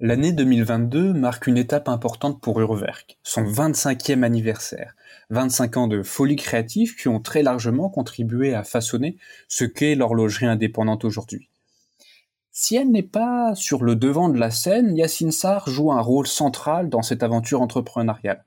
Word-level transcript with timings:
L'année 0.00 0.30
2022 0.30 1.12
marque 1.12 1.48
une 1.48 1.56
étape 1.56 1.88
importante 1.88 2.40
pour 2.40 2.60
Urwerk, 2.60 3.18
son 3.24 3.42
25e 3.42 4.22
anniversaire. 4.22 4.94
25 5.30 5.76
ans 5.76 5.88
de 5.88 6.04
folie 6.04 6.36
créative 6.36 6.94
qui 6.94 7.08
ont 7.08 7.18
très 7.18 7.42
largement 7.42 7.88
contribué 7.88 8.54
à 8.54 8.62
façonner 8.62 9.16
ce 9.48 9.64
qu'est 9.64 9.96
l'horlogerie 9.96 10.46
indépendante 10.46 11.04
aujourd'hui. 11.04 11.48
Si 12.52 12.76
elle 12.76 12.92
n'est 12.92 13.02
pas 13.02 13.56
sur 13.56 13.82
le 13.82 13.96
devant 13.96 14.28
de 14.28 14.38
la 14.38 14.52
scène, 14.52 14.96
Yacine 14.96 15.32
Sarr 15.32 15.68
joue 15.68 15.90
un 15.90 16.00
rôle 16.00 16.28
central 16.28 16.90
dans 16.90 17.02
cette 17.02 17.24
aventure 17.24 17.60
entrepreneuriale. 17.60 18.44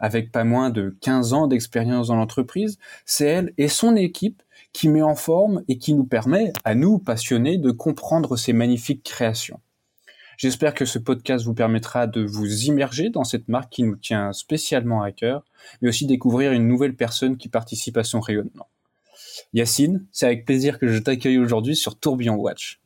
Avec 0.00 0.30
pas 0.30 0.44
moins 0.44 0.68
de 0.68 0.94
15 1.00 1.32
ans 1.32 1.46
d'expérience 1.46 2.08
dans 2.08 2.16
l'entreprise, 2.16 2.78
c'est 3.06 3.24
elle 3.24 3.54
et 3.56 3.68
son 3.68 3.96
équipe 3.96 4.42
qui 4.74 4.90
met 4.90 5.00
en 5.00 5.14
forme 5.14 5.62
et 5.66 5.78
qui 5.78 5.94
nous 5.94 6.04
permet, 6.04 6.52
à 6.64 6.74
nous 6.74 6.98
passionnés, 6.98 7.56
de 7.56 7.70
comprendre 7.70 8.36
ces 8.36 8.52
magnifiques 8.52 9.02
créations. 9.02 9.60
J'espère 10.40 10.72
que 10.72 10.86
ce 10.86 10.98
podcast 10.98 11.44
vous 11.44 11.52
permettra 11.52 12.06
de 12.06 12.24
vous 12.24 12.64
immerger 12.64 13.10
dans 13.10 13.24
cette 13.24 13.48
marque 13.48 13.68
qui 13.72 13.82
nous 13.82 13.96
tient 13.96 14.32
spécialement 14.32 15.02
à 15.02 15.12
cœur, 15.12 15.44
mais 15.82 15.90
aussi 15.90 16.06
découvrir 16.06 16.52
une 16.52 16.66
nouvelle 16.66 16.96
personne 16.96 17.36
qui 17.36 17.50
participe 17.50 17.98
à 17.98 18.04
son 18.04 18.20
rayonnement. 18.20 18.70
Yacine, 19.52 20.06
c'est 20.12 20.24
avec 20.24 20.46
plaisir 20.46 20.78
que 20.78 20.88
je 20.88 20.98
t'accueille 20.98 21.36
aujourd'hui 21.36 21.76
sur 21.76 22.00
Tourbillon 22.00 22.36
Watch. 22.36 22.80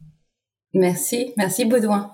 Merci, 0.73 1.33
merci 1.37 1.65
Baudouin. 1.65 2.11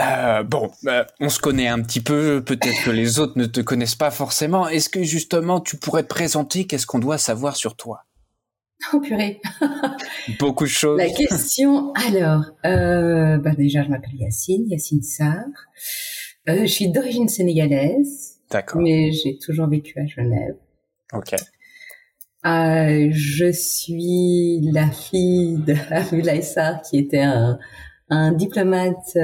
Euh, 0.00 0.42
bon, 0.42 0.72
euh, 0.86 1.04
on 1.20 1.28
se 1.28 1.38
connaît 1.38 1.68
un 1.68 1.80
petit 1.80 2.00
peu, 2.00 2.42
peut-être 2.44 2.82
que 2.84 2.90
les 2.90 3.20
autres 3.20 3.38
ne 3.38 3.46
te 3.46 3.60
connaissent 3.60 3.94
pas 3.94 4.10
forcément. 4.10 4.66
Est-ce 4.66 4.88
que 4.88 5.04
justement 5.04 5.60
tu 5.60 5.76
pourrais 5.76 6.02
te 6.02 6.08
présenter? 6.08 6.66
Qu'est-ce 6.66 6.88
qu'on 6.88 6.98
doit 6.98 7.18
savoir 7.18 7.54
sur 7.54 7.76
toi? 7.76 8.02
Oh 8.92 9.00
purée 9.00 9.40
Beaucoup 10.38 10.64
de 10.64 10.68
choses. 10.68 10.98
La 10.98 11.08
question, 11.08 11.92
alors, 11.94 12.44
euh, 12.66 13.38
bah 13.38 13.54
déjà 13.56 13.82
je 13.82 13.88
m'appelle 13.88 14.14
Yacine, 14.14 14.68
Yacine 14.68 15.02
Sarr. 15.02 15.44
Euh, 16.48 16.60
je 16.62 16.66
suis 16.66 16.88
d'origine 16.88 17.28
sénégalaise. 17.28 18.40
D'accord. 18.50 18.80
Mais 18.80 19.10
j'ai 19.12 19.38
toujours 19.38 19.68
vécu 19.68 19.98
à 19.98 20.06
Genève. 20.06 20.56
Ok. 21.12 21.34
Euh, 22.44 23.08
je 23.10 23.50
suis 23.52 24.60
la 24.70 24.90
fille 24.90 25.56
de 25.66 25.74
Abdoulaye 25.90 26.42
Sarr, 26.42 26.82
qui 26.82 26.98
était 26.98 27.22
un, 27.22 27.58
un 28.10 28.32
diplomate, 28.32 29.16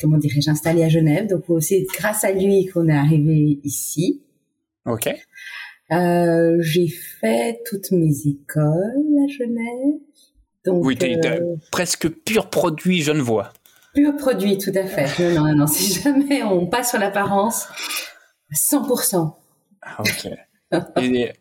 comment 0.00 0.18
dirais-je, 0.18 0.50
installé 0.50 0.84
à 0.84 0.88
Genève. 0.88 1.28
Donc 1.28 1.44
c'est 1.62 1.86
grâce 1.94 2.24
à 2.24 2.32
lui 2.32 2.66
qu'on 2.66 2.88
est 2.88 2.96
arrivé 2.96 3.60
ici. 3.64 4.22
Ok. 4.84 5.08
Euh, 5.90 6.56
j'ai 6.60 6.88
fait 6.88 7.60
toutes 7.66 7.90
mes 7.90 8.26
écoles 8.26 9.18
à 9.24 9.28
Genève. 9.28 10.00
Donc, 10.64 10.84
oui, 10.84 10.96
t'es 10.96 11.18
euh, 11.26 11.56
presque 11.70 12.08
pur 12.08 12.48
produit 12.48 13.02
genevois. 13.02 13.52
Pur 13.94 14.16
produit, 14.16 14.58
tout 14.58 14.72
à 14.74 14.86
fait. 14.86 15.34
Non, 15.34 15.46
non, 15.46 15.54
non, 15.54 15.66
si 15.66 16.00
jamais 16.00 16.42
on 16.42 16.66
passe 16.66 16.90
sur 16.90 16.98
l'apparence, 16.98 17.66
100%. 18.52 19.34
Ah, 19.82 19.96
ok. 20.00 20.30
Et 21.02 21.32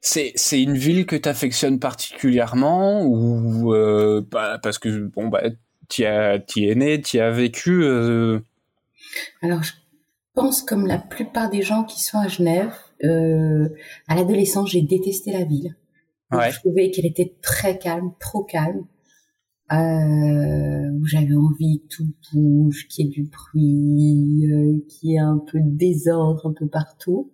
c'est, 0.00 0.32
c'est 0.34 0.62
une 0.62 0.76
ville 0.76 1.06
que 1.06 1.16
tu 1.16 1.28
affectionnes 1.28 1.78
particulièrement 1.78 3.04
ou 3.04 3.74
euh, 3.74 4.26
bah, 4.30 4.58
parce 4.62 4.78
que 4.78 4.88
bon 5.06 5.28
bah 5.28 5.42
tu 5.88 6.02
y 6.02 6.04
es 6.04 6.74
né, 6.74 7.00
tu 7.00 7.20
as 7.20 7.30
vécu. 7.30 7.82
Euh... 7.84 8.40
Alors 9.42 9.62
je 9.62 9.72
pense 10.34 10.62
comme 10.62 10.86
la 10.86 10.98
plupart 10.98 11.50
des 11.50 11.62
gens 11.62 11.84
qui 11.84 12.02
sont 12.02 12.18
à 12.18 12.28
Genève, 12.28 12.72
euh, 13.04 13.68
à 14.08 14.14
l'adolescence 14.14 14.70
j'ai 14.70 14.82
détesté 14.82 15.32
la 15.32 15.44
ville. 15.44 15.76
Ouais. 16.32 16.50
Je 16.50 16.58
trouvais 16.60 16.90
qu'elle 16.90 17.06
était 17.06 17.34
très 17.42 17.78
calme, 17.78 18.12
trop 18.20 18.44
calme. 18.44 18.84
Euh, 19.72 20.90
j'avais 21.04 21.34
envie 21.34 21.82
que 21.82 21.96
tout 21.96 22.12
bouge, 22.32 22.88
qu'il 22.88 23.06
y 23.06 23.08
ait 23.08 23.10
du 23.10 23.24
bruit, 23.24 24.46
euh, 24.50 24.84
qu'il 24.88 25.10
y 25.10 25.14
ait 25.14 25.18
un 25.18 25.38
peu 25.38 25.60
de 25.60 25.76
désordre 25.76 26.46
un 26.48 26.52
peu 26.52 26.66
partout. 26.66 27.30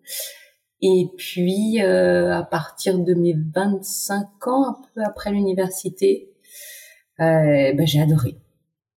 Et 0.82 1.08
puis, 1.16 1.82
euh, 1.82 2.34
à 2.34 2.42
partir 2.42 2.98
de 2.98 3.14
mes 3.14 3.34
25 3.54 4.46
ans, 4.48 4.68
un 4.68 4.76
peu 4.94 5.02
après 5.02 5.32
l'université, 5.32 6.30
euh, 7.20 7.72
ben, 7.72 7.86
j'ai 7.86 8.00
adoré. 8.00 8.36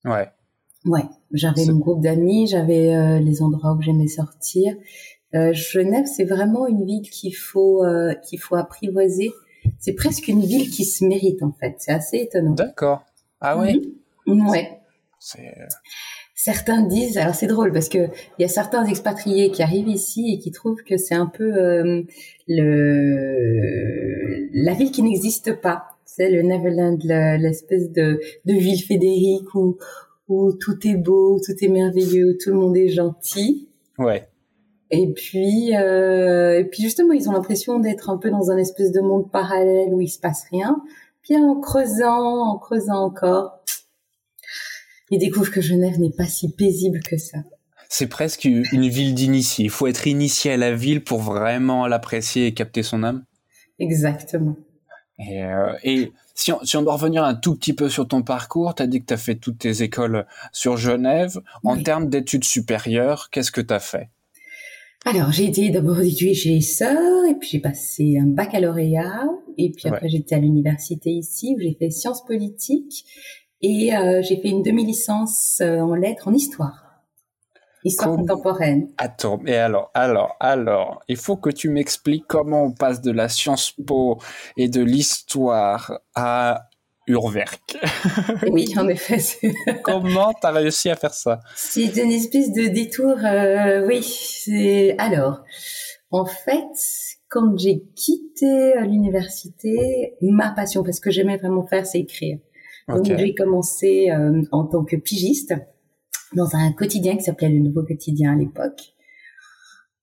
Ouais. 0.03 0.30
Ouais, 0.86 1.03
j'avais 1.31 1.66
mon 1.66 1.78
groupe 1.78 2.01
d'amis, 2.01 2.47
j'avais 2.47 2.96
euh, 2.96 3.19
les 3.19 3.41
endroits 3.41 3.74
où 3.74 3.81
j'aimais 3.81 4.07
sortir. 4.07 4.74
Euh, 5.35 5.53
Genève, 5.53 6.06
c'est 6.06 6.23
vraiment 6.23 6.67
une 6.67 6.85
ville 6.85 7.09
qu'il 7.09 7.35
faut 7.35 7.85
euh, 7.85 8.13
qu'il 8.16 8.40
faut 8.40 8.56
apprivoiser. 8.56 9.31
C'est 9.78 9.94
presque 9.94 10.28
une 10.28 10.41
ville 10.41 10.69
qui 10.69 10.85
se 10.85 11.06
mérite 11.06 11.44
en 11.44 11.51
fait. 11.51 11.75
C'est 11.79 11.91
assez 11.91 12.17
étonnant. 12.17 12.53
D'accord. 12.53 13.03
Ah 13.41 13.57
ouais? 13.57 13.79
Mmh. 14.25 14.50
Ouais. 14.50 14.79
C'est 15.19 15.53
Certains 16.41 16.84
disent, 16.84 17.18
alors 17.18 17.35
c'est 17.35 17.47
drôle 17.47 17.73
parce 17.73 17.89
que 17.89 17.97
il 17.97 18.41
y 18.41 18.45
a 18.45 18.47
certains 18.47 18.85
expatriés 18.85 19.51
qui 19.51 19.62
arrivent 19.62 19.89
ici 19.89 20.34
et 20.34 20.39
qui 20.39 20.51
trouvent 20.51 20.81
que 20.84 20.95
c'est 20.95 21.13
un 21.13 21.25
peu 21.25 21.53
euh, 21.53 22.01
le 22.47 24.47
la 24.53 24.73
ville 24.73 24.91
qui 24.91 25.03
n'existe 25.03 25.59
pas. 25.59 25.84
C'est 26.06 26.29
le 26.29 26.41
Neverland, 26.41 27.03
l'espèce 27.03 27.91
de, 27.91 28.22
de 28.45 28.53
ville 28.53 28.81
fédérique 28.81 29.53
où 29.53 29.79
où 30.29 30.53
tout 30.53 30.88
est 30.88 30.95
beau, 30.95 31.41
tout 31.45 31.62
est 31.62 31.68
merveilleux, 31.68 32.29
où 32.29 32.38
tout 32.41 32.51
le 32.51 32.56
monde 32.56 32.78
est 32.78 32.88
gentil. 32.88 33.68
Ouais. 33.97 34.28
Et 34.91 35.11
puis 35.13 35.75
euh, 35.75 36.59
et 36.59 36.66
puis 36.66 36.81
justement 36.81 37.13
ils 37.13 37.29
ont 37.29 37.33
l'impression 37.33 37.79
d'être 37.79 38.09
un 38.09 38.17
peu 38.17 38.31
dans 38.31 38.50
un 38.50 38.57
espèce 38.57 38.91
de 38.91 39.01
monde 39.01 39.31
parallèle 39.31 39.94
où 39.94 40.01
il 40.01 40.09
se 40.09 40.19
passe 40.19 40.45
rien. 40.51 40.81
Puis 41.22 41.38
en 41.38 41.59
creusant, 41.59 42.53
en 42.53 42.57
creusant 42.57 43.03
encore, 43.03 43.59
ils 45.11 45.19
découvrent 45.19 45.51
que 45.51 45.61
Genève 45.61 46.00
n'est 46.00 46.11
pas 46.11 46.25
si 46.25 46.51
paisible 46.51 47.01
que 47.01 47.17
ça. 47.17 47.38
C'est 47.88 48.07
presque 48.07 48.45
une 48.45 48.88
ville 48.88 49.16
d'initiés. 49.16 49.66
Il 49.66 49.72
faut 49.72 49.88
être 49.88 50.05
initié 50.05 50.51
à 50.51 50.57
la 50.57 50.73
ville 50.73 51.03
pour 51.03 51.21
vraiment 51.21 51.88
l'apprécier 51.88 52.45
et 52.45 52.53
capter 52.53 52.83
son 52.83 53.03
âme. 53.03 53.25
Exactement. 53.79 54.56
Et, 55.17 55.44
euh, 55.44 55.73
et 55.83 56.11
si, 56.33 56.51
on, 56.51 56.63
si, 56.63 56.77
on, 56.77 56.83
doit 56.83 56.94
revenir 56.94 57.23
un 57.23 57.35
tout 57.35 57.56
petit 57.56 57.73
peu 57.73 57.89
sur 57.89 58.07
ton 58.07 58.21
parcours, 58.21 58.75
tu 58.75 58.83
as 58.83 58.88
dit 58.88 59.01
que 59.01 59.07
tu 59.07 59.13
as 59.13 59.17
fait 59.17 59.35
toutes 59.35 59.59
tes 59.59 59.81
écoles 59.83 60.25
sur 60.53 60.77
Genève. 60.77 61.41
En 61.63 61.75
oui. 61.75 61.83
termes 61.83 62.09
d'études 62.09 62.45
supérieures, 62.45 63.29
qu'est-ce 63.31 63.51
que 63.51 63.61
tu 63.61 63.73
as 63.73 63.79
fait? 63.79 64.09
Alors, 65.06 65.32
j'ai 65.32 65.46
été 65.46 65.70
d'abord 65.70 66.02
étudiée 66.02 66.34
chez 66.34 66.60
sœurs, 66.62 67.26
et 67.26 67.36
puis 67.36 67.50
j'ai 67.50 67.60
passé 67.60 68.18
un 68.22 68.28
baccalauréat, 68.28 69.28
et 69.58 69.72
puis 69.72 69.88
après 69.88 70.04
ouais. 70.04 70.10
j'étais 70.10 70.36
à 70.36 70.40
l'université 70.40 71.10
ici, 71.10 71.56
où 71.56 71.62
j'ai 71.62 71.74
fait 71.74 71.90
sciences 71.90 72.24
politiques, 72.26 73.06
et 73.62 73.96
euh, 73.96 74.22
j'ai 74.22 74.42
fait 74.42 74.50
une 74.50 74.62
demi-licence 74.62 75.60
euh, 75.62 75.80
en 75.80 75.96
lettres 75.96 76.28
en 76.28 76.34
histoire. 76.34 76.86
Histoire 77.86 78.18
contemporaine. 78.18 78.90
Attends, 78.98 79.40
mais 79.42 79.56
alors, 79.56 79.90
alors, 79.94 80.36
alors, 80.42 81.02
il 81.08 81.16
faut 81.16 81.38
que 81.38 81.50
tu 81.50 81.70
m'expliques 81.70 82.26
comment 82.28 82.64
on 82.66 82.74
passe 82.74 83.02
de 83.02 83.12
la 83.12 83.30
Sciences 83.30 83.74
Po 83.88 84.20
et 84.58 84.68
de 84.68 84.81
l'histoire 84.81 86.00
à 86.14 86.69
Urwerk. 87.09 87.78
oui, 88.52 88.74
en 88.78 88.88
effet. 88.88 89.18
comment 89.84 90.31
t'as 90.40 90.52
réussi 90.52 90.90
à 90.90 90.96
faire 90.96 91.14
ça? 91.14 91.42
C'est 91.56 91.97
une 91.97 92.12
espèce 92.12 92.53
de 92.53 92.68
détour, 92.68 93.16
euh, 93.25 93.86
oui. 93.88 94.02
C'est 94.03 94.96
alors, 94.97 95.44
en 96.12 96.25
fait, 96.25 97.18
quand 97.28 97.58
j'ai 97.58 97.84
quitté 97.96 98.74
l'université, 98.81 100.16
ma 100.22 100.52
passion, 100.52 100.84
parce 100.84 101.00
que 101.00 101.12
j'aimais 101.12 101.38
vraiment 101.38 101.66
faire, 101.66 101.86
c'est 101.86 102.00
écrire. 102.00 102.38
Donc 102.88 103.02
okay. 103.02 103.18
j'ai 103.18 103.36
commencé 103.36 104.09
euh, 104.09 104.42
en 104.52 104.66
tant 104.66 104.84
que 104.84 104.96
pigiste 104.96 105.53
dans 106.36 106.56
un 106.56 106.72
quotidien 106.72 107.18
qui 107.18 107.24
s'appelait 107.24 107.50
Le 107.50 107.59
Nouveau 107.59 107.84
Quotidien 107.84 108.34
à 108.34 108.36
l'époque. 108.36 108.96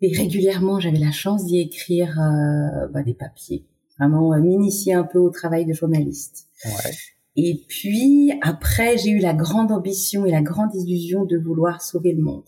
Et 0.01 0.17
régulièrement, 0.17 0.79
j'avais 0.79 0.99
la 0.99 1.11
chance 1.11 1.47
d'y 1.47 1.61
écrire 1.61 2.21
euh, 2.21 2.87
bah, 2.93 3.03
des 3.03 3.15
papiers, 3.15 3.65
vraiment 3.99 4.33
euh, 4.33 4.41
m'initier 4.41 4.95
un 4.95 5.05
peu 5.05 5.19
au 5.19 5.31
travail 5.31 5.67
de 5.67 5.73
journaliste. 5.73 6.49
Ouais. 6.65 6.93
Et 7.37 7.65
puis 7.69 8.33
après, 8.43 8.97
j'ai 8.97 9.11
eu 9.11 9.19
la 9.19 9.35
grande 9.35 9.71
ambition 9.73 10.25
et 10.25 10.31
la 10.31 10.43
grande 10.43 10.75
illusion 10.75 11.25
de 11.25 11.37
vouloir 11.37 11.83
sauver 11.83 12.13
le 12.13 12.23
monde. 12.23 12.45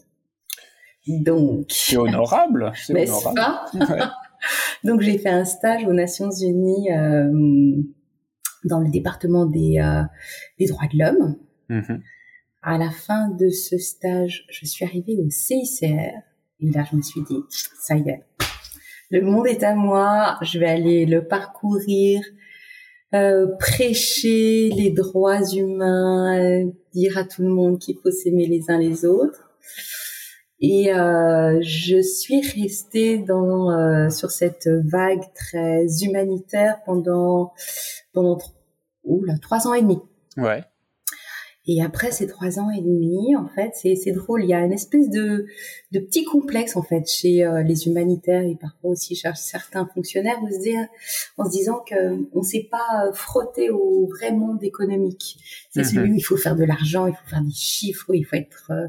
Donc, 1.07 1.67
c'est 1.71 1.97
honorable, 1.97 2.73
c'est 2.75 2.93
honorable. 2.93 3.35
Pas 3.35 3.65
ouais. 3.75 4.01
Donc 4.85 5.01
j'ai 5.01 5.19
fait 5.19 5.31
un 5.31 5.45
stage 5.45 5.85
aux 5.85 5.93
Nations 5.93 6.31
Unies 6.31 6.93
euh, 6.93 7.83
dans 8.65 8.81
le 8.81 8.91
département 8.91 9.47
des, 9.47 9.79
euh, 9.79 10.03
des 10.59 10.67
droits 10.67 10.87
de 10.93 10.99
l'homme. 10.99 11.37
Mm 11.69 11.81
-hmm. 11.81 12.01
À 12.63 12.79
la 12.79 12.91
fin 12.91 13.31
de 13.31 13.49
ce 13.51 13.79
stage, 13.79 14.47
je 14.51 14.67
suis 14.67 14.85
arrivée 14.85 15.17
au 15.19 15.31
CICR 15.31 16.13
et 16.61 16.71
là, 16.71 16.85
je 16.91 16.97
me 16.97 17.03
suis 17.03 17.23
dit, 17.23 17.41
ça 17.81 17.97
y 17.97 18.09
est, 18.09 18.25
le 19.11 19.23
monde 19.23 19.47
est 19.47 19.63
à 19.63 19.75
moi, 19.75 20.39
je 20.43 20.59
vais 20.59 20.69
aller 20.69 21.07
le 21.07 21.27
parcourir, 21.27 22.23
euh, 23.15 23.47
prêcher 23.59 24.71
les 24.71 24.91
droits 24.91 25.43
humains, 25.51 26.71
dire 26.93 27.17
à 27.17 27.25
tout 27.25 27.43
le 27.43 27.49
monde 27.49 27.79
qu'il 27.79 27.97
faut 28.03 28.11
s'aimer 28.11 28.47
les 28.47 28.71
uns 28.71 28.79
les 28.79 29.05
autres. 29.05 29.51
Et 30.61 30.93
euh, 30.93 31.61
je 31.63 32.03
suis 32.03 32.41
restée 32.41 33.19
dans 33.19 33.71
euh, 33.71 34.11
sur 34.11 34.31
cette 34.31 34.69
vague 34.69 35.23
très 35.35 35.87
humanitaire 36.03 36.81
pendant 36.85 37.53
pendant 38.13 38.39
oula, 39.05 39.35
trois 39.41 39.69
ans 39.69 39.75
et 39.75 39.83
demi. 39.83 39.99
Ouais. 40.37 40.65
Et 41.71 41.83
après 41.83 42.11
ces 42.13 42.27
trois 42.27 42.59
ans 42.59 42.71
et 42.71 42.81
demi, 42.81 43.37
en 43.37 43.47
fait, 43.47 43.73
c'est 43.75 44.13
drôle. 44.13 44.43
Il 44.43 44.49
y 44.49 44.55
a 44.55 44.61
une 44.61 44.73
espèce 44.73 45.11
de, 45.11 45.45
de 45.93 46.01
petit 46.01 46.25
complexe 46.25 46.77
en 46.77 46.83
fait 46.83 47.07
chez 47.07 47.45
euh, 47.45 47.63
les 47.63 47.87
humanitaires 47.87 48.43
et 48.43 48.57
parfois 48.59 48.91
aussi 48.91 49.15
chez 49.15 49.29
certains 49.35 49.87
fonctionnaires, 49.95 50.43
de 50.43 50.51
se 50.51 50.61
dire, 50.61 50.87
en 51.37 51.45
se 51.45 51.51
disant 51.51 51.81
que 51.87 52.27
on 52.33 52.43
s'est 52.43 52.69
pas 52.71 53.13
frotté 53.13 53.69
au 53.69 54.09
vrai 54.09 54.33
monde 54.33 54.65
économique. 54.65 55.37
C'est 55.71 55.81
mhm. 55.81 55.87
celui 55.87 56.13
où 56.13 56.15
il 56.15 56.23
faut 56.23 56.39
faire 56.39 56.57
de 56.57 56.65
l'argent, 56.65 57.07
il 57.07 57.13
faut 57.13 57.29
faire 57.29 57.43
des 57.43 57.55
chiffres, 57.55 58.07
où 58.09 58.15
il 58.15 58.25
faut 58.25 58.37
être 58.37 58.71
euh, 58.71 58.89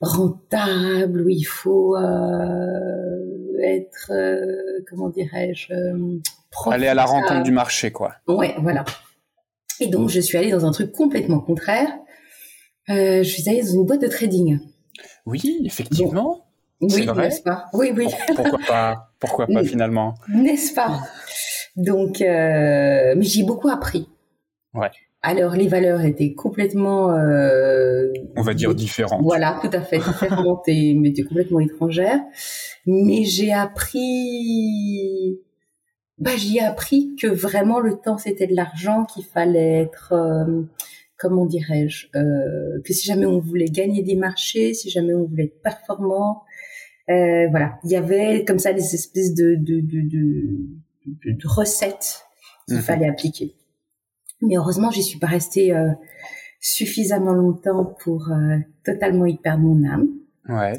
rentable, 0.00 1.22
où 1.22 1.28
il 1.28 1.44
faut 1.44 1.94
euh, 1.96 3.62
être, 3.62 4.12
comment 4.88 5.10
dirais-je, 5.10 5.72
aller 6.66 6.88
à 6.88 6.94
la 6.94 7.04
rencontre 7.04 7.42
du 7.42 7.52
marché, 7.52 7.92
quoi. 7.92 8.16
Ouais, 8.26 8.54
voilà. 8.58 8.84
Et 9.80 9.86
donc, 9.86 10.08
je 10.08 10.20
suis 10.20 10.36
allée 10.36 10.50
dans 10.50 10.66
un 10.66 10.72
truc 10.72 10.92
complètement 10.92 11.40
contraire. 11.40 11.88
Euh, 12.88 13.22
je 13.22 13.28
suis 13.28 13.48
allée 13.48 13.62
dans 13.62 13.72
une 13.72 13.86
boîte 13.86 14.02
de 14.02 14.08
trading. 14.08 14.58
Oui, 15.26 15.60
effectivement. 15.64 16.46
oui, 16.80 17.06
n'est-ce 17.06 17.42
pas? 17.42 17.66
Oui, 17.72 17.92
oui. 17.94 18.08
Pourquoi 18.34 18.58
pas 18.66 19.10
Pourquoi 19.20 19.46
pas 19.46 19.62
finalement? 19.64 20.14
N'est-ce 20.28 20.74
pas? 20.74 21.00
Donc, 21.76 22.20
euh, 22.20 23.14
mais 23.16 23.24
j'ai 23.24 23.44
beaucoup 23.44 23.68
appris. 23.68 24.08
Ouais. 24.74 24.90
Alors, 25.22 25.54
les 25.54 25.68
valeurs 25.68 26.02
étaient 26.02 26.32
complètement... 26.34 27.10
Euh, 27.12 28.08
On 28.36 28.42
va 28.42 28.54
dire 28.54 28.74
différentes. 28.74 29.22
Voilà, 29.22 29.58
tout 29.60 29.70
à 29.72 29.80
fait, 29.80 29.98
différentes 29.98 30.62
et 30.68 30.94
mais 30.94 31.12
complètement 31.24 31.60
étrangères. 31.60 32.20
Mais 32.86 33.24
j'ai 33.24 33.52
appris 33.52 35.40
bah, 36.18 36.36
j'y 36.36 36.58
ai 36.58 36.62
appris 36.62 37.14
que 37.20 37.26
vraiment 37.26 37.80
le 37.80 37.96
temps 37.96 38.18
c'était 38.18 38.46
de 38.46 38.54
l'argent, 38.54 39.04
qu'il 39.04 39.24
fallait 39.24 39.82
être, 39.82 40.12
euh, 40.12 40.62
comment 41.16 41.46
dirais-je, 41.46 42.06
euh, 42.16 42.80
que 42.84 42.92
si 42.92 43.06
jamais 43.06 43.26
on 43.26 43.38
voulait 43.38 43.66
gagner 43.66 44.02
des 44.02 44.16
marchés, 44.16 44.74
si 44.74 44.90
jamais 44.90 45.14
on 45.14 45.24
voulait 45.24 45.44
être 45.44 45.62
performant, 45.62 46.42
euh, 47.10 47.48
voilà, 47.50 47.78
il 47.84 47.90
y 47.90 47.96
avait 47.96 48.44
comme 48.44 48.58
ça 48.58 48.72
des 48.72 48.94
espèces 48.94 49.34
de 49.34 49.54
de 49.54 49.80
de, 49.80 50.00
de, 50.02 51.32
de 51.32 51.48
recettes 51.48 52.24
qu'il 52.66 52.76
mhm. 52.76 52.82
fallait 52.82 53.08
appliquer. 53.08 53.54
Mais 54.42 54.56
heureusement, 54.56 54.90
j'y 54.90 55.02
suis 55.02 55.18
pas 55.18 55.26
restée 55.26 55.74
euh, 55.74 55.90
suffisamment 56.60 57.32
longtemps 57.32 57.96
pour 58.02 58.30
euh, 58.30 58.58
totalement 58.84 59.26
y 59.26 59.36
perdre 59.36 59.62
mon 59.62 59.88
âme. 59.88 60.08
Ouais. 60.48 60.78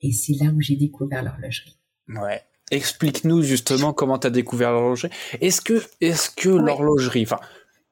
Et 0.00 0.12
c'est 0.12 0.34
là 0.42 0.50
où 0.50 0.60
j'ai 0.60 0.76
découvert 0.76 1.22
l'horlogerie. 1.22 1.76
Ouais. 2.08 2.40
Explique-nous 2.70 3.42
justement 3.42 3.92
comment 3.92 4.18
tu 4.18 4.26
as 4.26 4.30
découvert 4.30 4.72
l'horlogerie. 4.72 5.10
Est-ce 5.40 5.60
que, 5.60 5.82
est-ce 6.00 6.30
que 6.30 6.48
l'horlogerie, 6.48 7.22
enfin, 7.22 7.40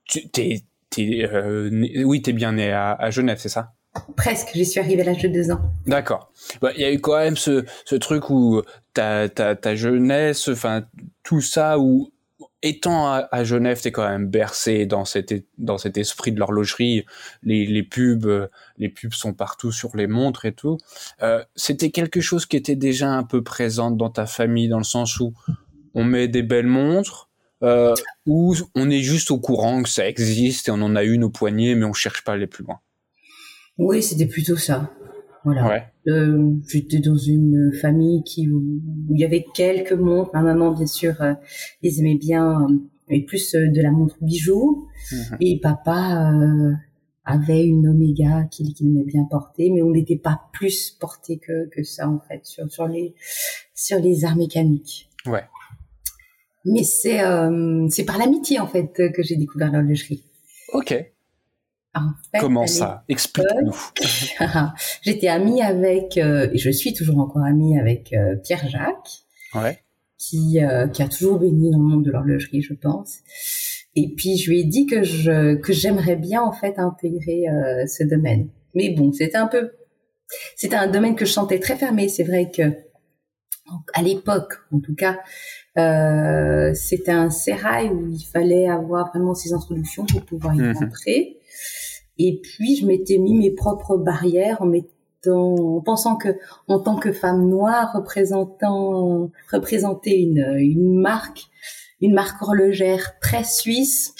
tu 0.05 0.29
t'es, 0.29 0.63
t'es, 0.91 1.29
euh, 1.31 1.71
oui, 2.05 2.23
t'es 2.23 2.33
bien 2.33 2.53
né 2.53 2.73
à, 2.73 3.11
Genève, 3.11 3.39
c'est 3.41 3.49
ça? 3.49 3.73
Presque, 4.17 4.51
j'y 4.55 4.65
suis 4.65 4.79
arrivé 4.79 5.03
à 5.03 5.07
l'âge 5.07 5.23
de 5.23 5.29
deux 5.29 5.51
ans. 5.51 5.61
D'accord. 5.87 6.31
Bah, 6.61 6.71
il 6.77 6.83
y 6.83 6.85
a 6.85 6.93
eu 6.93 7.01
quand 7.01 7.19
même 7.19 7.37
ce, 7.37 7.65
ce 7.85 7.97
truc 7.97 8.31
où 8.31 8.63
ta, 8.95 9.29
ta, 9.29 9.57
ta 9.57 9.75
jeunesse, 9.75 10.49
enfin, 10.49 10.85
tout 11.25 11.41
ça, 11.41 11.79
où 11.79 12.13
étant 12.63 13.09
à, 13.09 13.45
Genève, 13.45 13.81
t'es 13.81 13.93
quand 13.93 14.09
même 14.09 14.27
bercé 14.27 14.87
dans 14.87 15.05
cet 15.05 15.33
esprit 15.97 16.33
de 16.33 16.41
l'horlogerie. 16.41 17.05
Les, 17.43 17.83
pubs, 17.83 18.49
les 18.79 18.89
pubs 18.89 19.13
sont 19.13 19.33
partout 19.33 19.73
sur 19.73 19.97
les 19.97 20.07
montres 20.07 20.45
et 20.45 20.53
tout. 20.53 20.79
Euh, 21.23 21.45
C'était 21.55 21.91
quelque 21.91 22.21
chose 22.21 22.47
qui 22.47 22.57
était 22.57 22.77
déjà 22.77 23.09
un 23.11 23.23
peu 23.23 23.43
présent 23.43 23.91
dans 23.91 24.11
ta 24.11 24.27
famille, 24.27 24.69
dans 24.69 24.79
le 24.79 24.85
sens 24.85 25.21
où 25.21 25.35
on 25.95 26.05
met 26.05 26.29
des 26.29 26.43
belles 26.43 26.67
montres, 26.67 27.29
euh, 27.63 27.95
ou 28.27 28.55
on 28.75 28.91
est 28.91 29.03
juste 29.03 29.31
au 29.31 29.39
courant 29.39 29.83
que 29.83 29.89
ça 29.89 30.09
existe 30.09 30.69
et 30.69 30.71
on 30.71 30.83
en 30.83 30.95
a 30.97 31.03
une 31.03 31.25
au 31.25 31.31
poignet, 31.31 31.75
mais 31.75 31.85
on 31.85 31.93
cherche 31.93 32.23
pas 32.25 32.33
à 32.33 32.35
aller 32.35 32.47
plus 32.47 32.65
loin. 32.65 32.81
Oui, 33.79 34.03
c'était 34.03 34.27
plutôt 34.27 34.57
ça. 34.57 34.91
Voilà. 35.45 35.87
Euh, 36.09 36.53
j'étais 36.69 36.99
dans 36.99 37.17
une 37.17 37.73
famille 37.81 38.23
qui 38.25 38.49
où 38.49 38.81
il 39.11 39.21
y 39.21 39.25
avait 39.25 39.47
quelques 39.55 39.93
montres. 39.93 40.31
Ma 40.35 40.43
maman, 40.43 40.73
bien 40.73 40.87
sûr, 40.87 41.21
euh, 41.21 41.35
les 41.83 42.01
aimait 42.01 42.17
bien, 42.17 42.63
euh, 42.63 42.75
mais 43.09 43.21
plus 43.21 43.55
euh, 43.55 43.69
de 43.69 43.81
la 43.81 43.91
montre 43.91 44.17
bijou. 44.21 44.89
Mhm. 45.13 45.37
Et 45.41 45.61
papa 45.61 46.33
avait 47.25 47.65
une 47.65 47.89
Omega 47.89 48.45
qu'il 48.51 48.75
aimait 48.81 49.05
bien 49.05 49.25
porter, 49.25 49.71
mais 49.71 49.83
on 49.83 49.91
n'était 49.91 50.17
pas 50.17 50.41
plus 50.53 50.91
porté 50.99 51.39
que, 51.39 51.69
que 51.69 51.83
ça 51.83 52.09
en 52.09 52.21
fait 52.21 52.45
sur, 52.45 52.71
sur 52.71 52.89
les 52.89 53.15
sur 53.75 53.99
les 53.99 54.25
arts 54.25 54.37
mécaniques. 54.37 55.11
Ouais. 55.27 55.45
Mais 56.65 56.83
c'est 56.83 57.21
c'est 57.91 58.05
par 58.05 58.19
l'amitié 58.19 58.61
en 58.61 58.67
fait 58.67 58.93
que 59.15 59.23
j'ai 59.23 59.37
découvert 59.37 59.71
l'horlogerie. 59.71 60.25
Ok. 60.73 60.95
Comment 62.41 62.67
ça 62.67 63.05
Explique-nous. 63.09 63.77
J'étais 65.03 65.29
amie 65.29 65.63
avec, 65.63 66.17
euh, 66.19 66.49
et 66.53 66.59
je 66.59 66.71
suis 66.71 66.93
toujours 66.93 67.19
encore 67.19 67.43
amie 67.43 67.79
avec 67.79 68.13
euh, 68.13 68.37
Pierre 68.37 68.69
Jacques, 68.69 69.25
ouais. 69.55 69.79
qui, 70.19 70.63
euh, 70.63 70.89
qui 70.89 71.03
a 71.03 71.09
toujours 71.09 71.39
baigné 71.39 71.71
dans 71.71 71.79
le 71.79 71.85
monde 71.85 72.05
de 72.05 72.11
l'horlogerie, 72.11 72.63
je 72.63 72.75
pense. 72.75 73.19
Et 73.95 74.15
puis 74.17 74.37
je 74.37 74.51
lui 74.51 74.61
ai 74.61 74.65
dit 74.65 74.87
que 74.87 75.03
je 75.03 75.55
que 75.57 75.73
j'aimerais 75.73 76.17
bien 76.17 76.43
en 76.43 76.53
fait 76.53 76.79
intégrer 76.79 77.47
ce 77.89 78.05
domaine. 78.05 78.49
Mais 78.75 78.91
bon, 78.91 79.13
c'était 79.13 79.39
un 79.39 79.49
peu, 79.49 79.73
c'était 80.55 80.77
un 80.77 80.87
domaine 80.87 81.17
que 81.17 81.25
je 81.25 81.33
sentais 81.33 81.59
très 81.59 81.75
fermé. 81.75 82.09
C'est 82.09 82.23
vrai 82.23 82.51
que 82.51 82.71
à 83.95 84.03
l'époque, 84.03 84.55
en 84.73 84.81
tout 84.81 84.95
cas, 84.95 85.19
euh, 85.79 86.73
c'était 86.75 87.13
un 87.13 87.31
sérail 87.31 87.89
où 87.91 88.09
il 88.09 88.25
fallait 88.25 88.69
avoir 88.69 89.09
vraiment 89.09 89.35
ces 89.35 89.53
introductions 89.53 90.07
pour 90.07 90.25
pouvoir 90.25 90.55
y 90.55 90.73
rentrer. 90.73 91.37
Mhm. 91.37 91.39
Et 92.19 92.41
puis, 92.43 92.77
je 92.77 92.87
m'étais 92.87 93.19
mis 93.19 93.35
mes 93.35 93.51
propres 93.51 93.97
barrières 93.97 94.61
en 94.61 94.67
mettant, 94.67 95.55
en 95.77 95.81
pensant 95.81 96.17
que, 96.17 96.29
en 96.67 96.81
tant 96.81 96.97
que 96.97 97.13
femme 97.13 97.49
noire 97.49 97.93
représentant, 97.95 99.31
représenter 99.53 100.21
une, 100.21 100.57
une 100.59 101.01
marque, 101.01 101.43
une 102.01 102.15
marque 102.15 102.43
horlogère 102.43 103.19
très 103.21 103.45
suisse, 103.45 104.15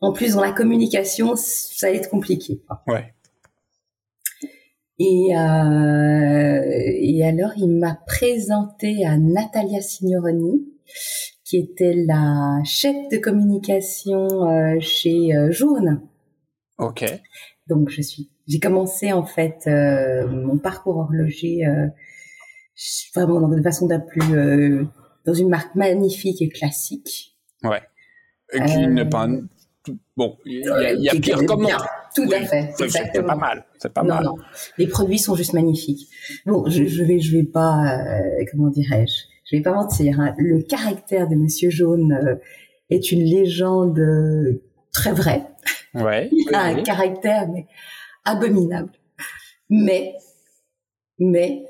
en 0.00 0.12
plus 0.12 0.34
dans 0.34 0.42
la 0.42 0.52
communication, 0.52 1.34
ça 1.36 1.86
allait 1.86 1.98
être 1.98 2.10
compliqué. 2.10 2.62
Ouais. 2.86 3.14
Et, 4.98 5.36
euh, 5.36 6.60
et 7.00 7.24
alors, 7.24 7.52
il 7.56 7.68
m'a 7.68 7.98
présenté 8.06 9.04
à 9.04 9.16
Natalia 9.18 9.82
Signoroni, 9.82 10.68
qui 11.44 11.58
était 11.58 11.94
la 11.94 12.62
chef 12.64 12.94
de 13.10 13.16
communication 13.16 14.48
euh, 14.48 14.78
chez 14.80 15.34
euh, 15.34 15.50
Jaune. 15.50 16.00
Ok. 16.78 17.04
Donc 17.68 17.88
je 17.88 18.02
suis, 18.02 18.30
j'ai 18.46 18.58
commencé 18.58 19.12
en 19.12 19.24
fait 19.24 19.62
euh, 19.66 20.26
mon 20.26 20.58
parcours 20.58 20.96
horloger 20.98 21.64
euh, 21.66 21.86
vraiment 23.14 23.48
de 23.48 23.62
façon 23.62 23.86
d'un 23.86 24.00
plus 24.00 24.34
euh, 24.34 24.84
dans 25.24 25.34
une 25.34 25.48
marque 25.48 25.74
magnifique 25.74 26.42
et 26.42 26.48
classique. 26.48 27.36
Ouais. 27.62 27.82
Et 28.52 28.60
qui 28.64 28.86
n'est 28.86 29.08
pas 29.08 29.28
bon, 30.16 30.36
il 30.44 30.60
y 30.60 30.68
a, 30.68 30.92
y 30.92 31.08
a 31.08 31.14
pire 31.14 31.44
comme 31.46 31.66
Tout 32.14 32.28
à 32.30 32.40
fait. 32.42 32.72
C'est 32.76 33.22
pas 33.22 33.34
mal. 33.34 33.64
C'est 33.78 33.92
pas 33.92 34.02
mal. 34.02 34.24
Non. 34.24 34.34
Les 34.76 34.86
produits 34.86 35.18
sont 35.18 35.34
juste 35.34 35.54
magnifiques. 35.54 36.08
Bon, 36.44 36.68
je, 36.68 36.84
je 36.84 37.02
vais, 37.02 37.20
je 37.20 37.36
vais 37.36 37.44
pas, 37.44 37.98
comment 38.50 38.68
dirais-je, 38.68 39.14
je 39.50 39.56
vais 39.56 39.62
pas 39.62 39.72
mentir. 39.72 40.20
Hein. 40.20 40.34
Le 40.38 40.62
caractère 40.62 41.28
de 41.28 41.36
Monsieur 41.36 41.70
Jaune 41.70 42.38
est 42.90 43.10
une 43.10 43.22
légende 43.22 43.98
très 44.92 45.12
vraie. 45.12 45.46
Ouais. 45.94 46.28
Il 46.32 46.54
a 46.54 46.62
un 46.62 46.82
caractère 46.82 47.48
mais 47.48 47.66
abominable. 48.24 48.92
Mais, 49.70 50.14
mais, 51.18 51.64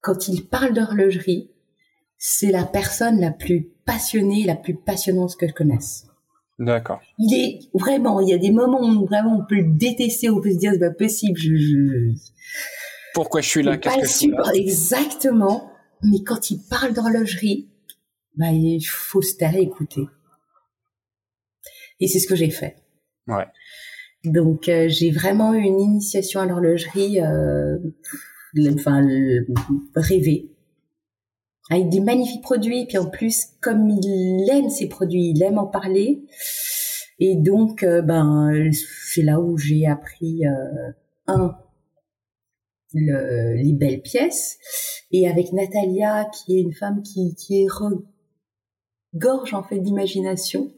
quand 0.00 0.28
il 0.28 0.46
parle 0.46 0.72
d'horlogerie, 0.72 1.50
c'est 2.18 2.50
la 2.50 2.64
personne 2.64 3.20
la 3.20 3.30
plus 3.30 3.70
passionnée, 3.84 4.44
la 4.44 4.56
plus 4.56 4.74
passionnante 4.74 5.36
que 5.36 5.46
je 5.48 5.52
connaisse. 5.52 6.06
D'accord. 6.58 7.00
Il 7.18 7.34
est 7.34 7.58
vraiment, 7.72 8.20
il 8.20 8.28
y 8.28 8.34
a 8.34 8.38
des 8.38 8.50
moments 8.50 8.82
où 8.82 9.06
vraiment 9.06 9.38
on 9.38 9.44
peut 9.46 9.56
le 9.56 9.72
détester, 9.78 10.28
on 10.28 10.40
peut 10.40 10.52
se 10.52 10.58
dire 10.58 10.72
c'est 10.74 10.80
pas 10.80 10.90
possible, 10.90 11.38
je, 11.38 12.12
Pourquoi 13.14 13.40
je 13.40 13.48
suis 13.48 13.62
là, 13.62 13.78
qu'est-ce 13.78 13.96
que 13.96 14.06
je 14.06 14.12
suis 14.12 14.30
là? 14.30 14.42
Exactement. 14.54 15.70
Mais 16.02 16.22
quand 16.22 16.50
il 16.50 16.60
parle 16.68 16.92
d'horlogerie, 16.92 17.70
bah, 18.36 18.50
il 18.52 18.82
faut 18.82 19.22
se 19.22 19.36
taire 19.36 19.54
et 19.54 19.62
écouter. 19.62 20.06
Et 21.98 22.08
c'est 22.08 22.18
ce 22.18 22.26
que 22.26 22.36
j'ai 22.36 22.50
fait. 22.50 22.76
Donc 24.24 24.68
euh, 24.68 24.88
j'ai 24.88 25.10
vraiment 25.10 25.54
eu 25.54 25.62
une 25.62 25.80
initiation 25.80 26.40
à 26.40 26.46
l'horlogerie, 26.46 27.20
euh, 27.20 27.78
enfin 28.74 29.06
rêvée, 29.94 30.50
avec 31.70 31.88
des 31.88 32.00
magnifiques 32.00 32.42
produits. 32.42 32.86
Puis 32.86 32.98
en 32.98 33.08
plus, 33.08 33.46
comme 33.60 33.88
il 33.88 34.48
aime 34.50 34.68
ces 34.68 34.88
produits, 34.88 35.30
il 35.30 35.42
aime 35.42 35.58
en 35.58 35.66
parler. 35.66 36.22
Et 37.18 37.36
donc, 37.36 37.82
euh, 37.82 38.02
ben, 38.02 38.70
c'est 38.72 39.22
là 39.22 39.40
où 39.40 39.56
j'ai 39.58 39.86
appris 39.86 40.42
un 41.26 41.54
le, 42.92 43.54
les 43.54 43.72
belles 43.72 44.02
pièces, 44.02 44.58
et 45.12 45.28
avec 45.28 45.52
Natalia, 45.52 46.24
qui 46.24 46.58
est 46.58 46.60
une 46.60 46.74
femme 46.74 47.02
qui 47.02 47.36
qui 47.36 47.62
est 47.62 47.68
regorge 49.14 49.54
en 49.54 49.62
fait 49.62 49.78
d'imagination 49.78 50.72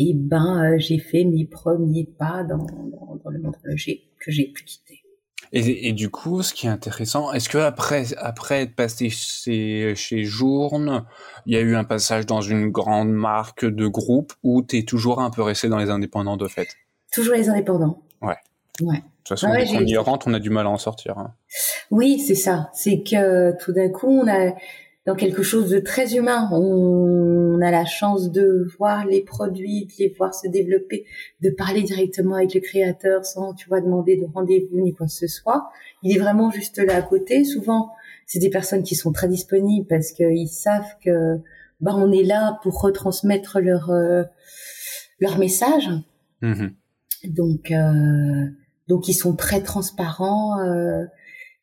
et 0.00 0.14
ben 0.14 0.78
j'ai 0.78 0.98
fait 0.98 1.24
mes 1.24 1.44
premiers 1.44 2.08
pas 2.18 2.42
dans, 2.42 2.56
dans, 2.56 3.30
le 3.30 3.38
monde 3.38 3.54
que 3.62 4.30
j'ai 4.30 4.46
pu 4.46 4.64
quitter. 4.64 5.02
Et, 5.52 5.88
et, 5.88 5.92
du 5.92 6.10
coup, 6.10 6.42
ce 6.42 6.54
qui 6.54 6.66
est 6.66 6.70
intéressant, 6.70 7.32
est-ce 7.32 7.48
que 7.48 7.58
après, 7.58 8.14
après 8.18 8.62
être 8.62 8.76
passé 8.76 9.10
chez, 9.10 9.94
chez 9.96 10.24
Journe, 10.24 11.04
il 11.44 11.54
y 11.54 11.56
a 11.56 11.60
eu 11.60 11.74
un 11.74 11.84
passage 11.84 12.24
dans 12.24 12.40
une 12.40 12.70
grande 12.70 13.10
marque 13.10 13.64
de 13.64 13.88
groupe 13.88 14.32
ou 14.42 14.62
tu 14.62 14.78
es 14.78 14.84
toujours 14.84 15.20
un 15.20 15.30
peu 15.30 15.42
resté 15.42 15.68
dans 15.68 15.78
les 15.78 15.90
indépendants 15.90 16.36
de 16.36 16.46
fait? 16.46 16.68
Toujours 17.12 17.34
les 17.34 17.48
indépendants. 17.48 18.00
Ouais. 18.22 18.36
Ouais. 18.80 18.98
De 18.98 19.02
toute 19.24 19.28
façon, 19.28 19.48
ouais, 19.48 19.66
on 19.74 19.84
y 19.84 19.96
rentre, 19.96 20.28
on 20.28 20.34
a 20.34 20.38
du 20.38 20.50
mal 20.50 20.66
à 20.66 20.70
en 20.70 20.78
sortir. 20.78 21.18
Hein. 21.18 21.34
Oui, 21.90 22.20
c'est 22.20 22.36
ça. 22.36 22.70
C'est 22.72 23.02
que 23.02 23.56
tout 23.62 23.72
d'un 23.72 23.90
coup, 23.90 24.08
on 24.08 24.28
a 24.28 24.54
dans 25.06 25.14
quelque 25.14 25.42
chose 25.42 25.70
de 25.70 25.78
très 25.78 26.14
humain. 26.14 26.48
On 26.52 27.60
a 27.60 27.70
la 27.70 27.84
chance 27.84 28.30
de 28.30 28.66
voir 28.78 29.06
les 29.06 29.22
produits, 29.22 29.86
de 29.86 29.92
les 29.98 30.14
voir 30.16 30.34
se 30.34 30.48
développer, 30.48 31.06
de 31.40 31.50
parler 31.50 31.82
directement 31.82 32.36
avec 32.36 32.54
le 32.54 32.60
créateur 32.60 33.24
sans, 33.24 33.54
tu 33.54 33.68
vois, 33.68 33.80
demander 33.80 34.16
de 34.16 34.26
rendez-vous 34.26 34.80
ni 34.80 34.94
quoi 34.94 35.06
que 35.06 35.12
ce 35.12 35.26
soit. 35.26 35.70
Il 36.02 36.14
est 36.14 36.18
vraiment 36.18 36.50
juste 36.50 36.78
là 36.78 36.96
à 36.96 37.02
côté. 37.02 37.44
Souvent, 37.44 37.90
c'est 38.26 38.38
des 38.38 38.50
personnes 38.50 38.82
qui 38.82 38.94
sont 38.94 39.12
très 39.12 39.28
disponibles 39.28 39.86
parce 39.86 40.12
qu'ils 40.12 40.48
savent 40.48 40.96
que 41.04 41.38
bah 41.80 41.92
on 41.96 42.12
est 42.12 42.22
là 42.22 42.58
pour 42.62 42.80
retransmettre 42.80 43.58
leur 43.60 43.90
euh, 43.90 44.22
leur 45.18 45.38
message. 45.38 45.88
Mmh 46.42 46.68
donc 47.24 47.70
euh, 47.70 48.46
donc 48.88 49.08
ils 49.08 49.14
sont 49.14 49.36
très 49.36 49.62
transparents. 49.62 50.58
Euh, 50.60 51.04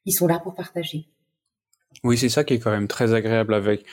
ils 0.05 0.11
sont 0.11 0.27
là 0.27 0.39
pour 0.39 0.53
partager. 0.53 1.07
Oui, 2.03 2.17
c'est 2.17 2.29
ça 2.29 2.43
qui 2.43 2.55
est 2.55 2.59
quand 2.59 2.71
même 2.71 2.87
très 2.87 3.13
agréable 3.13 3.53
avec 3.53 3.85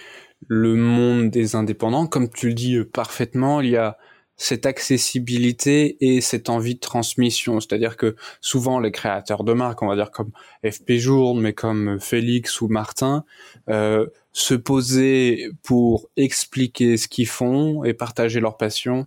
le 0.49 0.75
monde 0.75 1.31
des 1.31 1.57
indépendants. 1.57 2.07
Comme 2.07 2.29
tu 2.29 2.49
le 2.49 2.55
dis 2.55 2.77
euh, 2.77 2.85
parfaitement, 2.85 3.61
il 3.61 3.71
y 3.71 3.77
a 3.77 3.97
cette 4.37 4.67
accessibilité 4.67 5.97
et 6.01 6.21
cette 6.21 6.49
envie 6.51 6.75
de 6.75 6.81
transmission. 6.81 7.61
C'est-à-dire 7.61 7.97
que 7.97 8.17
souvent 8.41 8.81
les 8.81 8.91
créateurs 8.91 9.45
de 9.45 9.53
marques, 9.53 9.83
on 9.83 9.87
va 9.87 9.95
dire 9.95 10.11
comme 10.11 10.33
FP 10.69 10.93
Jour, 10.93 11.37
mais 11.37 11.53
comme 11.53 12.01
Félix 12.01 12.61
ou 12.61 12.69
Martin, 12.69 13.25
euh, 13.69 14.07
se 14.33 14.55
poser 14.55 15.51
pour 15.63 16.11
expliquer 16.17 16.97
ce 16.97 17.07
qu'ils 17.07 17.29
font 17.29 17.85
et 17.85 17.95
partager 17.95 18.41
leur 18.41 18.57
passion, 18.57 19.07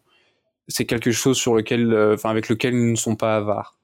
c'est 0.69 0.85
quelque 0.85 1.11
chose 1.11 1.37
sur 1.37 1.55
lequel, 1.55 1.93
euh, 1.93 2.13
enfin 2.13 2.29
avec 2.29 2.47
lequel 2.47 2.73
ils 2.73 2.91
ne 2.91 2.95
sont 2.95 3.15
pas 3.15 3.35
avares. 3.35 3.77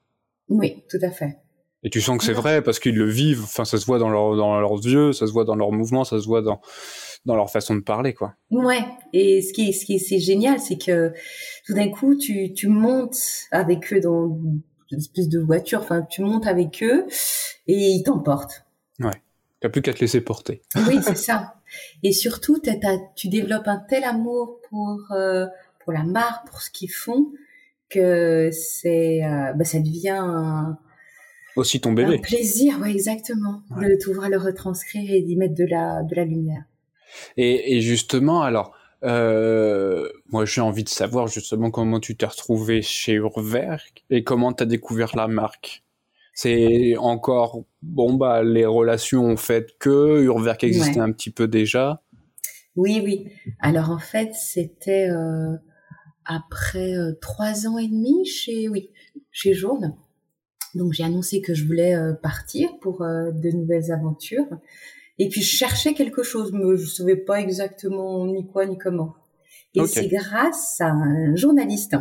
Oui, 0.47 0.83
tout 0.89 0.97
à 1.01 1.09
fait. 1.09 1.37
Et 1.83 1.89
tu 1.89 2.01
sens 2.01 2.17
que 2.17 2.23
c'est 2.23 2.33
vrai 2.33 2.61
parce 2.61 2.79
qu'ils 2.79 2.95
le 2.95 3.09
vivent. 3.09 3.43
Enfin, 3.43 3.65
ça 3.65 3.77
se 3.77 3.85
voit 3.85 3.99
dans 3.99 4.09
leur 4.09 4.35
dans 4.35 4.59
leurs 4.59 4.77
yeux, 4.85 5.11
ça 5.11 5.27
se 5.27 5.31
voit 5.31 5.43
dans 5.43 5.55
leurs 5.55 5.71
mouvements, 5.71 6.03
ça 6.03 6.19
se 6.19 6.25
voit 6.25 6.41
dans 6.41 6.61
dans 7.25 7.35
leur 7.35 7.49
façon 7.49 7.75
de 7.75 7.81
parler, 7.81 8.13
quoi. 8.13 8.35
Ouais. 8.51 8.83
Et 9.11 9.41
ce 9.41 9.53
qui 9.53 9.69
est 9.69 9.71
ce 9.73 9.85
qui 9.85 9.95
est 9.95 9.99
c'est 9.99 10.19
génial, 10.19 10.59
c'est 10.59 10.77
que 10.77 11.11
tout 11.65 11.73
d'un 11.73 11.89
coup, 11.89 12.15
tu 12.15 12.53
tu 12.53 12.67
montes 12.67 13.17
avec 13.51 13.91
eux 13.93 13.99
dans 13.99 14.37
une 14.91 14.97
espèce 14.97 15.27
de 15.27 15.39
voiture. 15.39 15.81
Enfin, 15.81 16.03
tu 16.03 16.21
montes 16.21 16.47
avec 16.47 16.81
eux 16.83 17.05
et 17.67 17.75
ils 17.75 18.03
t'emportent. 18.03 18.65
Ouais. 18.99 19.21
T'as 19.59 19.69
plus 19.69 19.81
qu'à 19.81 19.93
te 19.93 19.99
laisser 19.99 20.21
porter. 20.21 20.61
Oui, 20.87 20.99
c'est 21.03 21.17
ça. 21.17 21.55
Et 22.03 22.11
surtout, 22.11 22.61
tu 23.15 23.27
développes 23.29 23.67
un 23.67 23.81
tel 23.89 24.03
amour 24.03 24.59
pour 24.69 25.01
euh, 25.11 25.47
pour 25.83 25.93
la 25.93 26.03
marque, 26.03 26.47
pour 26.47 26.61
ce 26.61 26.69
qu'ils 26.69 26.91
font, 26.91 27.31
que 27.89 28.49
c'est 28.51 29.23
euh, 29.23 29.53
bah, 29.53 29.65
ça 29.65 29.79
devient 29.79 30.17
un, 30.19 30.77
aussi 31.55 31.79
ton 31.81 31.93
bébé. 31.93 32.15
Un 32.15 32.21
plaisir, 32.21 32.79
ouais, 32.81 32.91
exactement, 32.91 33.61
de 33.71 34.03
pouvoir 34.03 34.29
le 34.29 34.37
retranscrire 34.37 35.11
et 35.11 35.21
d'y 35.21 35.35
mettre 35.35 35.55
de 35.55 35.65
la, 35.65 36.03
de 36.03 36.15
la 36.15 36.25
lumière. 36.25 36.63
Et, 37.37 37.75
et 37.75 37.81
justement, 37.81 38.41
alors, 38.41 38.73
euh, 39.03 40.07
moi 40.29 40.45
j'ai 40.45 40.61
envie 40.61 40.83
de 40.83 40.89
savoir 40.89 41.27
justement 41.27 41.71
comment 41.71 41.99
tu 41.99 42.15
t'es 42.15 42.25
retrouvé 42.25 42.81
chez 42.81 43.13
Urwerk 43.13 44.05
et 44.09 44.23
comment 44.23 44.53
tu 44.53 44.63
as 44.63 44.65
découvert 44.65 45.15
la 45.15 45.27
marque. 45.27 45.83
C'est 46.33 46.95
encore, 46.97 47.63
bon, 47.83 48.15
bah, 48.15 48.41
les 48.41 48.65
relations 48.65 49.23
ont 49.25 49.37
fait 49.37 49.77
que 49.77 50.23
Urwerk 50.23 50.63
existait 50.63 50.99
un 50.99 51.11
petit 51.11 51.29
peu 51.29 51.47
déjà. 51.47 52.01
Oui, 52.75 53.01
oui. 53.03 53.27
Alors 53.59 53.91
en 53.91 53.99
fait, 53.99 54.33
c'était 54.33 55.09
euh, 55.09 55.55
après 56.25 56.95
euh, 56.95 57.13
trois 57.21 57.67
ans 57.67 57.77
et 57.77 57.87
demi 57.87 58.25
chez, 58.25 58.67
oui, 58.67 58.89
chez 59.31 59.53
Journe. 59.53 59.95
Donc 60.75 60.93
j'ai 60.93 61.03
annoncé 61.03 61.41
que 61.41 61.53
je 61.53 61.65
voulais 61.65 61.95
euh, 61.95 62.13
partir 62.13 62.69
pour 62.79 63.01
euh, 63.01 63.31
de 63.31 63.49
nouvelles 63.49 63.91
aventures. 63.91 64.47
Et 65.19 65.29
puis 65.29 65.41
je 65.41 65.55
cherchais 65.55 65.93
quelque 65.93 66.23
chose, 66.23 66.51
mais 66.53 66.77
je 66.77 66.85
savais 66.85 67.15
pas 67.15 67.39
exactement 67.39 68.25
ni 68.25 68.47
quoi 68.47 68.65
ni 68.65 68.77
comment. 68.77 69.15
Et 69.75 69.85
c'est 69.87 70.07
grâce 70.07 70.79
à 70.81 70.89
un 70.89 71.35
journaliste. 71.35 71.95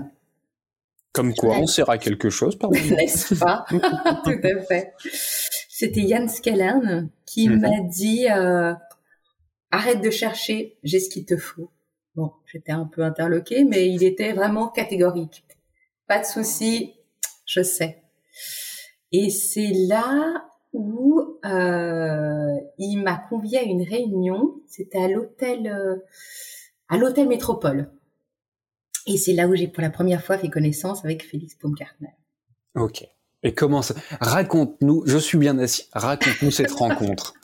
Comme 1.12 1.34
quoi, 1.34 1.56
on 1.58 1.66
sert 1.66 1.90
à 1.90 1.98
quelque 1.98 2.30
chose, 2.30 2.56
pardon. 2.56 2.78
N'est-ce 2.90 3.34
pas? 3.34 3.66
Tout 3.70 4.40
à 4.42 4.62
fait. 4.62 4.94
C'était 5.68 6.00
Yann 6.00 6.28
Skellern 6.28 7.10
qui 7.26 7.48
mhm. 7.48 7.60
m'a 7.60 7.80
dit 7.80 8.26
euh, 8.30 8.72
arrête 9.70 10.00
de 10.00 10.10
chercher, 10.10 10.78
j'ai 10.82 11.00
ce 11.00 11.10
qu'il 11.10 11.24
te 11.24 11.36
faut. 11.36 11.70
Bon, 12.14 12.32
j'étais 12.46 12.72
un 12.72 12.84
peu 12.84 13.02
interloquée, 13.02 13.64
mais 13.64 13.88
il 13.88 14.04
était 14.04 14.32
vraiment 14.32 14.68
catégorique. 14.68 15.44
Pas 16.06 16.20
de 16.20 16.26
souci, 16.26 16.94
je 17.46 17.62
sais. 17.62 18.01
Et 19.12 19.30
c'est 19.30 19.72
là 19.88 20.44
où 20.72 21.38
euh, 21.44 22.56
il 22.78 22.96
m'a 22.96 23.16
convié 23.16 23.58
à 23.58 23.62
une 23.62 23.82
réunion. 23.82 24.60
C'était 24.66 25.02
à 25.02 25.08
l'hôtel, 25.08 25.66
euh, 25.66 25.96
à 26.88 26.96
l'hôtel 26.96 27.28
Métropole. 27.28 27.90
Et 29.06 29.16
c'est 29.18 29.32
là 29.32 29.48
où 29.48 29.54
j'ai 29.54 29.68
pour 29.68 29.82
la 29.82 29.90
première 29.90 30.24
fois 30.24 30.38
fait 30.38 30.48
connaissance 30.48 31.04
avec 31.04 31.24
Félix 31.24 31.58
Baumgartner. 31.60 32.14
Ok. 32.74 33.06
Et 33.42 33.54
comment 33.54 33.82
ça 33.82 33.94
Raconte-nous. 34.20 35.02
Je 35.06 35.18
suis 35.18 35.36
bien 35.36 35.58
assis. 35.58 35.88
Raconte-nous 35.92 36.50
cette 36.50 36.70
rencontre. 36.72 37.34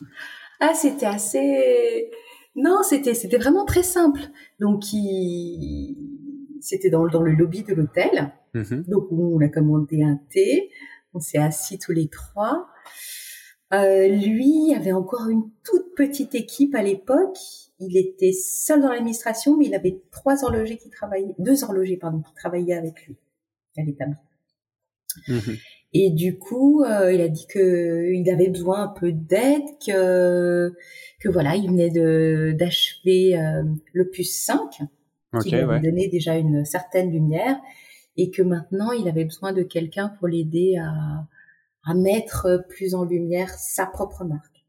Ah, 0.61 0.73
c'était 0.75 1.07
assez. 1.07 2.11
Non, 2.55 2.83
c'était 2.83 3.15
c'était 3.15 3.37
vraiment 3.37 3.65
très 3.65 3.83
simple. 3.83 4.21
Donc, 4.61 4.93
il... 4.93 5.97
c'était 6.61 6.91
dans, 6.91 7.07
dans 7.09 7.23
le 7.23 7.33
lobby 7.33 7.63
de 7.65 7.75
l'hôtel. 7.75 8.33
Mm-hmm. 8.55 8.89
Donc, 8.89 9.13
on 9.13 9.41
a 9.41 9.49
commandé 9.49 10.03
un 10.03 10.21
thé. 10.31 10.71
On 11.19 11.21
s'est 11.21 11.39
assis 11.39 11.81
tous 11.81 11.91
les 11.91 12.07
trois. 12.07 12.69
Euh, 13.75 14.07
lui 14.07 14.73
avait 14.73 14.93
encore 14.93 15.29
une 15.29 15.51
toute 15.65 15.97
petite 15.97 16.37
équipe 16.37 16.77
à 16.77 16.83
l'époque. 16.83 17.37
Il 17.81 17.97
était 17.97 18.33
seul 18.33 18.83
dans 18.83 18.89
l'administration, 18.89 19.57
mais 19.57 19.67
il 19.67 19.75
avait 19.75 20.01
trois 20.13 20.45
horlogers 20.45 20.77
qui 20.77 20.91
travaillaient, 20.91 21.35
deux 21.41 21.65
horlogers 21.65 21.97
pardon, 21.97 22.23
qui 22.23 22.33
travaillaient 22.35 22.77
avec 22.77 23.05
lui 23.07 23.17
à 23.77 23.83
l'établi. 23.83 24.15
Mhm. 25.27 25.57
Et 25.95 26.11
du 26.11 26.39
coup, 26.39 26.85
euh, 26.85 27.13
il 27.13 27.21
a 27.21 27.29
dit 27.29 27.47
que 27.49 28.13
il 28.13 28.31
avait 28.31 28.49
besoin 28.49 28.85
un 28.85 28.89
peu 28.89 29.11
d'aide, 29.11 29.65
que 29.85 30.73
que 31.19 31.29
voilà, 31.29 31.57
il 31.57 31.69
venait 31.69 31.91
de 31.91 32.55
d'achever 32.57 33.37
euh, 33.37 33.65
l'opus 33.93 34.33
5, 34.33 34.83
qui 35.43 35.51
lui 35.51 35.65
ouais. 35.65 35.81
donnait 35.81 36.09
déjà 36.09 36.37
une 36.37 36.65
certaine 36.65 37.11
lumière, 37.11 37.59
et 38.19 38.31
que 38.31 38.43
maintenant 38.43 38.91
il 38.93 39.09
avait 39.09 39.25
besoin 39.25 39.55
de 39.55 39.63
quelqu'un 39.63 40.11
pour 40.19 40.29
l'aider 40.29 40.77
à, 40.77 41.25
à 41.85 41.95
mettre 41.95 42.65
plus 42.69 42.95
en 42.95 43.05
lumière 43.05 43.49
sa 43.51 43.87
propre 43.87 44.25
marque. 44.25 44.67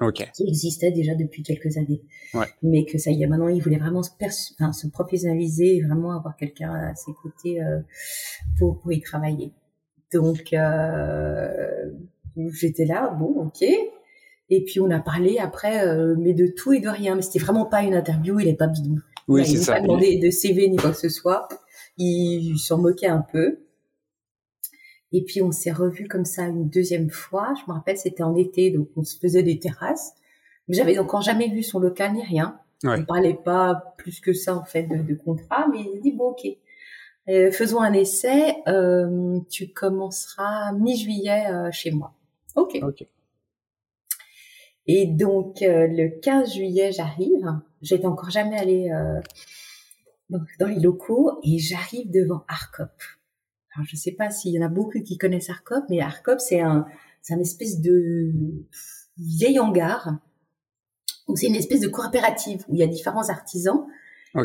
Okay. 0.00 0.24
Qui 0.34 0.48
existait 0.48 0.90
déjà 0.90 1.14
depuis 1.14 1.42
quelques 1.42 1.76
années. 1.76 2.02
Ouais. 2.34 2.46
Mais 2.62 2.84
que 2.86 2.98
ça 2.98 3.10
y 3.10 3.22
est, 3.22 3.26
maintenant 3.26 3.48
il 3.48 3.62
voulait 3.62 3.78
vraiment 3.78 4.02
se, 4.02 4.10
enfin, 4.58 4.72
se 4.72 4.88
professionnaliser 4.88 5.76
et 5.76 5.82
vraiment 5.82 6.16
avoir 6.16 6.34
quelqu'un 6.34 6.72
à 6.72 6.94
ses 6.96 7.12
côtés 7.22 7.62
euh, 7.62 7.78
pour, 8.58 8.80
pour 8.80 8.90
y 8.90 9.00
travailler. 9.00 9.52
Donc 10.12 10.52
euh, 10.54 11.92
j'étais 12.52 12.86
là, 12.86 13.10
bon, 13.10 13.46
ok. 13.46 13.62
Et 14.48 14.64
puis 14.64 14.80
on 14.80 14.90
a 14.90 14.98
parlé 14.98 15.38
après, 15.38 15.86
euh, 15.86 16.16
mais 16.18 16.32
de 16.32 16.46
tout 16.46 16.72
et 16.72 16.80
de 16.80 16.88
rien. 16.88 17.14
Mais 17.14 17.22
c'était 17.22 17.38
vraiment 17.38 17.66
pas 17.66 17.82
une 17.82 17.94
interview, 17.94 18.40
il 18.40 18.46
n'est 18.46 18.56
pas 18.56 18.66
bidon. 18.66 18.96
Oui, 19.28 19.46
c'est 19.46 19.58
ça. 19.58 19.78
Il 19.78 19.82
n'a 19.82 19.86
pas 19.86 19.86
demandé 19.86 20.18
de 20.18 20.30
CV 20.30 20.68
ni 20.68 20.78
quoi 20.78 20.90
que 20.90 20.98
ce 20.98 21.10
soit 21.10 21.48
il 21.98 22.58
s'en 22.58 22.78
moquait 22.78 23.08
un 23.08 23.22
peu. 23.22 23.60
Et 25.12 25.22
puis 25.22 25.42
on 25.42 25.52
s'est 25.52 25.72
revus 25.72 26.08
comme 26.08 26.24
ça 26.24 26.46
une 26.46 26.68
deuxième 26.68 27.10
fois. 27.10 27.54
Je 27.60 27.70
me 27.70 27.74
rappelle, 27.74 27.98
c'était 27.98 28.22
en 28.22 28.34
été, 28.34 28.70
donc 28.70 28.88
on 28.96 29.04
se 29.04 29.18
faisait 29.18 29.42
des 29.42 29.58
terrasses. 29.58 30.14
Mais 30.68 30.76
j'avais 30.76 30.98
encore 30.98 31.22
jamais 31.22 31.48
vu 31.48 31.62
son 31.62 31.78
local 31.78 32.14
ni 32.14 32.22
rien. 32.22 32.58
Ouais. 32.84 32.98
On 32.98 33.04
parlait 33.04 33.34
pas 33.34 33.94
plus 33.98 34.20
que 34.20 34.32
ça 34.32 34.56
en 34.56 34.64
fait 34.64 34.84
de, 34.84 34.96
de 34.96 35.14
contrat, 35.14 35.68
mais 35.70 35.80
il 35.80 35.98
a 35.98 36.00
dit 36.00 36.12
bon 36.12 36.30
ok, 36.30 36.46
euh, 37.28 37.52
faisons 37.52 37.80
un 37.80 37.92
essai. 37.92 38.56
Euh, 38.68 39.38
tu 39.48 39.68
commenceras 39.68 40.72
mi-juillet 40.72 41.46
euh, 41.50 41.70
chez 41.70 41.90
moi. 41.90 42.14
Ok. 42.56 42.78
Ok. 42.82 43.06
Et 44.88 45.06
donc 45.06 45.58
le 45.60 46.20
15 46.20 46.54
juillet, 46.54 46.90
j'arrive. 46.90 47.46
J'étais 47.82 48.06
encore 48.06 48.30
jamais 48.30 48.58
allée 48.58 48.90
donc, 50.32 50.42
dans 50.58 50.66
les 50.66 50.80
locaux 50.80 51.38
et 51.44 51.58
j'arrive 51.58 52.10
devant 52.10 52.44
Arcop. 52.48 52.90
Alors, 53.74 53.86
je 53.86 53.96
sais 53.96 54.12
pas 54.12 54.30
s'il 54.30 54.52
y 54.52 54.58
en 54.58 54.66
a 54.66 54.68
beaucoup 54.68 55.00
qui 55.00 55.18
connaissent 55.18 55.50
Arcop, 55.50 55.84
mais 55.88 56.00
Arcop, 56.00 56.40
c'est 56.40 56.60
un, 56.60 56.86
c'est 57.20 57.34
un 57.34 57.38
espèce 57.38 57.80
de 57.80 58.32
vieil 59.18 59.58
hangar. 59.58 60.18
Donc, 61.28 61.38
c'est 61.38 61.46
une 61.46 61.54
espèce 61.54 61.80
de 61.80 61.88
coopérative 61.88 62.64
où 62.68 62.74
il 62.74 62.80
y 62.80 62.82
a 62.82 62.86
différents 62.86 63.28
artisans 63.28 63.86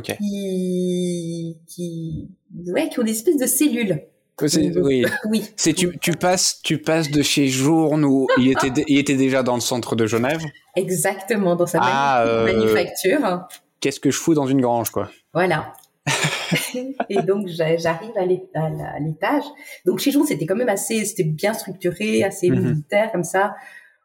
qui, 0.03 1.57
qui, 1.65 2.29
ouais, 2.67 2.89
qui 2.89 2.99
ont 2.99 3.03
des 3.03 3.11
espèces 3.11 3.37
de 3.37 3.45
cellules. 3.45 4.03
oui. 4.41 5.05
oui. 5.29 5.45
C'est 5.55 5.73
tu, 5.73 5.97
tu 5.99 6.11
passes 6.11 6.59
tu 6.61 6.77
passes 6.77 7.09
de 7.09 7.21
chez 7.21 7.47
Journe 7.47 8.05
où 8.05 8.27
il 8.37 8.51
était 8.51 8.83
il 8.87 8.97
était 8.97 9.15
déjà 9.15 9.41
dans 9.43 9.55
le 9.55 9.61
centre 9.61 9.95
de 9.95 10.05
Genève. 10.05 10.43
Exactement 10.75 11.55
dans 11.55 11.65
sa 11.65 11.79
ah, 11.81 12.25
euh, 12.25 12.45
manufacture. 12.45 13.47
Qu'est-ce 13.79 13.99
que 13.99 14.11
je 14.11 14.17
fous 14.17 14.33
dans 14.33 14.47
une 14.47 14.61
grange 14.61 14.89
quoi. 14.89 15.09
Voilà. 15.37 15.71
et 17.09 17.21
donc 17.21 17.47
j'arrive 17.47 18.17
à 18.17 18.25
l'étage. 18.25 19.43
Donc 19.85 19.99
chez 19.99 20.09
Journe 20.09 20.25
c'était 20.25 20.47
quand 20.47 20.55
même 20.55 20.67
assez 20.67 21.05
c'était 21.05 21.25
bien 21.25 21.53
structuré, 21.53 22.23
assez 22.23 22.49
mhm. 22.49 22.59
militaire 22.59 23.11
comme 23.11 23.23
ça. 23.23 23.55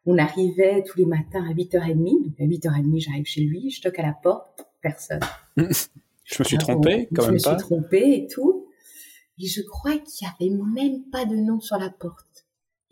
On 0.05 0.19
arrivait 0.19 0.85
tous 0.87 0.99
les 0.99 1.07
matins 1.07 1.43
à 1.49 1.55
8h30. 1.55 2.25
Donc 2.25 2.35
à 2.39 2.45
8h30 2.45 3.01
j'arrive 3.01 3.25
chez 3.25 3.41
lui, 3.41 3.71
je 3.71 3.81
toque 3.81 3.99
à 3.99 4.03
la 4.03 4.13
porte, 4.13 4.67
personne. 4.83 5.21
je 5.57 6.37
me 6.39 6.45
suis 6.45 6.59
trompé 6.59 7.09
quand 7.17 7.23
même 7.31 7.41
pas. 7.41 7.53
Je 7.53 7.53
me 7.53 7.57
suis 7.57 7.67
trompé 7.67 8.13
et 8.15 8.27
tout. 8.27 8.67
Et 9.39 9.47
je 9.47 9.63
crois 9.63 9.97
qu'il 9.97 10.29
y 10.29 10.47
avait 10.51 10.55
même 10.55 11.05
pas 11.11 11.25
de 11.25 11.37
nom 11.37 11.61
sur 11.61 11.79
la 11.79 11.89
porte. 11.89 12.27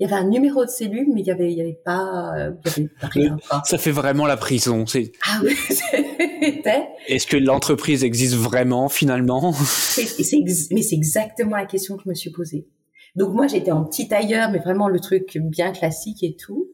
Il 0.00 0.08
y 0.08 0.12
avait 0.12 0.22
un 0.22 0.28
numéro 0.28 0.64
de 0.64 0.70
cellule, 0.70 1.08
mais 1.12 1.20
il 1.20 1.26
y 1.26 1.30
avait, 1.30 1.52
il 1.52 1.58
y 1.58 1.60
avait 1.60 1.78
pas, 1.84 2.32
il 2.76 2.84
y 2.84 2.88
avait 3.02 3.12
rien. 3.12 3.36
Ça 3.64 3.76
fait 3.76 3.90
vraiment 3.90 4.24
la 4.24 4.38
prison. 4.38 4.86
C'est. 4.86 5.12
Ah 5.28 5.40
oui, 5.44 5.54
c'était. 5.68 6.88
Est-ce 7.06 7.26
que 7.26 7.36
l'entreprise 7.36 8.02
existe 8.02 8.34
vraiment 8.34 8.88
finalement? 8.88 9.52
Mais 9.98 10.82
c'est 10.82 10.94
exactement 10.96 11.56
la 11.56 11.66
question 11.66 11.98
que 11.98 12.04
je 12.04 12.08
me 12.08 12.14
suis 12.14 12.30
posée. 12.30 12.66
Donc 13.14 13.34
moi 13.34 13.46
j'étais 13.46 13.72
en 13.72 13.84
petit 13.84 14.08
tailleur, 14.08 14.50
mais 14.50 14.58
vraiment 14.58 14.88
le 14.88 15.00
truc 15.00 15.36
bien 15.38 15.72
classique 15.72 16.22
et 16.22 16.34
tout. 16.34 16.70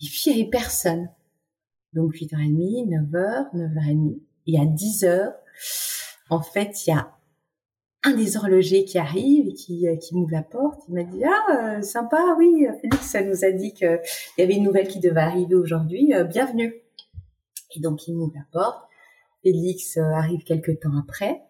Et 0.00 0.06
puis 0.06 0.22
il 0.26 0.36
y 0.36 0.40
avait 0.40 0.50
personne. 0.50 1.08
Donc 1.92 2.14
8h30, 2.14 2.88
9h, 2.88 3.54
9h30. 3.54 4.18
Et 4.48 4.58
à 4.58 4.64
10h, 4.64 5.32
en 6.30 6.42
fait, 6.42 6.86
il 6.86 6.90
y 6.90 6.92
a 6.92 7.15
un 8.06 8.12
des 8.12 8.36
horlogers 8.36 8.84
qui 8.84 8.98
arrive 8.98 9.48
et 9.48 9.52
qui, 9.52 9.88
euh, 9.88 9.96
qui 9.96 10.14
m'ouvre 10.14 10.30
la 10.32 10.42
porte. 10.42 10.80
Il 10.88 10.94
m'a 10.94 11.02
dit 11.02 11.24
ah 11.24 11.76
euh, 11.78 11.82
sympa 11.82 12.36
oui 12.38 12.66
Félix 12.80 13.16
nous 13.24 13.44
a 13.44 13.50
dit 13.50 13.74
qu'il 13.74 14.00
y 14.38 14.42
avait 14.42 14.54
une 14.54 14.62
nouvelle 14.62 14.86
qui 14.86 15.00
devait 15.00 15.20
arriver 15.20 15.56
aujourd'hui. 15.56 16.14
Euh, 16.14 16.22
bienvenue. 16.22 16.72
Et 17.74 17.80
donc 17.80 18.06
il 18.06 18.14
m'ouvre 18.14 18.32
la 18.34 18.46
porte. 18.52 18.78
Félix 19.42 19.96
arrive 19.96 20.44
quelques 20.44 20.78
temps 20.80 20.96
après. 21.00 21.42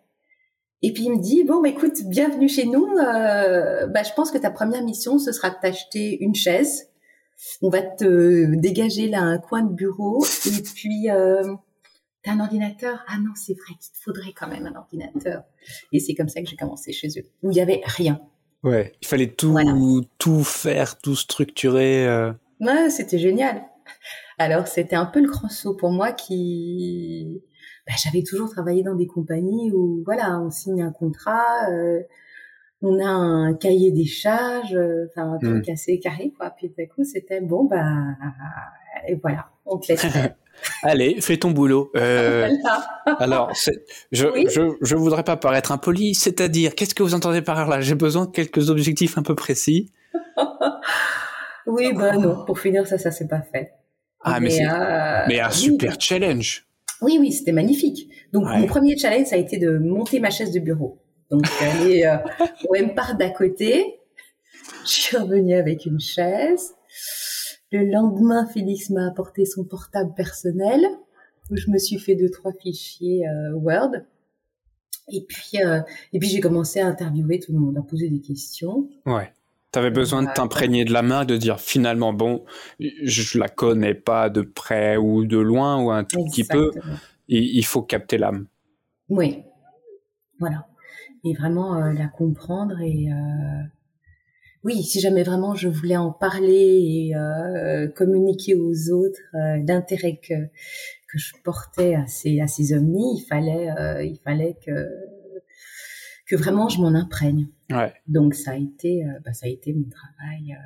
Et 0.81 0.95
puis 0.95 1.05
il 1.05 1.13
me 1.13 1.21
dit 1.21 1.45
bon 1.45 1.61
bah, 1.61 1.69
écoute 1.69 2.03
bienvenue 2.07 2.49
chez 2.49 2.65
nous. 2.65 2.87
bah 2.97 4.03
je 4.03 4.15
pense 4.15 4.31
que 4.31 4.39
ta 4.39 4.51
première 4.51 4.83
mission 4.83 5.19
ce 5.19 5.33
sera 5.33 5.51
de 5.51 5.57
t'acheter 5.61 6.23
une 6.23 6.35
chaise. 6.35 6.89
On 7.61 7.69
va 7.69 7.83
te 7.83 8.55
dégager 8.57 9.09
là 9.09 9.21
un 9.21 9.37
coin 9.37 9.63
de 9.63 9.75
bureau 9.75 10.25
et 10.47 10.63
puis 10.63 11.09
un 12.29 12.41
ordinateur 12.41 13.05
Ah 13.09 13.19
non, 13.19 13.33
c'est 13.35 13.55
vrai 13.55 13.75
qu'il 13.81 13.97
faudrait 14.03 14.33
quand 14.33 14.49
même 14.49 14.67
un 14.67 14.75
ordinateur. 14.75 15.45
Et 15.93 16.01
c'est 16.01 16.15
comme 16.15 16.29
ça 16.29 16.41
que 16.41 16.49
j'ai 16.49 16.57
commencé 16.57 16.93
chez 16.93 17.09
eux, 17.09 17.25
où 17.43 17.51
il 17.51 17.55
n'y 17.55 17.61
avait 17.61 17.83
rien. 17.85 18.21
Ouais, 18.63 18.93
il 19.01 19.07
fallait 19.07 19.33
tout, 19.33 19.57
tout 20.19 20.43
faire, 20.43 20.99
tout 20.99 21.15
structurer. 21.15 22.07
Euh. 22.07 22.33
Ouais, 22.61 22.91
c'était 22.91 23.19
génial. 23.19 23.63
Alors, 24.39 24.67
c'était 24.67 24.97
un 24.97 25.07
peu 25.07 25.21
le 25.21 25.29
grand 25.29 25.49
saut 25.49 25.75
pour 25.75 25.91
moi 25.91 26.13
qui... 26.13 27.43
Bah, 27.87 27.95
j'avais 28.03 28.25
toujours 28.25 28.51
travaillé 28.51 28.83
dans 28.83 28.97
des 28.97 29.07
compagnies 29.07 29.71
où, 29.73 30.03
voilà, 30.05 30.41
on 30.41 30.51
signe 30.51 30.83
un 30.83 30.91
contrat, 30.91 31.71
euh, 31.71 32.01
on 32.83 32.99
a 32.99 33.09
un 33.09 33.55
cahier 33.55 33.93
des 33.93 34.07
charges, 34.07 34.75
euh, 34.75 35.07
enfin, 35.11 35.35
un 35.35 35.39
truc 35.39 35.69
hmm. 35.69 35.73
assez 35.73 36.01
carré, 36.01 36.33
quoi. 36.37 36.51
Puis 36.51 36.73
d'un 36.77 36.87
coup, 36.87 37.05
c'était 37.05 37.41
bon, 37.41 37.65
bah, 37.65 37.93
et 39.07 39.15
voilà, 39.15 39.51
on 39.65 39.79
te 39.79 39.93
laisse 39.93 40.05
Allez, 40.83 41.21
fais 41.21 41.37
ton 41.37 41.51
boulot. 41.51 41.91
Euh, 41.97 42.49
alors, 43.19 43.53
je, 43.55 43.71
je, 44.13 44.77
je 44.81 44.97
voudrais 44.97 45.25
pas 45.25 45.37
paraître 45.37 45.73
impoli, 45.73 46.15
c'est-à-dire, 46.15 46.75
qu'est-ce 46.75 46.95
que 46.95 47.03
vous 47.03 47.15
entendez 47.15 47.43
par 47.43 47.69
là? 47.69 47.81
J'ai 47.81 47.95
besoin 47.95 48.27
de 48.27 48.31
quelques 48.31 48.71
objectifs 48.71 49.19
un 49.19 49.23
peu 49.23 49.35
précis. 49.35 49.93
oui, 51.67 51.93
ben 51.95 52.21
non, 52.21 52.45
pour 52.45 52.59
finir, 52.59 52.87
ça, 52.87 52.99
ça 52.99 53.11
s'est 53.11 53.29
pas 53.29 53.43
fait. 53.53 53.73
Ah, 54.21 54.41
mais, 54.41 54.49
mais, 54.49 54.67
euh, 54.69 55.25
mais 55.29 55.41
un 55.41 55.51
super 55.51 56.01
challenge. 56.01 56.67
Oui, 57.03 57.19
oui, 57.21 57.33
c'était 57.33 57.53
magnifique. 57.53 58.09
Donc, 58.33 58.45
mon 58.45 58.67
premier 58.67 58.97
challenge, 58.97 59.27
ça 59.27 59.37
a 59.37 59.39
été 59.39 59.59
de 59.59 59.79
monter 59.79 60.21
ma 60.21 60.31
chaise 60.31 60.51
de 60.53 60.61
bureau. 60.61 60.99
Donc, 61.31 61.45
aller 61.61 62.05
euh, 62.05 62.17
au 62.69 62.75
M-Part 62.75 63.17
d'à 63.17 63.31
côté. 63.31 64.01
Je 64.85 64.91
suis 64.91 65.17
revenue 65.17 65.55
avec 65.55 65.87
une 65.87 66.01
chaise. 66.01 66.75
Le 67.77 67.91
lendemain, 67.91 68.47
Félix 68.47 68.89
m'a 68.89 69.07
apporté 69.07 69.45
son 69.45 69.63
portable 69.65 70.15
personnel 70.15 70.87
où 71.51 71.57
je 71.57 71.71
me 71.71 71.77
suis 71.77 71.99
fait 71.99 72.15
deux 72.15 72.31
trois 72.31 72.53
fichiers 72.53 73.29
euh, 73.29 73.53
Word. 73.53 73.91
Et 75.13 75.27
puis 75.29 75.63
euh, 75.63 75.81
et 76.15 76.19
puis 76.19 76.29
j'ai 76.31 76.41
commencé 76.41 76.81
à 76.81 76.87
interviewer 76.87 77.39
tout 77.39 77.53
le 77.53 77.59
monde, 77.59 77.77
à 77.77 77.83
poser 77.83 78.09
des 78.09 78.21
questions. 78.21 78.89
Ouais. 79.05 79.31
Tu 79.73 79.79
avais 79.79 79.91
besoin 79.91 80.23
de 80.23 80.29
t'imprégner 80.35 80.87
de 80.87 80.93
la 80.95 81.03
main, 81.03 81.27
de 81.27 81.37
dire 81.37 81.61
finalement 81.61 82.15
bon, 82.15 82.45
je 82.81 83.39
la 83.39 83.49
connais 83.49 83.95
pas 83.95 84.31
de 84.31 84.41
près 84.41 84.97
ou 84.97 85.27
de 85.27 85.37
loin 85.37 85.83
ou 85.83 85.91
un 85.91 86.05
tout 86.05 86.25
petit 86.25 86.45
peu. 86.45 86.71
il 87.29 87.65
faut 87.67 87.83
capter 87.83 88.17
l'âme. 88.17 88.47
Oui. 89.11 89.43
Voilà. 90.41 90.67
Et 91.25 91.35
vraiment 91.35 91.77
euh, 91.77 91.93
la 91.93 92.09
comprendre 92.09 92.81
et 92.81 93.09
oui, 94.67 94.83
si 94.83 94.99
jamais 94.99 95.23
vraiment 95.23 95.55
je 95.55 95.69
voulais 95.69 95.97
en 95.97 96.11
parler 96.11 97.09
et 97.09 97.15
euh, 97.15 97.87
communiquer 97.87 98.57
aux 98.57 98.91
autres 98.91 99.21
euh, 99.35 99.63
l'intérêt 99.65 100.19
que 100.21 100.35
que 101.09 101.19
je 101.19 101.35
portais 101.45 101.95
à 101.95 102.09
ces 102.09 102.41
à 102.41 102.49
ces 102.49 102.75
omnis, 102.77 103.21
il 103.21 103.25
fallait 103.29 103.71
euh, 103.71 104.03
il 104.03 104.19
fallait 104.25 104.57
que 104.67 104.89
que 106.27 106.35
vraiment 106.35 106.69
je 106.69 106.81
m'en 106.81 106.95
imprègne. 106.97 107.47
Ouais. 107.71 107.93
Donc 108.09 108.35
ça 108.35 108.53
a 108.53 108.57
été 108.57 109.05
bah, 109.25 109.33
ça 109.33 109.47
a 109.47 109.49
été 109.49 109.73
mon 109.73 109.89
travail 109.89 110.59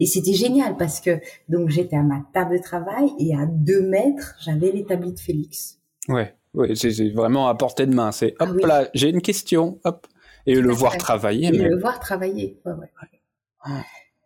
et 0.00 0.06
c'était 0.06 0.32
génial 0.32 0.78
parce 0.78 1.00
que 1.02 1.20
donc 1.50 1.68
j'étais 1.68 1.96
à 1.96 2.02
ma 2.02 2.24
table 2.32 2.56
de 2.56 2.62
travail 2.62 3.10
et 3.18 3.34
à 3.34 3.44
deux 3.44 3.86
mètres 3.86 4.34
j'avais 4.40 4.72
l'établi 4.72 5.12
de 5.12 5.20
Félix. 5.20 5.78
Ouais, 6.08 6.34
ouais, 6.54 6.74
c'est 6.74 7.10
vraiment 7.10 7.48
à 7.48 7.54
portée 7.54 7.84
de 7.84 7.94
main. 7.94 8.12
C'est 8.12 8.34
hop 8.40 8.56
ah 8.62 8.66
là, 8.66 8.88
j'ai 8.94 9.10
une 9.10 9.20
question, 9.20 9.78
hop 9.84 10.06
et 10.46 10.54
le 10.54 10.72
voir 10.72 10.96
travailler. 10.96 11.48
Et 11.48 11.50
le 11.50 11.78
voir 11.78 12.00
travailler, 12.00 12.58
ouais, 12.64 12.72
ouais. 12.72 12.88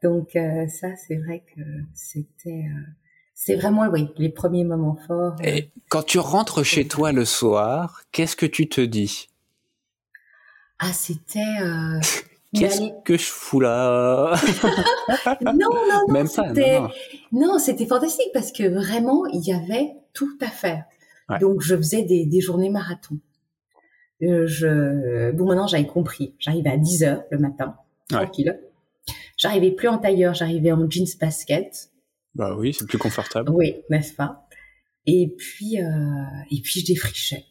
Donc 0.03 0.35
euh, 0.37 0.67
ça, 0.69 0.89
c'est 0.97 1.17
vrai 1.17 1.45
que 1.55 1.61
c'était, 1.95 2.51
euh, 2.51 2.81
c'est 3.35 3.57
vraiment 3.57 3.87
oui 3.89 4.09
les 4.17 4.31
premiers 4.31 4.65
moments 4.65 4.99
forts. 5.07 5.37
Euh. 5.41 5.45
Et 5.45 5.71
quand 5.89 6.03
tu 6.03 6.19
rentres 6.19 6.65
chez 6.65 6.87
toi 6.87 7.13
le 7.13 7.25
soir, 7.25 8.03
qu'est-ce 8.13 8.37
que 8.37 8.47
tu 8.47 8.69
te 8.69 8.81
dis? 8.81 9.29
Ah, 10.79 10.93
c'était. 10.93 11.41
Qu'est-ce 12.53 12.81
que 13.05 13.17
je 13.17 13.27
fous 13.31 13.61
là? 13.61 14.35
Non, 15.41 15.53
non, 15.55 15.83
non. 15.89 16.13
Même 16.13 16.27
c'était... 16.27 16.81
Non, 17.31 17.61
c'était 17.61 17.87
fantastique 17.87 18.31
parce 18.35 18.51
que 18.51 18.65
vraiment, 18.65 19.25
il 19.27 19.47
y 19.47 19.53
avait 19.53 19.93
tout 20.15 20.37
à 20.41 20.49
faire. 20.49 20.83
Donc, 21.41 21.61
je 21.61 21.77
faisais 21.77 22.03
des, 22.03 22.27
des 22.27 22.41
journées 22.41 22.71
marathon. 22.71 23.19
je... 24.21 25.31
Bon, 25.31 25.47
maintenant, 25.47 25.69
j'avais 25.69 25.87
compris. 25.87 26.35
J'arrivais 26.41 26.71
à 26.71 26.77
10 26.77 27.05
heures 27.05 27.23
le 27.31 27.39
matin, 27.39 27.77
tranquille. 28.09 28.59
J'arrivais 29.41 29.71
plus 29.71 29.89
en 29.89 29.97
tailleur, 29.97 30.35
j'arrivais 30.35 30.71
en 30.71 30.89
jeans 30.91 31.07
basket. 31.19 31.91
Bah 32.35 32.55
oui, 32.59 32.75
c'est 32.75 32.87
plus 32.87 32.99
confortable. 32.99 33.51
Oui, 33.51 33.77
n'est-ce 33.89 34.13
pas? 34.13 34.47
Et 35.07 35.35
puis, 35.35 35.81
euh, 35.81 36.25
et 36.51 36.61
puis 36.61 36.81
je 36.81 36.87
défrichais. 36.87 37.47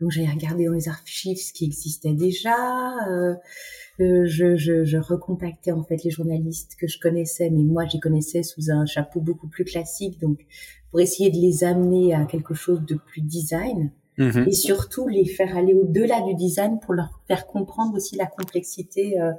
Donc 0.00 0.10
j'ai 0.10 0.26
regardé 0.26 0.64
dans 0.64 0.72
les 0.72 0.88
archives 0.88 1.36
ce 1.36 1.52
qui 1.52 1.66
existait 1.66 2.14
déjà. 2.14 2.56
Euh, 3.10 3.34
euh, 4.00 4.24
je, 4.24 4.56
je, 4.56 4.86
je, 4.86 4.96
recontactais 4.96 5.70
en 5.70 5.84
fait 5.84 6.02
les 6.02 6.10
journalistes 6.10 6.76
que 6.80 6.88
je 6.88 6.98
connaissais, 6.98 7.50
mais 7.50 7.62
moi 7.62 7.84
j'y 7.84 8.00
connaissais 8.00 8.42
sous 8.42 8.70
un 8.70 8.86
chapeau 8.86 9.20
beaucoup 9.20 9.48
plus 9.48 9.66
classique, 9.66 10.18
donc 10.18 10.40
pour 10.90 11.00
essayer 11.00 11.30
de 11.30 11.36
les 11.36 11.62
amener 11.62 12.14
à 12.14 12.24
quelque 12.24 12.54
chose 12.54 12.80
de 12.86 12.94
plus 12.94 13.20
design. 13.20 13.92
Mhm. 14.18 14.46
et 14.46 14.52
surtout 14.52 15.08
les 15.08 15.24
faire 15.24 15.56
aller 15.56 15.72
au-delà 15.72 16.20
du 16.20 16.34
design 16.34 16.78
pour 16.80 16.92
leur 16.92 17.22
faire 17.28 17.46
comprendre 17.46 17.94
aussi 17.96 18.14
la 18.16 18.26
complexité 18.26 19.18
euh, 19.18 19.32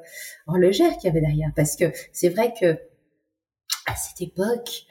horlogère 0.48 0.98
qu'il 0.98 1.10
y 1.10 1.12
avait 1.12 1.22
derrière. 1.22 1.52
Parce 1.56 1.76
que 1.76 1.86
c'est 2.12 2.30
vrai 2.30 2.54
que 2.60 2.78
à 3.86 3.96
cette 3.96 4.22
époque, 4.22 4.86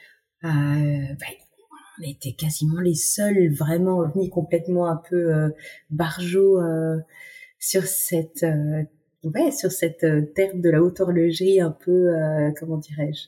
euh, 0.45 0.47
bah, 0.47 1.25
on 1.99 2.03
était 2.03 2.33
quasiment 2.33 2.79
les 2.79 2.95
seuls 2.95 3.53
vraiment 3.53 4.07
venus 4.09 4.29
complètement 4.29 4.87
un 4.87 4.97
peu 4.97 5.33
euh, 5.33 5.49
barjots 5.89 6.59
euh, 6.59 6.97
sur 7.59 7.83
cette 7.83 8.43
euh, 8.43 8.83
ouais 9.23 9.51
sur 9.51 9.71
cette 9.71 10.05
terre 10.33 10.55
de 10.55 10.69
la 10.69 10.81
haute 10.81 10.99
horlogerie 10.99 11.61
un 11.61 11.71
peu 11.71 12.13
comment 12.59 12.77
dirais-je 12.77 13.27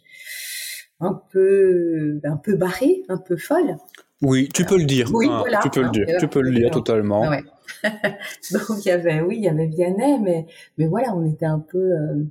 un 0.99 1.21
peu 1.31 2.19
un 2.23 2.37
peu 2.37 2.55
barrée, 2.55 3.03
un 3.07 3.17
peu 3.17 3.37
folle. 3.37 3.77
Oui, 4.21 4.49
tu 4.53 4.65
peux 4.65 4.77
le 4.77 4.85
dire. 4.85 5.09
Oui, 5.13 5.27
hein, 5.29 5.43
Tu 5.61 5.69
peux 5.69 5.83
le 5.83 5.89
dire. 5.89 6.05
Tu 6.19 6.27
peux 6.27 6.41
le 6.41 6.53
dire 6.53 6.71
totalement. 6.71 7.27
Ouais. 7.27 7.43
Donc 8.51 8.85
il 8.85 8.87
y 8.87 8.91
avait, 8.91 9.21
oui, 9.21 9.37
il 9.37 9.43
y 9.43 9.49
avait 9.49 9.67
Vianney, 9.67 10.19
mais 10.19 10.45
mais 10.77 10.87
voilà, 10.87 11.13
on 11.15 11.25
était 11.25 11.45
un 11.45 11.59
peu, 11.59 11.77
euh, 11.77 12.23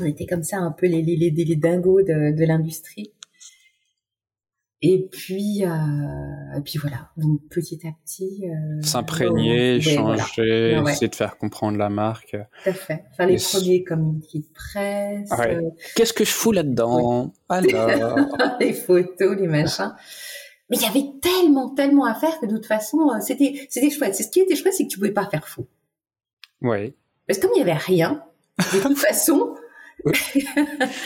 on 0.00 0.04
était 0.04 0.26
comme 0.26 0.42
ça, 0.42 0.58
un 0.58 0.72
peu 0.72 0.86
les 0.86 1.02
les 1.02 1.16
les, 1.16 1.30
les 1.30 1.56
dingos 1.56 2.02
de, 2.02 2.36
de 2.36 2.44
l'industrie. 2.44 3.12
Et 4.80 5.08
puis, 5.10 5.64
euh, 5.64 6.56
et 6.56 6.60
puis 6.60 6.78
voilà. 6.78 7.10
Donc 7.16 7.40
petit 7.50 7.80
à 7.84 7.90
petit, 8.04 8.44
euh, 8.44 8.80
s'imprégner, 8.80 9.80
changer, 9.80 10.80
essayer 10.86 11.08
de 11.08 11.14
faire 11.16 11.36
comprendre 11.36 11.78
la 11.78 11.88
marque. 11.88 12.36
Tout 12.62 12.70
à 12.70 12.72
fait. 12.72 13.04
Faire 13.16 13.26
les 13.26 13.38
premiers 13.38 13.82
communiqués 13.82 14.38
de 14.38 14.52
presse. 14.54 15.30
Qu'est-ce 15.96 16.12
que 16.12 16.24
je 16.24 16.30
fous 16.30 16.52
là-dedans? 16.52 17.32
Alors, 17.48 18.18
les 18.60 18.72
photos, 18.72 19.36
les 19.36 19.48
machins. 19.48 19.94
Mais 20.70 20.76
il 20.76 20.82
y 20.82 20.86
avait 20.86 21.12
tellement, 21.22 21.70
tellement 21.70 22.04
à 22.04 22.14
faire 22.14 22.38
que 22.40 22.46
de 22.46 22.56
toute 22.56 22.66
façon, 22.66 23.10
euh, 23.10 23.20
c'était, 23.20 23.66
c'était 23.70 23.90
chouette. 23.90 24.14
C'est 24.14 24.24
ce 24.24 24.30
qui 24.30 24.40
était 24.40 24.56
chouette, 24.56 24.74
c'est 24.74 24.84
que 24.84 24.90
tu 24.90 24.98
pouvais 24.98 25.12
pas 25.12 25.26
faire 25.26 25.48
faux. 25.48 25.66
Oui. 26.60 26.94
Parce 27.26 27.38
que 27.38 27.46
comme 27.46 27.56
il 27.56 27.58
y 27.58 27.62
avait 27.62 27.72
rien, 27.72 28.24
de 28.58 28.80
toute 28.82 28.98
façon, 29.08 29.54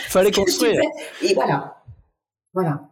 fallait 0.09 0.31
construire. 0.31 0.81
Et 1.21 1.33
voilà, 1.33 1.83
voilà 2.53 2.89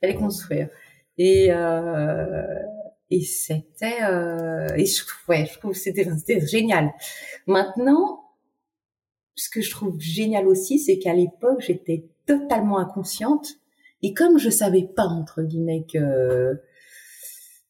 fallait 0.00 0.14
construire. 0.14 0.68
Et 1.16 1.48
euh, 1.50 2.62
et 3.10 3.22
c'était 3.22 4.02
euh, 4.02 4.68
et 4.76 4.86
je, 4.86 5.02
ouais, 5.28 5.46
je 5.46 5.58
trouve 5.58 5.74
c'était 5.74 6.08
c'était 6.16 6.46
génial. 6.46 6.92
Maintenant, 7.46 8.24
ce 9.34 9.50
que 9.50 9.60
je 9.60 9.70
trouve 9.70 9.98
génial 9.98 10.46
aussi, 10.46 10.78
c'est 10.78 10.98
qu'à 10.98 11.14
l'époque, 11.14 11.60
j'étais 11.60 12.04
totalement 12.26 12.78
inconsciente 12.78 13.54
et 14.02 14.14
comme 14.14 14.38
je 14.38 14.50
savais 14.50 14.88
pas 14.94 15.06
entre 15.06 15.42
guillemets 15.42 15.84
que 15.92 16.60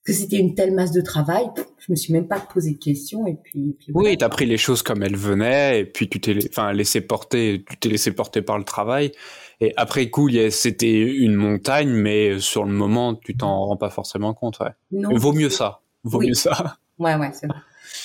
que 0.04 0.14
c'était 0.14 0.38
une 0.38 0.54
telle 0.54 0.72
masse 0.72 0.92
de 0.92 1.02
travail, 1.02 1.44
je 1.76 1.92
me 1.92 1.96
suis 1.96 2.14
même 2.14 2.28
pas 2.28 2.40
posé 2.40 2.72
de 2.72 2.78
questions 2.78 3.26
et 3.26 3.34
puis, 3.34 3.76
puis 3.78 3.92
voilà. 3.92 4.08
oui, 4.08 4.16
t'as 4.16 4.30
pris 4.30 4.46
les 4.46 4.56
choses 4.56 4.82
comme 4.82 5.02
elles 5.02 5.16
venaient 5.16 5.80
et 5.80 5.84
puis 5.84 6.08
tu 6.08 6.18
t'es 6.18 6.38
enfin 6.48 6.72
laissé 6.72 7.02
porter, 7.02 7.62
tu 7.68 7.76
t'es 7.76 7.90
laissé 7.90 8.12
porter 8.12 8.40
par 8.40 8.56
le 8.56 8.64
travail 8.64 9.12
et 9.60 9.72
après 9.76 10.08
coup, 10.08 10.30
c'était 10.50 11.00
une 11.00 11.34
montagne, 11.34 11.90
mais 11.90 12.38
sur 12.38 12.64
le 12.64 12.72
moment, 12.72 13.14
tu 13.14 13.36
t'en 13.36 13.66
rends 13.66 13.76
pas 13.76 13.90
forcément 13.90 14.32
compte. 14.32 14.60
Ouais. 14.60 14.70
Non. 14.92 15.14
Vaut 15.16 15.32
mieux 15.32 15.50
ça. 15.50 15.80
Vaut 16.04 16.20
mieux 16.20 16.34
ça. 16.34 16.76
Ouais, 16.98 17.14
ouais, 17.14 17.30
c'est 17.32 17.46
vrai. 17.46 17.58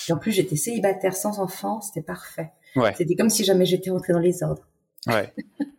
Et 0.08 0.12
en 0.12 0.18
plus, 0.18 0.30
j'étais 0.30 0.54
célibataire 0.54 1.16
sans 1.16 1.40
enfant, 1.40 1.80
c'était 1.80 2.00
parfait. 2.00 2.52
Ouais. 2.76 2.94
C'était 2.96 3.16
comme 3.16 3.28
si 3.28 3.42
jamais 3.42 3.66
j'étais 3.66 3.90
rentrée 3.90 4.12
dans 4.12 4.20
les 4.20 4.44
ordres. 4.44 4.68
Ouais. 5.06 5.32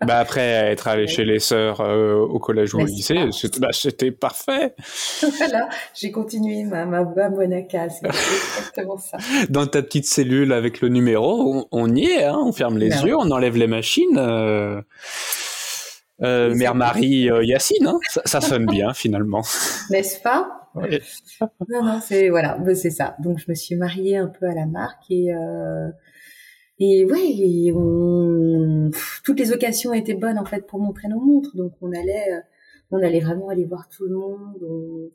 bah 0.05 0.19
après 0.19 0.41
être 0.41 0.87
allé 0.87 1.07
chez 1.07 1.25
les 1.25 1.39
sœurs 1.39 1.81
euh, 1.81 2.15
au 2.15 2.37
collège 2.37 2.75
ou 2.75 2.81
au 2.81 2.85
lycée, 2.85 3.27
bah, 3.59 3.69
c'était 3.71 4.11
parfait. 4.11 4.75
voilà, 5.37 5.67
j'ai 5.95 6.11
continué 6.11 6.63
ma 6.63 6.85
ma 6.85 7.01
voie 7.01 7.29
monacale, 7.29 7.89
c'est 7.91 8.07
exactement 8.57 8.97
ça. 8.97 9.17
Dans 9.49 9.65
ta 9.65 9.81
petite 9.81 10.05
cellule 10.05 10.53
avec 10.53 10.81
le 10.81 10.89
numéro, 10.89 11.67
on, 11.71 11.95
y 11.95 12.05
est, 12.05 12.23
hein, 12.23 12.37
on 12.39 12.51
ferme 12.51 12.77
les 12.77 12.89
ben 12.89 13.05
yeux, 13.05 13.15
on 13.15 13.31
enlève 13.31 13.57
les 13.57 13.67
machines. 13.67 14.17
Euh... 14.17 14.81
Euh, 16.21 16.55
Mère 16.55 16.75
Marie 16.75 17.29
euh, 17.29 17.43
Yacine, 17.43 17.87
hein 17.87 17.99
ça, 18.07 18.39
sonne 18.39 18.65
bien 18.67 18.93
finalement. 18.93 19.41
N'est-ce 19.89 20.21
pas? 20.21 20.69
Oui. 20.73 20.99
Non, 21.69 21.83
non, 21.83 21.99
c'est 22.01 22.29
voilà, 22.29 22.57
c'est 22.73 22.89
ça. 22.89 23.15
Donc 23.19 23.39
je 23.39 23.45
me 23.49 23.55
suis 23.55 23.75
mariée 23.75 24.17
un 24.17 24.27
peu 24.27 24.45
à 24.45 24.53
la 24.53 24.65
marque 24.65 25.09
et 25.09 25.33
euh, 25.33 25.89
et 26.79 27.05
ouais, 27.05 27.71
on... 27.73 28.91
toutes 29.23 29.39
les 29.39 29.51
occasions 29.51 29.93
étaient 29.93 30.13
bonnes 30.13 30.37
en 30.37 30.45
fait 30.45 30.65
pour 30.67 30.79
montrer 30.79 31.07
nos 31.07 31.19
montres. 31.19 31.55
Donc 31.55 31.73
on 31.81 31.91
allait, 31.91 32.33
euh, 32.33 32.41
on 32.91 33.01
allait 33.01 33.21
vraiment 33.21 33.49
aller 33.49 33.65
voir 33.65 33.87
tout 33.89 34.05
le 34.05 34.15
monde. 34.15 34.57
On, 34.61 35.11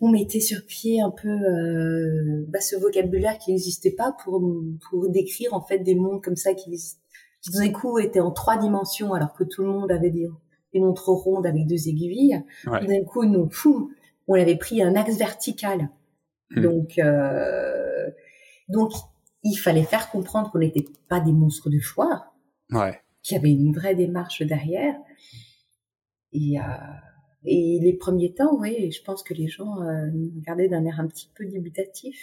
on 0.00 0.10
mettait 0.10 0.40
sur 0.40 0.64
pied 0.66 1.00
un 1.00 1.10
peu 1.10 1.28
euh, 1.28 2.44
bah, 2.48 2.60
ce 2.60 2.76
vocabulaire 2.76 3.38
qui 3.38 3.50
n'existait 3.50 3.90
pas 3.92 4.16
pour 4.22 4.40
pour 4.88 5.08
décrire 5.08 5.54
en 5.54 5.60
fait 5.60 5.78
des 5.78 5.94
montres 5.94 6.22
comme 6.22 6.36
ça 6.36 6.54
qui 6.54 6.70
qui 7.40 7.50
d'un 7.52 7.70
coup 7.70 7.98
était 7.98 8.20
en 8.20 8.30
trois 8.30 8.58
dimensions 8.58 9.12
alors 9.14 9.32
que 9.32 9.44
tout 9.44 9.62
le 9.62 9.68
monde 9.68 9.90
avait 9.92 10.10
des, 10.10 10.28
des 10.74 10.80
montres 10.80 11.08
rondes 11.08 11.46
avec 11.46 11.66
deux 11.66 11.88
aiguilles. 11.88 12.42
Ouais. 12.66 12.84
D'un 12.86 13.04
coup, 13.04 13.24
nous, 13.24 13.48
fou, 13.50 13.90
on 14.26 14.34
avait 14.34 14.56
pris 14.56 14.82
un 14.82 14.94
axe 14.96 15.16
vertical. 15.16 15.88
Hmm. 16.50 16.62
Donc, 16.62 16.98
euh, 16.98 18.10
donc, 18.68 18.92
il 19.48 19.56
fallait 19.56 19.84
faire 19.84 20.10
comprendre 20.10 20.50
qu'on 20.50 20.58
n'était 20.58 20.86
pas 21.08 21.20
des 21.20 21.32
monstres 21.32 21.70
de 21.70 21.80
foire. 21.80 22.34
Ouais. 22.70 23.00
Qu'il 23.22 23.36
y 23.36 23.40
avait 23.40 23.50
une 23.50 23.72
vraie 23.72 23.94
démarche 23.94 24.42
derrière. 24.42 24.94
Et, 26.32 26.58
euh, 26.58 26.62
et 27.44 27.78
les 27.82 27.94
premiers 27.94 28.34
temps, 28.34 28.56
oui, 28.58 28.90
je 28.90 29.02
pense 29.02 29.22
que 29.22 29.34
les 29.34 29.48
gens 29.48 29.80
euh, 29.82 30.06
nous 30.12 30.30
regardaient 30.36 30.68
d'un 30.68 30.84
air 30.84 31.00
un 31.00 31.06
petit 31.06 31.30
peu 31.34 31.44
dubitatif. 31.46 32.18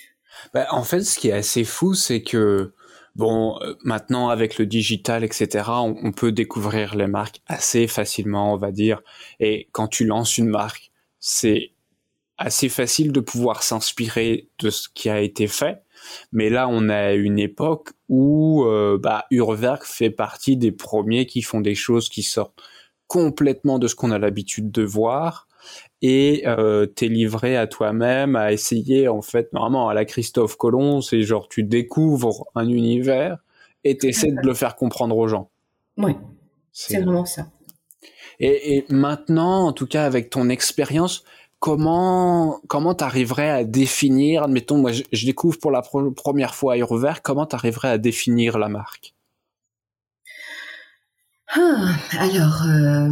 Bah, 0.53 0.67
en 0.71 0.83
fait, 0.83 1.01
ce 1.01 1.19
qui 1.19 1.29
est 1.29 1.33
assez 1.33 1.63
fou, 1.63 1.93
c'est 1.93 2.21
que 2.21 2.73
Bon, 3.15 3.57
euh, 3.61 3.75
maintenant 3.83 4.27
avec 4.27 4.57
le 4.57 4.65
digital, 4.65 5.23
etc., 5.23 5.69
on, 5.69 6.11
peut 6.11 6.33
découvrir 6.33 6.95
les 6.95 7.07
marques 7.07 7.41
assez 7.47 7.87
facilement, 7.87 8.53
on 8.53 8.57
va 8.57 8.71
dire. 8.71 9.01
Et 9.39 9.69
quand 9.71 9.87
tu 9.87 10.05
lances 10.05 10.37
une 10.37 10.49
marque, 10.49 10.91
c'est 11.19 11.71
assez 12.37 12.67
facile 12.67 13.13
de 13.13 13.21
pouvoir 13.21 13.63
s'inspirer 13.63 14.49
de 14.59 14.69
ce 14.69 14.89
qui 14.93 15.09
a 15.09 15.21
été 15.21 15.47
fait. 15.47 15.81
Mais 16.31 16.49
là, 16.49 16.67
on 16.69 16.89
a 16.89 17.13
une 17.13 17.39
époque 17.39 17.89
où 18.09 18.65
euh, 18.65 18.97
bah, 19.01 19.25
Urwerk 19.31 19.85
fait 19.85 20.09
partie 20.09 20.57
des 20.57 20.71
premiers 20.71 21.25
qui 21.25 21.41
font 21.41 21.61
des 21.61 21.75
choses 21.75 22.09
qui 22.09 22.23
sortent 22.23 22.61
complètement 23.07 23.79
de 23.79 23.87
ce 23.87 23.95
qu'on 23.95 24.11
a 24.11 24.19
l'habitude 24.19 24.71
de 24.71 24.83
voir 24.83 25.47
et 26.01 26.43
euh, 26.45 26.85
t'es 26.85 27.07
livré 27.07 27.57
à 27.57 27.67
toi-même 27.67 28.35
à 28.35 28.51
essayer 28.51 29.07
en 29.07 29.21
fait 29.21 29.51
normalement 29.53 29.89
à 29.89 29.93
la 29.93 30.05
Christophe 30.05 30.57
Colomb 30.57 31.01
c'est 31.01 31.21
genre 31.21 31.47
tu 31.47 31.63
découvres 31.63 32.45
un 32.55 32.67
univers 32.67 33.37
et 33.83 33.97
t'essaies 33.97 34.31
de 34.31 34.45
le 34.45 34.53
faire 34.53 34.75
comprendre 34.75 35.17
aux 35.17 35.27
gens. 35.27 35.49
Oui 35.97 36.15
c'est 36.71 36.99
vraiment 36.99 37.25
ça. 37.25 37.47
Et, 38.39 38.77
et, 38.77 38.85
maintenant 38.89 39.67
en 39.67 39.71
tout 39.71 39.87
cas 39.87 40.05
avec 40.05 40.29
ton 40.29 40.49
expérience 40.49 41.23
comment 41.65 42.61
comment 42.67 42.93
t'arriverais 42.93 43.49
à 43.49 43.63
définir 43.63 44.43
admettons 44.43 44.77
moi 44.77 44.91
je, 44.91 45.25
découvre 45.25 45.57
pour 45.57 45.71
la 45.71 45.81
première 45.81 46.53
fois 46.53 46.73
Aérovert 46.73 47.21
comment 47.23 47.47
t'arriverais 47.47 47.89
à 47.89 47.97
définir 47.97 48.59
la 48.59 48.69
marque? 48.69 49.15
Ah, 51.49 51.95
alors 52.19 52.63
euh 52.67 53.09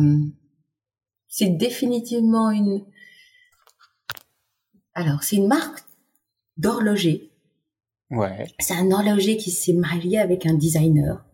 c'est 1.36 1.50
définitivement 1.50 2.52
une. 2.52 2.86
Alors, 4.94 5.24
c'est 5.24 5.38
une 5.38 5.48
marque 5.48 5.80
d'horloger. 6.58 7.32
Ouais. 8.12 8.46
C'est 8.60 8.76
un 8.76 8.92
horloger 8.92 9.38
qui 9.38 9.50
s'est 9.50 9.74
marié 9.74 10.20
avec 10.20 10.46
un 10.46 10.54
designer. 10.54 11.26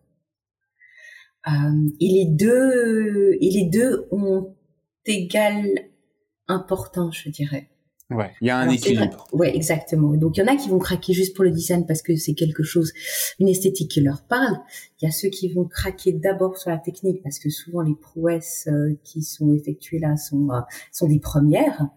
Euh, 1.47 1.89
et 1.99 2.07
les 2.07 2.27
deux, 2.27 3.35
et 3.41 3.51
les 3.51 3.65
deux 3.65 4.07
ont 4.11 4.55
égale 5.05 5.88
importance, 6.49 7.17
je 7.23 7.29
dirais. 7.29 7.69
Ouais, 8.09 8.31
il 8.41 8.47
y 8.47 8.49
a 8.49 8.57
un 8.57 8.69
équilibre. 8.69 9.27
Ouais, 9.33 9.55
exactement. 9.55 10.13
Donc 10.15 10.37
il 10.37 10.39
y 10.39 10.43
en 10.43 10.47
a 10.47 10.55
qui 10.55 10.67
vont 10.69 10.79
craquer 10.79 11.13
juste 11.13 11.35
pour 11.35 11.43
le 11.43 11.51
design 11.51 11.85
parce 11.85 12.01
que 12.01 12.15
c'est 12.15 12.33
quelque 12.33 12.63
chose, 12.63 12.91
une 13.39 13.47
esthétique 13.47 13.91
qui 13.91 14.01
leur 14.01 14.23
parle. 14.23 14.57
Il 14.99 15.05
y 15.05 15.07
a 15.07 15.11
ceux 15.11 15.29
qui 15.29 15.47
vont 15.53 15.65
craquer 15.65 16.11
d'abord 16.11 16.57
sur 16.57 16.71
la 16.71 16.79
technique 16.79 17.21
parce 17.21 17.37
que 17.37 17.51
souvent 17.51 17.81
les 17.81 17.93
prouesses 17.93 18.67
euh, 18.67 18.97
qui 19.03 19.21
sont 19.21 19.53
effectuées 19.53 19.99
là 19.99 20.17
sont 20.17 20.49
euh, 20.51 20.61
sont 20.91 21.07
des 21.07 21.19
premières. 21.19 21.87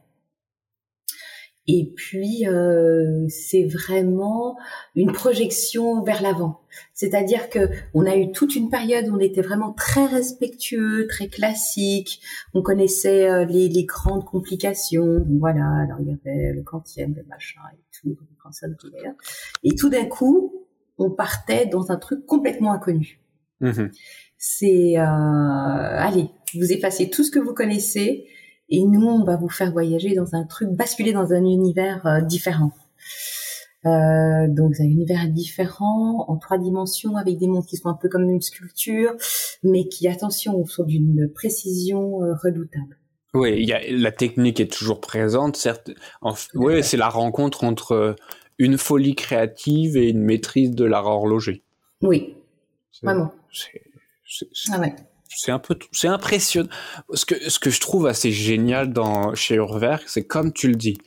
Et 1.68 1.92
puis, 1.94 2.46
euh, 2.48 3.26
c'est 3.28 3.64
vraiment 3.64 4.56
une 4.96 5.12
projection 5.12 6.02
vers 6.02 6.20
l'avant. 6.20 6.60
C'est-à-dire 6.92 7.48
que 7.50 7.68
on 7.94 8.04
a 8.04 8.16
eu 8.16 8.32
toute 8.32 8.56
une 8.56 8.68
période 8.68 9.08
où 9.08 9.14
on 9.14 9.20
était 9.20 9.42
vraiment 9.42 9.72
très 9.72 10.06
respectueux, 10.06 11.06
très 11.08 11.28
classique. 11.28 12.20
On 12.52 12.62
connaissait 12.62 13.30
euh, 13.30 13.44
les, 13.44 13.68
les, 13.68 13.84
grandes 13.84 14.24
complications. 14.24 15.20
Donc 15.20 15.38
voilà, 15.38 15.64
alors 15.84 15.98
il 16.00 16.08
y 16.08 16.12
avait 16.12 16.52
le 16.52 16.62
quantième, 16.62 17.14
le 17.14 17.22
machin 17.28 17.60
et 17.72 17.78
tout, 18.00 18.16
Et 19.62 19.76
tout 19.76 19.88
d'un 19.88 20.06
coup, 20.06 20.66
on 20.98 21.10
partait 21.10 21.66
dans 21.66 21.92
un 21.92 21.96
truc 21.96 22.26
complètement 22.26 22.72
inconnu. 22.72 23.20
Mmh 23.60 23.88
c'est, 24.44 24.98
euh, 24.98 25.04
allez, 25.04 26.28
vous 26.54 26.72
effacez 26.72 27.08
tout 27.08 27.22
ce 27.22 27.30
que 27.30 27.38
vous 27.38 27.54
connaissez 27.54 28.26
et 28.72 28.84
nous, 28.84 29.06
on 29.06 29.22
va 29.22 29.36
vous 29.36 29.50
faire 29.50 29.70
voyager 29.70 30.14
dans 30.14 30.34
un 30.34 30.44
truc, 30.44 30.70
basculer 30.70 31.12
dans 31.12 31.34
un 31.34 31.44
univers 31.44 32.04
euh, 32.06 32.22
différent. 32.22 32.72
Euh, 33.84 34.48
donc 34.48 34.74
un 34.80 34.84
univers 34.84 35.28
différent 35.28 36.24
en 36.28 36.36
trois 36.38 36.56
dimensions 36.56 37.16
avec 37.16 37.36
des 37.36 37.48
mondes 37.48 37.66
qui 37.66 37.76
sont 37.76 37.90
un 37.90 37.98
peu 38.00 38.08
comme 38.08 38.30
une 38.30 38.40
sculpture, 38.40 39.12
mais 39.62 39.88
qui, 39.88 40.08
attention, 40.08 40.64
sont 40.64 40.84
d'une 40.84 41.30
précision 41.34 42.24
euh, 42.24 42.32
redoutable. 42.42 42.96
Oui, 43.34 43.56
il 43.58 43.68
y 43.68 43.74
a, 43.74 43.80
la 43.90 44.10
technique 44.10 44.58
est 44.58 44.72
toujours 44.72 45.02
présente, 45.02 45.56
certes. 45.56 45.90
oui, 46.54 46.82
c'est 46.82 46.96
la 46.96 47.10
rencontre 47.10 47.64
entre 47.64 48.16
une 48.58 48.78
folie 48.78 49.14
créative 49.14 49.98
et 49.98 50.08
une 50.08 50.22
maîtrise 50.22 50.70
de 50.70 50.84
l'art 50.86 51.06
horloger. 51.06 51.62
Oui, 52.00 52.36
vraiment. 53.02 53.32
ah 54.72 54.80
ouais 54.80 54.94
c'est 55.36 55.52
un 55.52 55.58
peu, 55.58 55.76
c'est 55.92 56.08
impressionnant. 56.08 56.68
Ce 57.14 57.24
que, 57.24 57.50
ce 57.50 57.58
que 57.58 57.70
je 57.70 57.80
trouve 57.80 58.06
assez 58.06 58.32
génial 58.32 58.92
dans, 58.92 59.34
chez 59.34 59.56
Urwerk, 59.56 60.04
c'est 60.06 60.24
comme 60.24 60.52
tu 60.52 60.68
le 60.68 60.76
dis, 60.76 60.98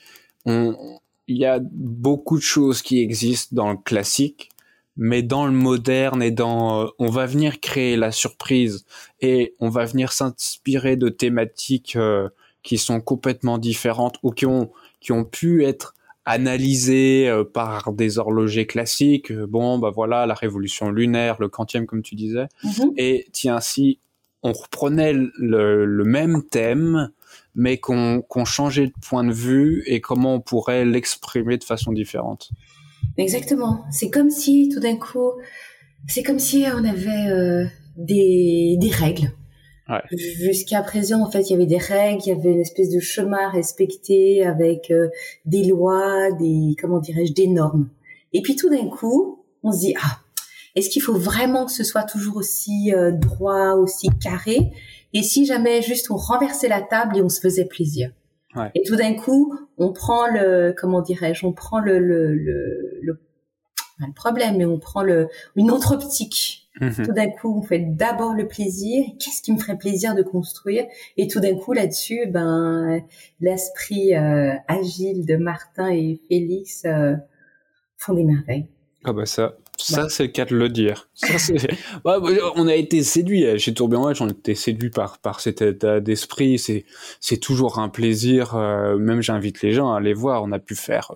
il 1.27 1.37
y 1.37 1.45
a 1.45 1.59
beaucoup 1.61 2.37
de 2.37 2.43
choses 2.43 2.81
qui 2.81 2.99
existent 2.99 3.55
dans 3.55 3.71
le 3.71 3.77
classique, 3.77 4.49
mais 4.97 5.23
dans 5.23 5.45
le 5.45 5.51
moderne 5.51 6.21
et 6.23 6.31
dans, 6.31 6.83
euh, 6.83 6.87
on 6.99 7.09
va 7.09 7.25
venir 7.25 7.59
créer 7.59 7.97
la 7.97 8.11
surprise 8.11 8.85
et 9.21 9.55
on 9.59 9.69
va 9.69 9.85
venir 9.85 10.11
s'inspirer 10.11 10.95
de 10.95 11.09
thématiques 11.09 11.95
euh, 11.95 12.29
qui 12.63 12.77
sont 12.77 13.01
complètement 13.01 13.57
différentes 13.57 14.17
ou 14.23 14.31
qui 14.31 14.45
ont 14.45 14.71
qui 15.01 15.11
ont 15.11 15.25
pu 15.25 15.65
être 15.65 15.93
analysées 16.23 17.29
euh, 17.29 17.43
par 17.43 17.91
des 17.91 18.17
horlogers 18.17 18.65
classiques. 18.65 19.31
Bon, 19.33 19.77
bah 19.77 19.91
voilà, 19.93 20.25
la 20.25 20.33
révolution 20.33 20.89
lunaire, 20.89 21.37
le 21.39 21.49
quantième 21.49 21.85
comme 21.85 22.01
tu 22.01 22.15
disais. 22.15 22.47
Mhm. 22.63 22.93
Et 22.97 23.27
tiens, 23.31 23.59
si 23.59 23.99
on 24.45 24.53
reprenait 24.53 25.13
le, 25.13 25.85
le 25.85 26.03
même 26.03 26.43
thème, 26.43 27.09
mais 27.55 27.77
qu'on 27.77 28.23
changeait 28.45 28.87
de 28.87 28.93
point 29.01 29.23
de 29.23 29.33
vue 29.33 29.83
et 29.87 30.01
comment 30.01 30.35
on 30.35 30.39
pourrait 30.39 30.85
l'exprimer 30.85 31.57
de 31.57 31.63
façon 31.63 31.91
différente. 31.91 32.51
Exactement. 33.17 33.85
C'est 33.91 34.09
comme 34.09 34.29
si 34.29 34.69
tout 34.71 34.79
d'un 34.79 34.97
coup, 34.97 35.31
c'est 36.07 36.21
comme 36.21 36.37
si 36.37 36.65
on 36.71 36.83
avait 36.85 37.29
euh, 37.29 37.65
des, 37.97 38.77
des 38.79 38.89
règles. 38.89 39.31
Ouais. 39.89 40.01
Jusqu'à 40.11 40.81
présent, 40.81 41.21
en 41.21 41.31
fait, 41.31 41.49
il 41.49 41.53
y 41.53 41.55
avait 41.55 41.65
des 41.65 41.77
règles, 41.77 42.21
il 42.25 42.29
y 42.29 42.31
avait 42.31 42.51
une 42.51 42.61
espèce 42.61 42.89
de 42.89 42.99
chemin 42.99 43.47
à 43.47 43.49
respecter 43.49 44.45
avec 44.45 44.91
euh, 44.91 45.09
des 45.45 45.63
lois, 45.63 46.31
des 46.33 46.75
comment 46.79 46.99
dirais-je, 46.99 47.33
des 47.33 47.47
normes. 47.47 47.89
Et 48.33 48.41
puis 48.41 48.55
tout 48.55 48.69
d'un 48.69 48.89
coup, 48.89 49.43
on 49.63 49.71
se 49.71 49.79
dit 49.79 49.93
ah, 50.03 50.19
est-ce 50.75 50.89
qu'il 50.89 51.01
faut 51.01 51.17
vraiment 51.17 51.65
que 51.65 51.71
ce 51.71 51.83
soit 51.83 52.03
toujours 52.03 52.37
aussi 52.37 52.93
euh, 52.93 53.11
droit, 53.11 53.73
aussi 53.73 54.09
carré? 54.21 54.71
Et 55.13 55.23
si 55.23 55.45
jamais 55.45 55.81
juste 55.81 56.11
on 56.11 56.17
renversait 56.17 56.67
la 56.67 56.81
table 56.81 57.17
et 57.17 57.21
on 57.21 57.29
se 57.29 57.39
faisait 57.39 57.65
plaisir? 57.65 58.11
Ouais. 58.55 58.71
Et 58.75 58.83
tout 58.83 58.95
d'un 58.95 59.13
coup, 59.13 59.57
on 59.77 59.91
prend 59.93 60.27
le 60.27 60.73
comment 60.77 61.01
dirais-je, 61.01 61.45
on 61.45 61.53
prend 61.53 61.79
le 61.79 61.99
le 61.99 62.33
le, 62.33 62.99
le, 63.01 63.15
pas 63.99 64.07
le 64.07 64.13
problème, 64.13 64.57
mais 64.57 64.65
on 64.65 64.79
prend 64.79 65.03
le 65.03 65.27
une 65.55 65.71
autre 65.71 65.93
optique 65.93 66.65
Mhm. 66.81 67.05
tout 67.05 67.13
d'un 67.13 67.29
coup, 67.29 67.57
on 67.57 67.61
fait 67.61 67.79
d'abord 67.79 68.33
le 68.33 68.47
plaisir. 68.47 69.05
Qu'est-ce 69.19 69.41
qui 69.41 69.53
me 69.53 69.57
ferait 69.57 69.77
plaisir 69.77 70.13
de 70.13 70.23
construire? 70.23 70.85
Et 71.17 71.27
tout 71.27 71.39
d'un 71.39 71.55
coup, 71.55 71.73
là-dessus, 71.73 72.27
ben, 72.27 73.01
l'esprit 73.39 74.15
euh, 74.15 74.53
agile 74.67 75.25
de 75.25 75.37
Martin 75.37 75.89
et 75.89 76.19
Félix 76.27 76.83
euh, 76.85 77.15
font 77.97 78.13
des 78.13 78.25
merveilles. 78.25 78.67
Ah 79.05 79.13
bah 79.13 79.25
ça, 79.25 79.55
ça 79.93 80.09
c'est 80.09 80.23
le 80.23 80.29
cas 80.29 80.45
de 80.45 80.55
le 80.55 80.69
dire. 80.69 81.09
Ça, 81.13 81.53
Ouais, 82.05 82.19
bah, 82.19 82.21
on 82.55 82.67
a 82.67 82.75
été 82.75 83.03
séduit 83.03 83.59
chez 83.59 83.73
Tourbillon 83.73 84.03
Watch, 84.03 84.21
on 84.21 84.27
a 84.27 84.31
été 84.31 84.55
séduit 84.55 84.89
par 84.89 85.19
par 85.19 85.39
cet 85.39 85.61
état 85.61 85.99
d'esprit. 85.99 86.59
C'est 86.59 86.85
c'est 87.19 87.37
toujours 87.37 87.79
un 87.79 87.89
plaisir. 87.89 88.55
euh, 88.55 88.97
même 88.97 89.21
j'invite 89.21 89.61
les 89.61 89.71
gens 89.71 89.93
à 89.93 89.97
aller 89.97 90.13
voir. 90.13 90.43
On 90.43 90.51
a 90.51 90.59
pu 90.59 90.75
faire 90.75 91.11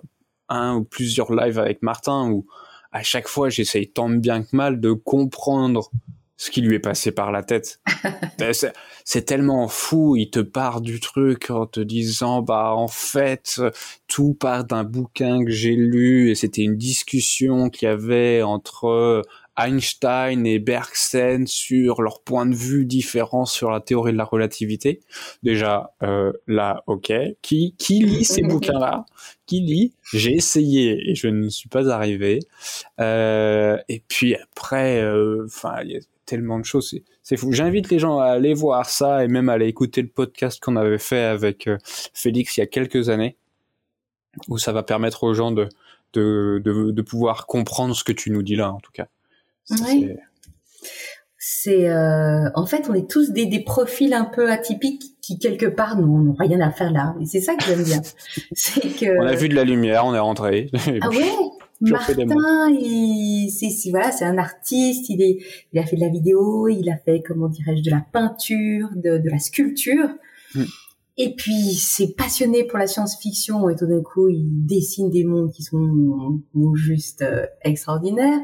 un 0.48 0.74
ou 0.76 0.84
plusieurs 0.84 1.32
lives 1.32 1.58
avec 1.58 1.82
Martin 1.82 2.28
où 2.30 2.46
à 2.92 3.02
chaque 3.02 3.28
fois 3.28 3.50
j'essaye 3.50 3.88
tant 3.88 4.08
bien 4.08 4.42
que 4.42 4.54
mal 4.56 4.80
de 4.80 4.92
comprendre 4.92 5.90
ce 6.40 6.50
qui 6.50 6.62
lui 6.62 6.74
est 6.74 6.78
passé 6.80 7.12
par 7.12 7.30
la 7.32 7.42
tête. 7.42 7.80
Euh, 8.40 8.54
c'est- 9.04 9.22
tellement 9.26 9.68
fou, 9.68 10.16
il 10.16 10.30
te 10.30 10.40
part 10.40 10.80
du 10.80 10.98
truc 10.98 11.50
en 11.50 11.66
te 11.66 11.80
disant 11.80 12.40
bah 12.40 12.72
en 12.74 12.88
fait 12.88 13.60
tout 14.08 14.32
part 14.32 14.64
d'un 14.64 14.82
bouquin 14.82 15.44
que 15.44 15.50
j'ai 15.50 15.74
lu 15.76 16.30
et 16.30 16.34
c'était 16.34 16.62
une 16.62 16.78
discussion 16.78 17.68
qu'il 17.68 17.86
y 17.86 17.90
avait 17.90 18.40
entre 18.40 19.22
Einstein 19.58 20.46
et 20.46 20.58
Bergson 20.58 21.44
sur 21.46 22.00
leurs 22.00 22.22
points 22.22 22.46
de 22.46 22.54
vue 22.54 22.86
différents 22.86 23.44
sur 23.44 23.70
la 23.70 23.80
théorie 23.80 24.12
de 24.12 24.16
la 24.16 24.24
relativité. 24.24 25.00
Déjà, 25.42 25.92
euh, 26.02 26.32
là, 26.46 26.82
ok. 26.86 27.12
Qui, 27.42 27.74
qui 27.78 28.00
lit 28.00 28.24
ces 28.24 28.42
bouquins-là? 28.44 29.04
Qui 29.44 29.60
lit? 29.60 29.92
J'ai 30.14 30.32
essayé 30.34 31.10
et 31.10 31.14
je 31.14 31.28
ne 31.28 31.50
suis 31.50 31.68
pas 31.68 31.90
arrivé. 31.90 32.38
Euh, 33.00 33.76
et 33.88 34.02
puis 34.08 34.34
après, 34.34 35.02
euh, 35.02 35.44
enfin, 35.46 35.82
tellement 36.30 36.58
de 36.60 36.64
choses. 36.64 36.94
C'est, 37.22 37.36
fou. 37.36 37.52
J'invite 37.52 37.90
les 37.90 37.98
gens 37.98 38.18
à 38.20 38.26
aller 38.26 38.54
voir 38.54 38.88
ça 38.88 39.24
et 39.24 39.28
même 39.28 39.48
à 39.48 39.54
aller 39.54 39.66
écouter 39.66 40.00
le 40.00 40.08
podcast 40.08 40.62
qu'on 40.62 40.76
avait 40.76 40.98
fait 40.98 41.24
avec 41.24 41.66
euh, 41.66 41.76
Félix 42.14 42.56
il 42.56 42.60
y 42.60 42.62
a 42.62 42.66
quelques 42.66 43.08
années, 43.08 43.36
où 44.48 44.58
ça 44.58 44.72
va 44.72 44.82
permettre 44.84 45.24
aux 45.24 45.34
gens 45.34 45.50
de, 45.50 45.68
de, 46.12 46.60
de, 46.64 46.92
de 46.92 47.02
pouvoir 47.02 47.46
comprendre 47.46 47.94
ce 47.96 48.04
que 48.04 48.12
tu 48.12 48.30
nous 48.30 48.42
dis 48.42 48.54
là, 48.56 48.72
en 48.72 48.78
tout 48.78 48.92
cas. 48.92 49.06
Oui. 49.70 50.10
c'est- 51.38 51.88
euh, 51.90 52.48
en 52.54 52.66
fait, 52.66 52.88
on 52.88 52.94
est 52.94 53.08
tous 53.10 53.30
des, 53.30 53.46
des 53.46 53.60
profils 53.64 54.12
un 54.14 54.24
peu 54.24 54.50
atypiques 54.50 55.16
qui 55.20 55.38
quelque 55.38 55.66
part 55.66 55.96
n'ont 55.96 56.18
n'ont 56.18 56.34
rien 56.38 56.60
à 56.60 56.70
faire 56.70 56.90
là. 56.92 57.14
Et 57.20 57.26
c'est 57.26 57.40
ça 57.40 57.54
que 57.56 57.64
j'aime 57.64 57.82
bien. 57.84 58.00
C'est 58.52 58.80
que 58.80 59.18
On 59.22 59.26
a 59.26 59.34
vu 59.34 59.48
de 59.48 59.54
la 59.54 59.64
lumière, 59.64 60.04
on 60.06 60.14
est 60.14 60.18
rentré. 60.18 60.70
ah 61.00 61.08
ouais? 61.10 61.32
Martin, 61.80 62.70
il, 62.72 63.50
c'est, 63.50 63.90
voilà, 63.90 64.12
c'est 64.12 64.24
un 64.24 64.38
artiste. 64.38 65.08
Il 65.08 65.22
est, 65.22 65.38
il 65.72 65.78
a 65.78 65.86
fait 65.86 65.96
de 65.96 66.02
la 66.02 66.08
vidéo, 66.08 66.68
il 66.68 66.88
a 66.90 66.96
fait, 66.96 67.22
comment 67.26 67.48
dirais-je, 67.48 67.82
de 67.82 67.90
la 67.90 68.04
peinture, 68.12 68.88
de, 68.94 69.18
de 69.18 69.30
la 69.30 69.38
sculpture. 69.38 70.08
Mm. 70.54 70.64
Et 71.16 71.34
puis, 71.34 71.74
c'est 71.74 72.14
passionné 72.14 72.64
pour 72.64 72.78
la 72.78 72.86
science-fiction 72.86 73.68
et 73.68 73.76
tout 73.76 73.86
d'un 73.86 74.02
coup, 74.02 74.28
il 74.28 74.66
dessine 74.66 75.10
des 75.10 75.24
mondes 75.24 75.52
qui 75.52 75.62
sont 75.62 76.40
juste 76.74 77.22
euh, 77.22 77.46
extraordinaires. 77.62 78.40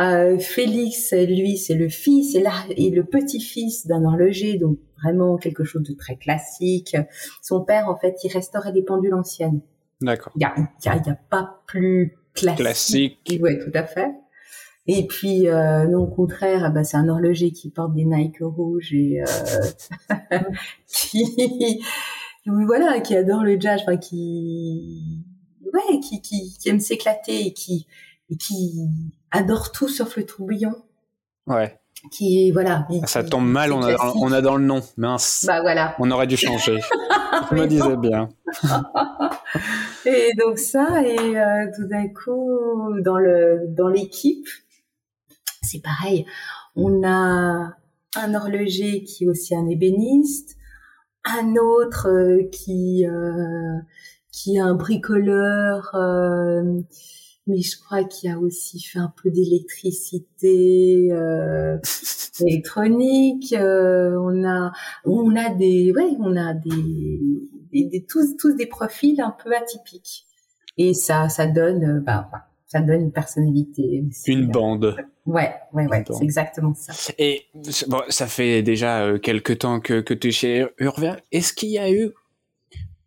Euh, 0.00 0.38
Félix, 0.38 1.12
lui, 1.12 1.56
c'est 1.56 1.74
le 1.74 1.88
fils 1.88 2.34
et, 2.34 2.42
là, 2.42 2.52
et 2.76 2.90
le 2.90 3.04
petit-fils 3.04 3.86
d'un 3.86 4.04
horloger, 4.04 4.56
donc 4.56 4.78
vraiment 5.02 5.36
quelque 5.36 5.64
chose 5.64 5.82
de 5.82 5.94
très 5.94 6.16
classique. 6.16 6.96
Son 7.42 7.64
père, 7.64 7.88
en 7.88 7.96
fait, 7.96 8.16
il 8.24 8.32
restaurait 8.32 8.72
des 8.72 8.82
pendules 8.82 9.14
anciennes. 9.14 9.60
D'accord. 10.00 10.32
Il 10.36 10.42
y 10.42 10.44
a, 10.44 10.54
y 10.56 10.88
a, 10.88 10.96
y 10.96 11.10
a 11.10 11.18
pas 11.28 11.62
plus 11.66 12.16
classique. 12.34 12.58
Classique. 12.58 13.40
Oui, 13.42 13.58
tout 13.58 13.72
à 13.74 13.84
fait. 13.84 14.10
Et 14.86 15.06
puis, 15.06 15.48
euh, 15.48 15.86
nous, 15.86 15.98
au 15.98 16.06
contraire, 16.06 16.62
ah 16.64 16.70
bah, 16.70 16.84
c'est 16.84 16.96
un 16.96 17.08
horloger 17.08 17.52
qui 17.52 17.70
porte 17.70 17.94
des 17.94 18.04
Nike 18.04 18.38
rouges 18.40 18.92
et 18.92 19.22
euh, 19.22 20.38
qui, 20.88 21.82
voilà, 22.46 23.00
qui 23.00 23.14
adore 23.14 23.44
le 23.44 23.60
jazz, 23.60 23.80
enfin, 23.82 23.98
qui, 23.98 25.22
ouais, 25.72 26.00
qui, 26.00 26.20
qui, 26.22 26.56
qui 26.58 26.68
aime 26.68 26.80
s'éclater 26.80 27.46
et 27.46 27.52
qui, 27.52 27.86
et 28.30 28.36
qui 28.36 28.88
adore 29.30 29.70
tout 29.70 29.88
sauf 29.88 30.16
le 30.16 30.24
tourbillon. 30.24 30.74
Ouais. 31.46 31.78
Qui, 32.10 32.50
voilà. 32.50 32.86
Ah, 33.02 33.06
Ça 33.06 33.22
tombe 33.22 33.46
mal, 33.46 33.72
on 33.72 33.82
a, 33.82 34.12
on 34.16 34.32
a 34.32 34.40
dans 34.40 34.56
le 34.56 34.64
nom. 34.64 34.80
Mince. 34.96 35.44
Bah 35.46 35.60
voilà. 35.60 35.94
On 35.98 36.10
aurait 36.10 36.26
dû 36.26 36.36
changer. 36.36 36.78
Je 37.50 37.54
me 37.54 37.66
disais 37.66 37.96
bien. 37.96 38.28
Et 40.06 40.32
donc 40.38 40.58
ça, 40.58 41.02
et 41.02 41.38
euh, 41.38 41.66
tout 41.76 41.86
d'un 41.86 42.08
coup, 42.08 43.00
dans 43.00 43.18
le 43.18 43.66
dans 43.68 43.88
l'équipe, 43.88 44.48
c'est 45.62 45.82
pareil. 45.82 46.24
On 46.74 47.04
a 47.04 47.74
un 48.16 48.34
horloger 48.34 49.04
qui 49.04 49.24
est 49.24 49.28
aussi 49.28 49.54
un 49.54 49.68
ébéniste, 49.68 50.56
un 51.24 51.56
autre 51.56 52.08
euh, 52.08 52.48
qui 52.50 53.06
euh, 53.06 53.78
qui 54.32 54.56
est 54.56 54.60
un 54.60 54.74
bricoleur, 54.74 55.90
mais 57.50 57.60
je 57.60 57.78
crois 57.78 58.04
qu'il 58.04 58.30
a 58.30 58.38
aussi 58.38 58.80
fait 58.80 58.98
un 58.98 59.12
peu 59.22 59.30
d'électricité 59.30 61.08
euh, 61.12 61.76
électronique. 62.40 63.52
euh, 63.52 64.16
on 64.20 64.44
a 64.48 64.72
on 65.04 65.36
a 65.36 65.50
des 65.54 65.92
ouais, 65.92 66.16
on 66.18 66.36
a 66.36 66.54
des, 66.54 66.70
des, 67.72 67.84
des- 67.84 68.04
tous 68.08 68.36
tous 68.36 68.54
des 68.54 68.66
profils 68.66 69.20
un 69.20 69.34
peu 69.42 69.54
atypiques. 69.54 70.24
Et 70.78 70.94
ça 70.94 71.28
ça 71.28 71.46
donne 71.46 71.84
euh, 71.84 72.00
bah, 72.00 72.28
bah, 72.32 72.46
ça 72.66 72.80
donne 72.80 73.02
une 73.02 73.12
personnalité. 73.12 74.04
aussi. 74.08 74.30
Une 74.32 74.46
bande. 74.50 74.96
Ouais, 75.26 75.52
ouais, 75.74 75.86
ouais, 75.88 76.04
c'est 76.08 76.24
exactement 76.24 76.72
ça. 76.74 76.92
Et 77.18 77.42
bon, 77.88 78.00
ça 78.08 78.26
fait 78.26 78.62
déjà 78.62 79.02
euh, 79.04 79.18
quelques 79.18 79.58
temps 79.58 79.80
que, 79.80 80.00
que 80.00 80.14
tu 80.14 80.28
es 80.28 80.30
chez 80.32 80.66
Urver. 80.78 81.14
Est-ce 81.32 81.52
qu'il 81.52 81.70
y 81.70 81.78
a 81.78 81.90
eu 81.92 82.10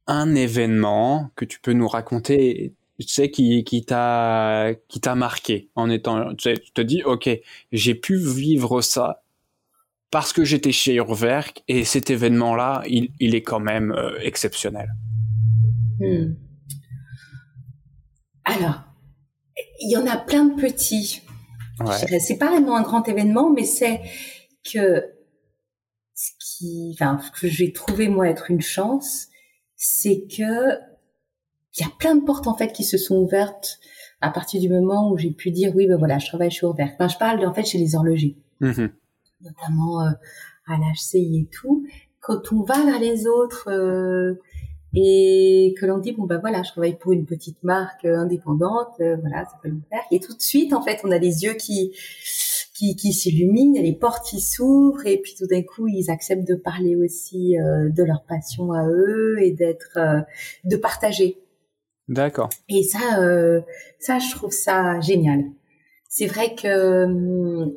un 0.06 0.36
événement 0.36 1.32
que 1.36 1.46
tu 1.46 1.60
peux 1.62 1.72
nous 1.74 1.88
raconter, 1.88 2.74
tu 3.06 3.14
sais, 3.14 3.32
qui, 3.32 3.64
qui 3.64 3.86
t'a 3.86 4.72
qui 4.88 5.00
t'a 5.00 5.16
marqué 5.16 5.70
en 5.76 5.90
étant, 5.90 6.34
tu 6.36 6.50
sais, 6.50 6.58
tu 6.58 6.72
te 6.72 6.82
dis, 6.82 7.04
ok, 7.04 7.30
j'ai 7.72 7.96
pu 7.96 8.18
vivre 8.18 8.82
ça 8.82 9.24
parce 10.12 10.32
que 10.32 10.44
j'étais 10.44 10.72
chez 10.72 10.96
Urwerk 10.96 11.64
et 11.68 11.86
cet 11.86 12.10
événement-là, 12.10 12.84
il, 12.88 13.10
il 13.20 13.34
est 13.34 13.42
quand 13.42 13.60
même 13.60 13.92
euh, 13.92 14.18
exceptionnel. 14.22 14.90
Hmm. 16.00 16.34
Alors, 18.46 18.82
il 19.82 19.92
y 19.92 19.98
en 19.98 20.06
a 20.06 20.18
plein 20.18 20.46
de 20.46 20.62
petits. 20.62 21.22
Ouais. 21.80 22.20
C'est 22.20 22.38
pas 22.38 22.52
vraiment 22.52 22.76
un 22.76 22.84
grand 22.84 23.08
événement, 23.08 23.52
mais 23.52 23.64
c'est 23.64 24.02
que 24.72 25.04
ce 26.14 26.32
qui, 26.40 26.92
enfin, 26.94 27.20
ce 27.20 27.42
que 27.42 27.48
j'ai 27.48 27.74
trouvé 27.74 28.08
moi 28.08 28.30
être 28.30 28.52
une 28.52 28.62
chance, 28.62 29.28
c'est 29.76 30.28
que 30.28 30.78
il 31.78 31.82
y 31.82 31.86
a 31.86 31.92
plein 31.98 32.16
de 32.16 32.24
portes 32.24 32.48
en 32.48 32.56
fait 32.56 32.72
qui 32.72 32.84
se 32.84 32.98
sont 32.98 33.18
ouvertes 33.18 33.80
à 34.22 34.30
partir 34.30 34.62
du 34.62 34.70
moment 34.70 35.12
où 35.12 35.18
j'ai 35.18 35.32
pu 35.32 35.52
dire 35.52 35.74
oui 35.76 35.88
ben 35.88 35.98
voilà 35.98 36.20
je 36.20 36.28
travaille 36.28 36.52
chez 36.52 36.66
Ouvert. 36.66 36.92
Enfin, 36.94 37.08
je 37.08 37.18
parle 37.18 37.46
en 37.46 37.54
fait 37.54 37.66
chez 37.66 37.78
les 37.78 37.96
horlogers, 37.96 38.38
Mhm. 38.62 38.92
notamment 39.42 40.02
euh, 40.06 40.12
à 40.68 40.78
l'HCI 40.78 41.40
et 41.42 41.50
tout. 41.52 41.86
Quand 42.22 42.52
on 42.54 42.62
va 42.64 42.86
vers 42.86 43.00
les 43.00 43.28
autres 43.28 43.70
euh, 43.70 44.36
et 44.96 45.74
que 45.80 45.86
l'on 45.86 45.98
dit 45.98 46.12
bon 46.14 46.26
ben 46.26 46.38
voilà 46.40 46.62
je 46.64 46.70
travaille 46.72 46.98
pour 46.98 47.12
une 47.12 47.26
petite 47.26 47.62
marque 47.64 48.06
indépendante, 48.06 48.94
euh, 49.02 49.18
voilà 49.20 49.44
ça 49.46 49.60
peut 49.62 49.70
le 49.70 49.82
faire. 49.90 50.02
Et 50.12 50.20
tout 50.20 50.34
de 50.36 50.42
suite 50.42 50.72
en 50.74 50.82
fait 50.82 51.00
on 51.04 51.12
a 51.12 51.18
les 51.18 51.44
yeux 51.44 51.56
qui 51.56 51.92
qui, 52.76 52.96
qui 52.96 53.14
s'illuminent, 53.14 53.80
les 53.82 53.94
portes 53.94 54.26
qui 54.26 54.40
s'ouvrent 54.42 55.06
et 55.06 55.18
puis 55.18 55.36
tout 55.38 55.46
d'un 55.48 55.62
coup 55.64 55.88
ils 55.88 56.10
acceptent 56.10 56.48
de 56.48 56.56
parler 56.56 56.96
aussi 56.96 57.58
euh, 57.60 57.90
de 57.90 58.04
leur 58.04 58.24
passion 58.24 58.72
à 58.74 58.88
eux 58.88 59.38
et 59.42 59.52
d'être, 59.52 59.98
euh, 59.98 60.22
de 60.64 60.76
partager. 60.78 61.40
D'accord. 62.08 62.50
Et 62.70 62.84
ça, 62.84 63.22
euh, 63.22 63.62
ça 64.00 64.20
je 64.20 64.36
trouve 64.36 64.52
ça 64.52 65.00
génial. 65.00 65.44
C'est 66.10 66.28
vrai 66.28 66.56
que 66.56 67.06
hum, 67.06 67.74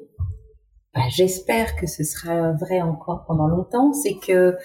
bah, 0.94 1.02
j'espère 1.10 1.76
que 1.76 1.86
ce 1.86 2.04
sera 2.04 2.52
vrai 2.52 2.80
encore 2.80 3.24
pendant 3.26 3.46
longtemps. 3.46 3.92
C'est 3.92 4.16
que 4.16 4.56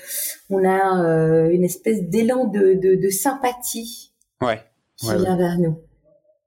on 0.50 0.66
a 0.68 1.50
une 1.52 1.64
espèce 1.64 2.04
d'élan 2.04 2.46
de, 2.46 2.74
de, 2.74 2.96
de 2.96 3.10
sympathie 3.10 4.14
ouais. 4.42 4.62
qui 4.98 5.08
vient 5.08 5.38
vers 5.38 5.60
nous. 5.60 5.78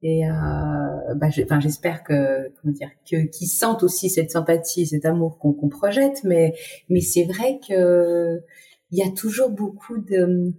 Et 0.02 0.28
euh, 0.28 1.14
bah, 1.16 1.28
j'espère 1.30 2.04
que 2.04 2.52
comment 2.60 2.74
dire 2.74 2.90
que 3.10 3.24
qu'ils 3.26 3.48
sentent 3.48 3.82
aussi 3.82 4.10
cette 4.10 4.30
sympathie, 4.30 4.86
cet 4.86 5.06
amour 5.06 5.38
qu'on 5.38 5.54
qu'on 5.54 5.70
projette. 5.70 6.24
Mais 6.24 6.54
mais 6.90 7.00
c'est 7.00 7.24
vrai 7.24 7.58
que 7.66 8.42
il 8.90 8.98
y 8.98 9.02
a 9.02 9.10
toujours 9.10 9.48
beaucoup 9.48 9.96
de 9.96 10.52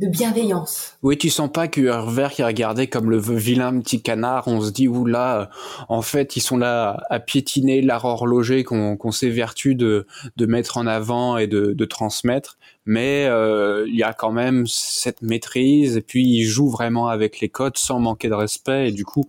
de 0.00 0.06
bienveillance. 0.06 0.96
Oui, 1.02 1.18
tu 1.18 1.28
sens 1.28 1.50
pas 1.52 1.68
que 1.68 1.80
Vert 2.10 2.32
qui 2.32 2.40
est 2.40 2.44
regardé 2.46 2.86
comme 2.86 3.10
le 3.10 3.18
vilain 3.18 3.78
petit 3.80 4.02
canard, 4.02 4.48
on 4.48 4.62
se 4.62 4.70
dit 4.70 4.88
oula, 4.88 5.40
euh, 5.40 5.46
en 5.88 6.00
fait 6.00 6.36
ils 6.36 6.40
sont 6.40 6.56
là 6.56 7.04
à 7.10 7.20
piétiner 7.20 7.82
l'art 7.82 8.06
horloger 8.06 8.64
qu'on 8.64 8.96
qu'on 8.96 9.12
s'évertue 9.12 9.74
de, 9.74 10.06
de 10.36 10.46
mettre 10.46 10.78
en 10.78 10.86
avant 10.86 11.36
et 11.36 11.46
de, 11.46 11.74
de 11.74 11.84
transmettre, 11.84 12.58
mais 12.86 13.26
euh, 13.26 13.86
il 13.88 13.96
y 13.96 14.02
a 14.02 14.14
quand 14.14 14.32
même 14.32 14.66
cette 14.66 15.20
maîtrise 15.20 15.98
et 15.98 16.02
puis 16.02 16.24
ils 16.24 16.44
jouent 16.44 16.70
vraiment 16.70 17.08
avec 17.08 17.40
les 17.40 17.50
codes 17.50 17.76
sans 17.76 18.00
manquer 18.00 18.28
de 18.28 18.34
respect 18.34 18.88
et 18.88 18.92
du 18.92 19.04
coup, 19.04 19.24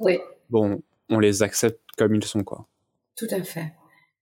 bon, 0.49 0.81
on 1.09 1.19
les 1.19 1.43
accepte 1.43 1.81
comme 1.97 2.15
ils 2.15 2.23
sont 2.23 2.43
quoi. 2.43 2.65
Tout 3.17 3.27
à 3.29 3.43
fait 3.43 3.73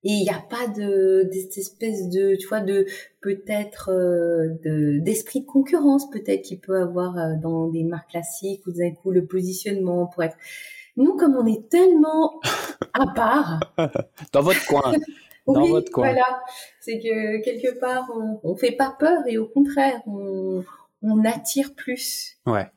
et 0.04 0.12
il 0.12 0.24
n'y 0.24 0.30
a 0.30 0.42
pas 0.50 0.68
de 0.68 1.30
espèce 1.34 2.10
de 2.10 2.36
tu 2.36 2.48
vois 2.48 2.62
de 2.62 2.86
peut-être 3.22 3.92
euh, 3.92 4.50
de 4.64 5.00
d'esprit 5.00 5.42
de 5.42 5.46
concurrence 5.46 6.10
peut-être 6.10 6.44
qu'il 6.44 6.60
peut 6.60 6.80
avoir 6.80 7.18
euh, 7.18 7.36
dans 7.42 7.68
des 7.68 7.84
marques 7.84 8.12
classiques 8.12 8.66
ou 8.66 8.72
d'un 8.72 8.92
coup 8.92 9.12
le 9.12 9.26
positionnement 9.26 10.08
pour 10.08 10.24
être 10.24 10.38
nous 10.96 11.16
comme 11.18 11.36
on 11.36 11.46
est 11.46 11.70
tellement 11.70 12.40
à 12.94 13.08
part. 13.08 13.60
Dans 14.34 14.42
votre 14.42 14.66
coin. 14.66 14.94
Dans 15.48 15.66
votre 15.66 15.92
coin. 15.92 16.10
voilà. 16.10 16.44
C'est 16.82 17.00
que 17.00 17.42
quelque 17.44 17.80
part 17.80 18.10
on, 18.14 18.40
on 18.44 18.56
fait 18.56 18.72
pas 18.72 18.96
peur 19.00 19.24
et 19.28 19.38
au 19.38 19.48
contraire 19.48 20.02
on 20.08 20.64
on 21.02 21.24
attire 21.26 21.74
plus. 21.76 22.38
Ouais 22.46 22.68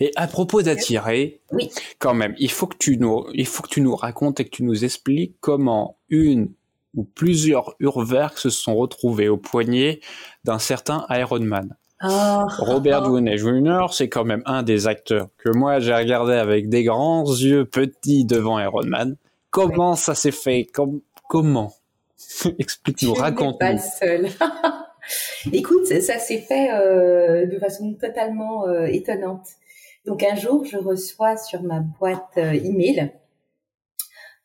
et 0.00 0.10
à 0.16 0.26
propos 0.26 0.62
d'attirer, 0.62 1.40
oui. 1.52 1.70
quand 1.98 2.14
même, 2.14 2.34
il 2.38 2.50
faut 2.50 2.66
que 2.66 2.76
tu 2.76 2.96
nous, 2.98 3.26
il 3.32 3.46
faut 3.46 3.62
que 3.62 3.68
tu 3.68 3.80
nous 3.80 3.94
racontes 3.94 4.40
et 4.40 4.44
que 4.44 4.50
tu 4.50 4.64
nous 4.64 4.84
expliques 4.84 5.36
comment 5.40 5.98
une 6.08 6.52
ou 6.94 7.04
plusieurs 7.04 7.74
Urwerks 7.80 8.38
se 8.38 8.50
sont 8.50 8.76
retrouvés 8.76 9.28
au 9.28 9.36
poignet 9.36 10.00
d'un 10.44 10.58
certain 10.58 11.06
Iron 11.10 11.40
Man. 11.40 11.76
Oh. 12.02 12.44
Robert 12.58 13.02
Downey 13.02 13.38
Jr., 13.38 13.86
c'est 13.92 14.08
quand 14.08 14.24
même 14.24 14.42
un 14.46 14.62
des 14.62 14.86
acteurs 14.86 15.28
que 15.38 15.50
moi 15.50 15.80
j'ai 15.80 15.94
regardé 15.94 16.34
avec 16.34 16.68
des 16.68 16.84
grands 16.84 17.24
yeux 17.24 17.64
petits 17.64 18.24
devant 18.24 18.58
Iron 18.58 18.84
Man. 18.84 19.16
Comment 19.50 19.96
ça 19.96 20.14
s'est 20.14 20.32
fait? 20.32 20.66
Comment? 21.28 21.72
Explique-nous, 22.58 23.14
raconte-nous. 23.14 23.58
pas 23.58 23.72
le 23.72 23.78
seul. 23.78 24.28
Écoute, 25.52 25.86
ça 25.86 26.18
s'est 26.18 26.40
fait 26.40 26.70
euh, 26.72 27.46
de 27.46 27.58
façon 27.58 27.94
totalement 27.94 28.66
euh, 28.66 28.86
étonnante. 28.86 29.46
Donc 30.06 30.22
un 30.22 30.34
jour, 30.34 30.64
je 30.64 30.76
reçois 30.76 31.36
sur 31.36 31.62
ma 31.62 31.80
boîte 31.80 32.36
euh, 32.36 32.52
email 32.52 33.12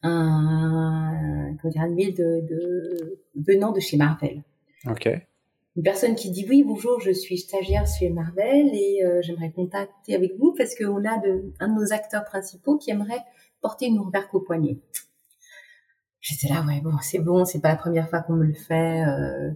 un, 0.01 1.57
un 1.63 1.89
email 1.91 2.13
de, 2.13 2.41
de, 2.47 3.19
venant 3.35 3.71
de 3.71 3.79
chez 3.79 3.97
Marvel. 3.97 4.43
Ok. 4.89 5.09
Une 5.75 5.83
personne 5.83 6.15
qui 6.15 6.31
dit 6.31 6.45
oui 6.49 6.63
bonjour, 6.63 6.99
je 6.99 7.11
suis 7.11 7.37
stagiaire 7.37 7.85
chez 7.85 8.09
Marvel 8.09 8.69
et 8.73 9.03
euh, 9.03 9.21
j'aimerais 9.21 9.51
contacter 9.51 10.15
avec 10.15 10.37
vous 10.37 10.53
parce 10.57 10.75
qu'on 10.75 11.05
a 11.05 11.17
de, 11.19 11.53
un 11.59 11.67
de 11.67 11.73
nos 11.73 11.93
acteurs 11.93 12.25
principaux 12.25 12.77
qui 12.77 12.91
aimerait 12.91 13.23
porter 13.61 13.87
une 13.87 13.99
ouverte 13.99 14.33
au 14.33 14.39
poignet. 14.39 14.79
J'étais 16.21 16.53
là 16.53 16.65
ouais 16.65 16.81
bon 16.81 16.93
c'est 17.01 17.19
bon, 17.19 17.45
c'est 17.45 17.61
pas 17.61 17.69
la 17.69 17.75
première 17.75 18.09
fois 18.09 18.21
qu'on 18.21 18.33
me 18.33 18.45
le 18.45 18.53
fait. 18.53 19.05
Euh, 19.05 19.51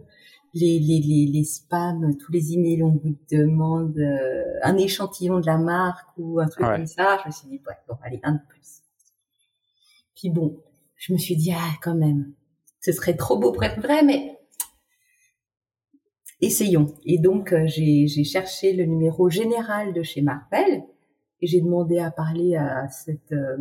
les, 0.53 0.79
les, 0.79 0.99
les, 0.99 1.25
les, 1.31 1.43
spams, 1.43 2.15
tous 2.17 2.31
les 2.31 2.53
emails, 2.53 2.83
on 2.83 2.91
vous 2.91 3.17
demande 3.31 3.97
euh, 3.97 4.43
un 4.61 4.77
échantillon 4.77 5.39
de 5.39 5.45
la 5.47 5.57
marque 5.57 6.07
ou 6.17 6.39
un 6.39 6.47
truc 6.47 6.65
comme 6.65 6.85
ça. 6.85 7.17
Je 7.23 7.27
me 7.27 7.31
suis 7.31 7.47
dit, 7.49 7.61
ouais, 7.67 7.73
bon, 7.87 7.95
allez, 8.03 8.19
un 8.23 8.33
de 8.33 8.41
plus. 8.47 8.83
Puis 10.15 10.29
bon, 10.29 10.61
je 10.95 11.13
me 11.13 11.17
suis 11.17 11.35
dit, 11.35 11.51
ah, 11.55 11.73
quand 11.81 11.95
même, 11.95 12.33
ce 12.81 12.91
serait 12.91 13.15
trop 13.15 13.37
beau 13.39 13.51
pour 13.51 13.63
être 13.63 13.81
vrai, 13.81 14.03
mais 14.03 14.39
essayons. 16.39 16.93
Et 17.05 17.17
donc, 17.17 17.51
euh, 17.51 17.65
j'ai 17.65 18.23
cherché 18.23 18.73
le 18.73 18.85
numéro 18.85 19.29
général 19.29 19.93
de 19.93 20.03
chez 20.03 20.21
Marvel 20.21 20.83
et 21.41 21.47
j'ai 21.47 21.61
demandé 21.61 21.97
à 21.97 22.11
parler 22.11 22.55
à 22.55 22.87
cette, 22.89 23.31
euh, 23.31 23.57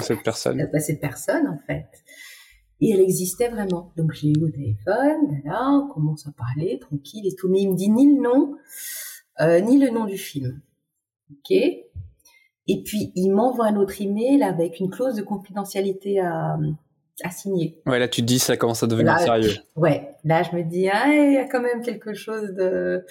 cette 0.00 0.22
personne. 0.22 0.60
À 0.60 0.78
cette 0.78 1.00
personne, 1.00 1.48
en 1.48 1.58
fait. 1.66 1.88
Et 2.82 2.90
elle 2.90 3.00
existait 3.00 3.48
vraiment. 3.48 3.92
Donc 3.96 4.12
j'ai 4.12 4.28
eu 4.28 4.42
au 4.42 4.50
téléphone, 4.50 5.40
là, 5.44 5.70
on 5.70 5.88
commence 5.88 6.26
à 6.26 6.32
parler, 6.32 6.80
tranquille 6.80 7.24
et 7.26 7.34
tout. 7.36 7.48
Mais 7.48 7.60
il 7.60 7.70
me 7.70 7.76
dit 7.76 7.88
ni 7.88 8.12
le 8.12 8.20
nom, 8.20 8.56
euh, 9.40 9.60
ni 9.60 9.78
le 9.78 9.90
nom 9.90 10.04
du 10.04 10.18
film. 10.18 10.60
Ok? 11.30 11.52
Et 11.52 12.82
puis 12.82 13.12
il 13.14 13.30
m'envoie 13.30 13.66
un 13.66 13.76
autre 13.76 14.02
email 14.02 14.42
avec 14.42 14.80
une 14.80 14.90
clause 14.90 15.14
de 15.14 15.22
confidentialité 15.22 16.18
à, 16.20 16.58
à 17.22 17.30
signer. 17.30 17.80
Ouais, 17.86 18.00
là 18.00 18.08
tu 18.08 18.20
te 18.20 18.26
dis 18.26 18.40
ça 18.40 18.56
commence 18.56 18.82
à 18.82 18.88
devenir 18.88 19.18
sérieux. 19.18 19.54
Ouais, 19.76 20.16
là 20.24 20.42
je 20.42 20.56
me 20.56 20.62
dis 20.62 20.88
ah 20.88 21.06
il 21.08 21.34
y 21.34 21.38
a 21.38 21.44
quand 21.44 21.60
même 21.60 21.82
quelque 21.82 22.14
chose 22.14 22.52
de 22.54 23.04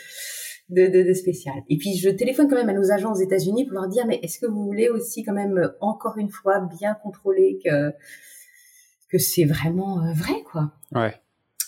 de, 0.70 0.88
de, 0.88 1.04
de, 1.04 1.14
spécial. 1.14 1.56
Et 1.70 1.78
puis 1.78 1.98
je 1.98 2.10
téléphone 2.10 2.48
quand 2.50 2.56
même 2.56 2.70
à 2.70 2.74
nos 2.74 2.92
agents 2.92 3.12
aux 3.12 3.20
États-Unis 3.20 3.66
pour 3.66 3.74
leur 3.74 3.90
dire 3.90 4.06
mais 4.08 4.20
est-ce 4.24 4.40
que 4.40 4.46
vous 4.46 4.64
voulez 4.64 4.90
aussi 4.90 5.24
quand 5.24 5.34
même 5.34 5.72
encore 5.82 6.18
une 6.18 6.30
fois 6.30 6.62
bien 6.80 6.94
contrôler 6.94 7.60
que 7.64 7.94
que 9.12 9.18
c'est 9.18 9.46
vraiment 9.46 10.04
euh, 10.04 10.14
vrai, 10.14 10.42
quoi. 10.52 10.72
Ouais. 10.94 11.14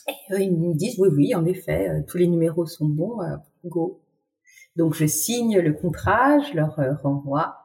Et 0.07 0.43
ils 0.43 0.57
me 0.57 0.73
disent 0.73 0.97
oui, 0.99 1.09
oui, 1.13 1.35
en 1.35 1.45
effet, 1.45 1.89
euh, 1.89 2.01
tous 2.07 2.17
les 2.17 2.27
numéros 2.27 2.65
sont 2.65 2.87
bons, 2.87 3.21
euh, 3.21 3.35
go. 3.65 4.01
Donc 4.75 4.95
je 4.95 5.05
signe 5.05 5.59
le 5.59 5.73
contrat, 5.73 6.39
je 6.39 6.55
leur 6.55 6.75
renvoie. 7.03 7.57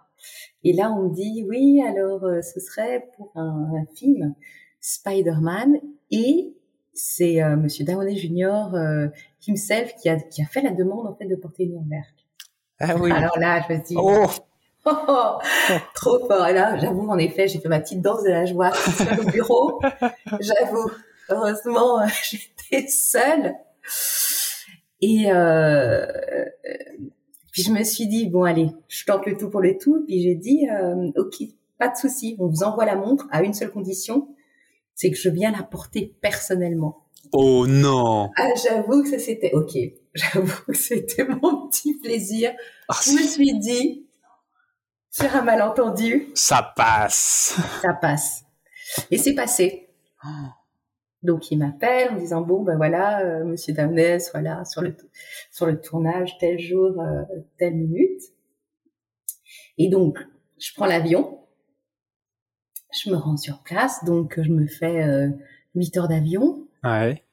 Et 0.63 0.73
là, 0.73 0.93
on 0.93 1.09
me 1.09 1.15
dit 1.15 1.47
oui, 1.49 1.81
alors 1.83 2.21
ce 2.43 2.61
serait 2.61 3.09
pour 3.17 3.33
un, 3.35 3.87
film 3.95 4.35
Spider-Man 4.81 5.79
et 6.11 6.55
c'est 6.93 7.43
Monsieur 7.57 7.87
Downey 7.87 8.17
Jr. 8.17 9.11
himself 9.47 9.95
qui 9.95 10.11
a 10.11 10.17
qui 10.17 10.43
a 10.43 10.45
fait 10.45 10.61
la 10.61 10.73
demande 10.73 11.07
en 11.07 11.15
fait 11.15 11.25
de 11.25 11.37
porter 11.37 11.63
une 11.63 11.71
Nuremberg. 11.71 12.05
Ah 12.79 12.97
oui. 12.99 13.11
Alors 13.11 13.39
là, 13.39 13.65
je 13.67 13.73
me 13.73 13.83
dis 13.83 13.95
oh. 13.97 14.27
Oh, 14.91 15.39
trop 15.95 16.27
fort. 16.27 16.47
Et 16.47 16.53
là, 16.53 16.77
j'avoue, 16.79 17.09
en 17.09 17.19
effet, 17.19 17.49
j'ai 17.49 17.59
fait 17.59 17.69
ma 17.69 17.81
petite 17.81 18.01
danse 18.01 18.23
de 18.23 18.31
la 18.31 18.47
joie 18.47 18.71
au 19.21 19.31
bureau. 19.31 19.81
J'avoue. 20.41 20.91
Heureusement, 21.29 22.01
j'étais 22.25 22.89
seule. 22.89 23.55
Et 25.01 25.27
euh, 25.31 26.07
puis 27.53 27.63
je 27.63 27.73
me 27.73 27.85
suis 27.85 28.07
dit 28.07 28.27
bon 28.27 28.45
allez, 28.45 28.71
je 28.89 29.05
tente 29.05 29.27
le 29.27 29.37
tout 29.37 29.51
pour 29.51 29.61
le 29.61 29.77
tout. 29.77 30.05
Puis 30.07 30.23
j'ai 30.23 30.35
dit 30.35 30.67
euh, 30.71 31.11
ok, 31.17 31.37
pas 31.79 31.89
de 31.89 31.97
souci, 31.97 32.37
on 32.39 32.49
vous 32.49 32.63
envoie 32.63 32.85
la 32.85 32.97
montre 32.97 33.27
à 33.31 33.43
une 33.43 33.55
seule 33.55 33.71
condition, 33.71 34.29
c'est 34.95 35.11
que 35.11 35.17
je 35.17 35.29
viens 35.29 35.53
la 35.53 35.63
porter 35.63 36.15
personnellement. 36.21 37.05
Oh 37.33 37.67
non. 37.67 38.31
Ah, 38.37 38.49
j'avoue 38.63 39.03
que 39.03 39.11
ça 39.11 39.19
c'était 39.19 39.53
ok. 39.53 39.77
J'avoue 40.15 40.65
que 40.67 40.77
c'était 40.77 41.25
mon 41.25 41.69
petit 41.69 41.97
plaisir. 41.99 42.53
Ah, 42.89 42.97
je 43.05 43.13
me 43.13 43.23
suis 43.23 43.59
dit 43.59 44.08
sur 45.19 45.35
un 45.35 45.43
malentendu. 45.43 46.29
Ça 46.35 46.73
passe. 46.77 47.59
Ça 47.83 47.93
passe. 47.95 48.45
Et 49.11 49.19
c'est 49.19 49.35
passé. 49.35 49.89
Donc 51.23 51.51
il 51.51 51.59
m'appelle 51.59 52.13
en 52.13 52.17
disant 52.17 52.43
bon 52.43 52.63
ben 52.63 52.77
voilà 52.77 53.21
euh, 53.21 53.45
Monsieur 53.45 53.75
Damnès 53.75 54.31
voilà 54.33 54.65
sur 54.65 54.83
le 54.83 54.97
sur 55.51 55.67
le 55.67 55.81
tournage 55.81 56.39
tel 56.39 56.61
jour 56.61 57.01
euh, 57.01 57.23
telle 57.59 57.75
minute 57.75 58.23
et 59.79 59.89
donc 59.89 60.19
je 60.61 60.71
prends 60.77 60.87
l'avion 60.87 61.41
je 63.03 63.11
me 63.11 63.17
rends 63.17 63.37
sur 63.37 63.65
place 63.65 64.05
donc 64.05 64.41
je 64.41 64.49
me 64.49 64.69
fais 64.69 65.03
euh, 65.03 65.29
8 65.75 65.97
heures 65.97 66.09
d'avion 66.09 66.69
ouais 66.85 67.25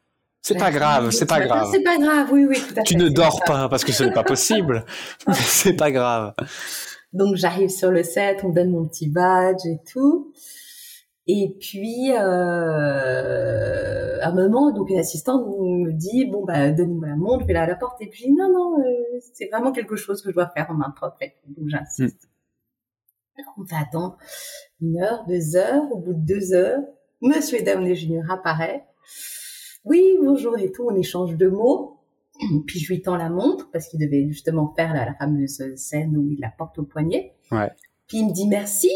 c'est 0.41 0.59
pas 0.59 0.69
grave, 0.69 1.09
c'est 1.09 1.25
pas 1.25 1.39
grave. 1.39 1.67
C'est 1.71 1.81
pas 1.81 1.97
grave, 1.97 2.27
oui, 2.31 2.45
oui, 2.45 2.55
tout 2.55 2.79
à 2.79 2.83
Tu 2.83 2.95
ne 2.97 3.09
dors 3.09 3.43
pas 3.45 3.67
parce 3.67 3.83
que 3.83 3.91
ce 3.91 4.03
n'est 4.03 4.13
pas 4.13 4.23
possible. 4.35 4.85
c'est 5.33 5.73
pas 5.73 5.89
grave. 5.91 6.35
Donc 7.15 7.35
j'arrive 7.35 7.69
sur 7.69 7.89
le 7.91 8.03
set, 8.03 8.43
on 8.43 8.49
donne 8.49 8.71
mon 8.71 8.85
petit 8.85 9.07
badge 9.07 9.65
et 9.65 9.79
tout. 9.89 10.33
Et 11.27 11.55
puis 11.59 12.11
euh, 12.11 12.19
à 14.21 14.27
un 14.27 14.33
moment, 14.35 14.71
donc 14.71 14.89
une 14.89 14.99
assistante 14.99 15.47
me 15.47 15.91
dit 15.93 16.25
bon 16.25 16.43
bah 16.43 16.71
donnez-moi 16.71 17.07
la 17.07 17.15
montre, 17.15 17.41
je 17.41 17.47
vais 17.47 17.53
la, 17.53 17.65
la 17.65 17.75
porter. 17.75 18.03
Et 18.05 18.09
puis 18.09 18.31
non 18.31 18.49
non, 18.51 18.79
euh, 18.79 19.19
c'est 19.33 19.47
vraiment 19.47 19.71
quelque 19.71 19.95
chose 19.95 20.21
que 20.21 20.29
je 20.29 20.35
dois 20.35 20.49
faire 20.49 20.67
en 20.69 20.73
main 20.73 20.89
propre. 20.89 21.17
Donc 21.47 21.69
j'insiste. 21.69 22.29
On 23.57 23.65
fait 23.65 23.75
attendre 23.75 24.17
une 24.81 24.97
heure, 25.01 25.25
deux 25.25 25.55
heures. 25.55 25.89
Au 25.91 25.97
bout 25.97 26.13
de 26.13 26.25
deux 26.25 26.53
heures, 26.53 26.81
Monsieur 27.21 27.59
et 27.59 27.63
Dame 27.63 27.85
Junior 27.93 28.29
apparaît. 28.29 28.85
Oui, 29.85 30.17
bonjour 30.21 30.57
et 30.57 30.71
tout, 30.71 30.87
on 30.89 30.95
échange 30.95 31.35
deux 31.37 31.49
mots. 31.49 31.94
Puis 32.67 32.79
je 32.79 32.93
lui 32.93 33.01
tends 33.01 33.15
la 33.15 33.29
montre 33.29 33.69
parce 33.71 33.87
qu'il 33.87 33.99
devait 33.99 34.27
justement 34.27 34.73
faire 34.75 34.93
la, 34.93 35.13
fameuse 35.15 35.61
scène 35.75 36.17
où 36.17 36.29
il 36.29 36.39
la 36.39 36.49
porte 36.49 36.77
au 36.79 36.83
poignet. 36.83 37.35
Ouais. 37.51 37.71
Puis 38.07 38.19
il 38.19 38.27
me 38.27 38.33
dit 38.33 38.47
merci. 38.47 38.89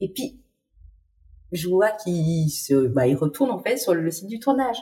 Et 0.00 0.08
puis 0.08 0.40
je 1.52 1.68
vois 1.68 1.90
qu'il 1.90 2.50
se, 2.50 2.86
bah, 2.88 3.06
il 3.06 3.14
retourne 3.14 3.50
en 3.50 3.58
fait 3.58 3.76
sur 3.76 3.94
le 3.94 4.10
site 4.10 4.28
du 4.28 4.38
tournage. 4.38 4.78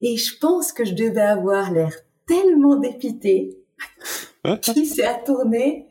Et 0.00 0.16
je 0.16 0.36
pense 0.38 0.72
que 0.72 0.84
je 0.84 0.94
devais 0.94 1.20
avoir 1.20 1.72
l'air 1.72 1.92
tellement 2.26 2.76
dépité 2.76 3.56
qu'il 4.62 4.86
s'est 4.86 5.24
tourner. 5.24 5.88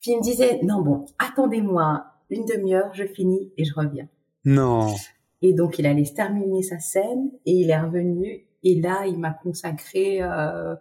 Puis 0.00 0.12
il 0.12 0.18
me 0.18 0.22
disait 0.22 0.60
non 0.62 0.82
bon, 0.82 1.04
attendez-moi 1.18 2.04
une 2.30 2.44
demi-heure, 2.44 2.94
je 2.94 3.04
finis 3.04 3.52
et 3.56 3.64
je 3.64 3.74
reviens. 3.74 4.08
Non. 4.44 4.94
Et 5.42 5.52
donc 5.52 5.78
il 5.78 5.86
allait 5.86 6.04
terminer 6.04 6.62
sa 6.62 6.78
scène 6.78 7.30
et 7.46 7.52
il 7.52 7.70
est 7.70 7.80
revenu 7.80 8.47
et 8.62 8.80
là 8.80 9.06
il 9.06 9.18
m'a 9.18 9.32
consacré 9.32 10.22
euh, 10.22 10.74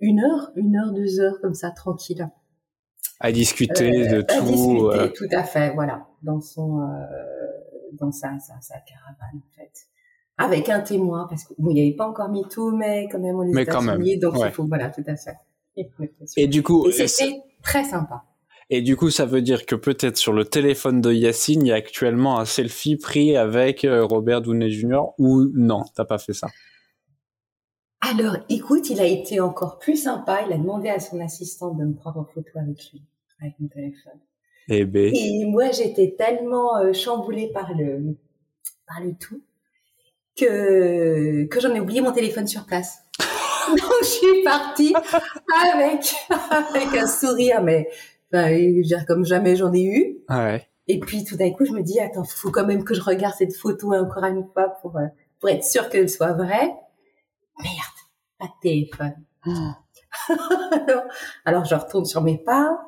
une 0.00 0.20
heure, 0.20 0.52
une 0.56 0.76
heure, 0.76 0.92
deux 0.92 1.20
heures 1.20 1.40
comme 1.40 1.54
ça 1.54 1.70
tranquille. 1.70 2.28
À 3.20 3.32
discuter 3.32 4.08
euh, 4.08 4.16
de 4.16 4.22
tout. 4.22 4.34
À 4.34 4.40
discuter, 4.40 4.98
euh. 4.98 5.08
tout 5.14 5.28
à 5.36 5.42
fait, 5.42 5.72
voilà, 5.72 6.06
dans 6.22 6.40
son, 6.40 6.86
dans 7.92 8.12
sa, 8.12 8.38
sa, 8.38 8.60
sa 8.60 8.78
caravane 8.80 9.40
en 9.42 9.54
fait 9.54 9.72
avec 10.38 10.68
un 10.68 10.80
témoin 10.80 11.26
parce 11.28 11.44
qu'il 11.44 11.64
n'y 11.64 11.80
avait 11.80 11.96
pas 11.96 12.06
encore 12.06 12.30
tout, 12.50 12.70
mais 12.70 13.08
quand 13.10 13.18
même 13.18 13.36
on 13.36 13.56
est 13.56 13.64
quand 13.66 13.82
même. 13.82 14.02
donc 14.18 14.34
il 14.38 14.50
faut 14.50 14.66
voilà 14.66 14.90
tout 14.90 15.04
à 15.06 15.16
fait. 15.16 15.36
Et 16.36 16.46
du 16.46 16.62
coup, 16.62 16.90
c'était 16.90 17.42
très 17.62 17.84
sympa. 17.84 18.24
Et 18.68 18.82
du 18.82 18.96
coup, 18.96 19.10
ça 19.10 19.26
veut 19.26 19.42
dire 19.42 19.64
que 19.64 19.76
peut-être 19.76 20.16
sur 20.16 20.32
le 20.32 20.44
téléphone 20.44 21.00
de 21.00 21.12
Yacine, 21.12 21.64
il 21.64 21.68
y 21.68 21.72
a 21.72 21.76
actuellement 21.76 22.40
un 22.40 22.44
selfie 22.44 22.96
pris 22.96 23.36
avec 23.36 23.84
euh, 23.84 24.04
Robert 24.04 24.42
Downey 24.42 24.70
Jr. 24.70 25.02
ou 25.18 25.44
non, 25.54 25.84
t'as 25.94 26.04
pas 26.04 26.18
fait 26.18 26.32
ça? 26.32 26.48
Alors, 28.00 28.36
écoute, 28.48 28.90
il 28.90 29.00
a 29.00 29.06
été 29.06 29.40
encore 29.40 29.78
plus 29.78 29.96
sympa. 29.96 30.42
Il 30.46 30.52
a 30.52 30.58
demandé 30.58 30.88
à 30.88 30.98
son 30.98 31.20
assistante 31.20 31.78
de 31.78 31.84
me 31.84 31.94
prendre 31.94 32.18
en 32.18 32.24
photo 32.24 32.50
avec 32.56 32.90
lui, 32.92 33.02
avec 33.40 33.54
mon 33.60 33.68
téléphone. 33.68 34.20
Eh 34.68 34.84
ben. 34.84 35.12
Et 35.14 35.44
moi, 35.44 35.70
j'étais 35.70 36.14
tellement 36.18 36.76
euh, 36.76 36.92
chamboulée 36.92 37.50
par 37.52 37.72
le, 37.72 38.16
par 38.86 39.00
le 39.00 39.14
tout 39.14 39.40
que 40.36 41.44
que 41.44 41.60
j'en 41.60 41.74
ai 41.74 41.80
oublié 41.80 42.00
mon 42.00 42.12
téléphone 42.12 42.46
sur 42.46 42.66
place. 42.66 42.98
Donc, 43.68 43.92
je 44.02 44.06
suis 44.06 44.42
partie 44.44 44.94
avec 45.72 46.14
avec 46.50 46.96
un 46.96 47.06
sourire, 47.06 47.62
mais 47.62 47.88
Enfin, 48.32 49.04
comme 49.06 49.24
jamais 49.24 49.56
j'en 49.56 49.72
ai 49.72 49.84
eu. 49.84 50.18
Ouais. 50.28 50.66
Et 50.88 51.00
puis 51.00 51.24
tout 51.24 51.36
d'un 51.36 51.50
coup, 51.50 51.64
je 51.64 51.72
me 51.72 51.82
dis 51.82 52.00
attends, 52.00 52.24
faut 52.24 52.50
quand 52.50 52.66
même 52.66 52.84
que 52.84 52.94
je 52.94 53.02
regarde 53.02 53.34
cette 53.36 53.56
photo 53.56 53.92
encore 53.92 54.24
une 54.24 54.46
fois 54.52 54.70
pour 54.80 54.96
euh, 54.96 55.06
pour 55.40 55.48
être 55.48 55.64
sûr 55.64 55.88
qu'elle 55.88 56.08
soit 56.08 56.32
vraie. 56.32 56.74
Merde, 57.58 57.96
pas 58.38 58.46
de 58.46 58.60
téléphone. 58.60 59.14
alors, 59.44 61.02
alors, 61.44 61.64
je 61.64 61.74
retourne 61.74 62.04
sur 62.04 62.22
mes 62.22 62.38
pas. 62.38 62.78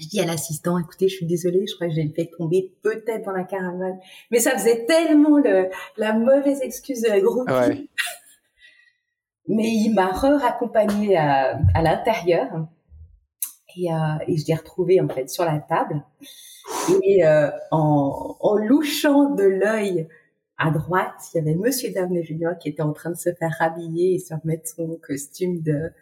Je 0.00 0.08
dis 0.08 0.20
à 0.20 0.26
l'assistant, 0.26 0.78
écoutez, 0.78 1.08
je 1.08 1.16
suis 1.16 1.26
désolée, 1.26 1.66
je 1.66 1.74
crois 1.74 1.86
que 1.86 1.94
j'ai 1.94 2.08
fait 2.08 2.30
tomber 2.38 2.74
peut-être 2.82 3.26
dans 3.26 3.32
la 3.32 3.44
caravane. 3.44 3.98
Mais 4.30 4.38
ça 4.38 4.52
faisait 4.52 4.86
tellement 4.86 5.36
le, 5.38 5.68
la 5.98 6.14
mauvaise 6.14 6.62
excuse 6.62 7.02
de 7.02 7.08
la 7.08 7.20
groupe. 7.20 7.50
Ouais. 7.50 7.88
Mais 9.48 9.68
il 9.68 9.92
m'a 9.92 10.10
re-raccompagné 10.12 11.16
à, 11.16 11.58
à 11.74 11.82
l'intérieur. 11.82 12.48
Et, 13.76 13.92
euh, 13.92 13.96
et 14.26 14.36
je 14.36 14.46
l'ai 14.46 14.54
retrouvé 14.54 15.00
en 15.00 15.08
fait 15.08 15.28
sur 15.28 15.44
la 15.44 15.58
table. 15.58 16.02
Et 17.02 17.24
euh, 17.24 17.50
en, 17.70 18.36
en 18.40 18.56
louchant 18.56 19.34
de 19.34 19.44
l'œil 19.44 20.08
à 20.58 20.70
droite, 20.70 21.14
il 21.32 21.38
y 21.38 21.40
avait 21.40 21.54
Monsieur 21.54 21.90
Daphne 21.92 22.22
Junior 22.22 22.56
qui 22.58 22.68
était 22.68 22.82
en 22.82 22.92
train 22.92 23.10
de 23.10 23.16
se 23.16 23.32
faire 23.34 23.56
habiller 23.60 24.14
et 24.14 24.18
se 24.18 24.34
remettre 24.34 24.68
son 24.68 24.98
costume 25.02 25.60
de 25.62 25.92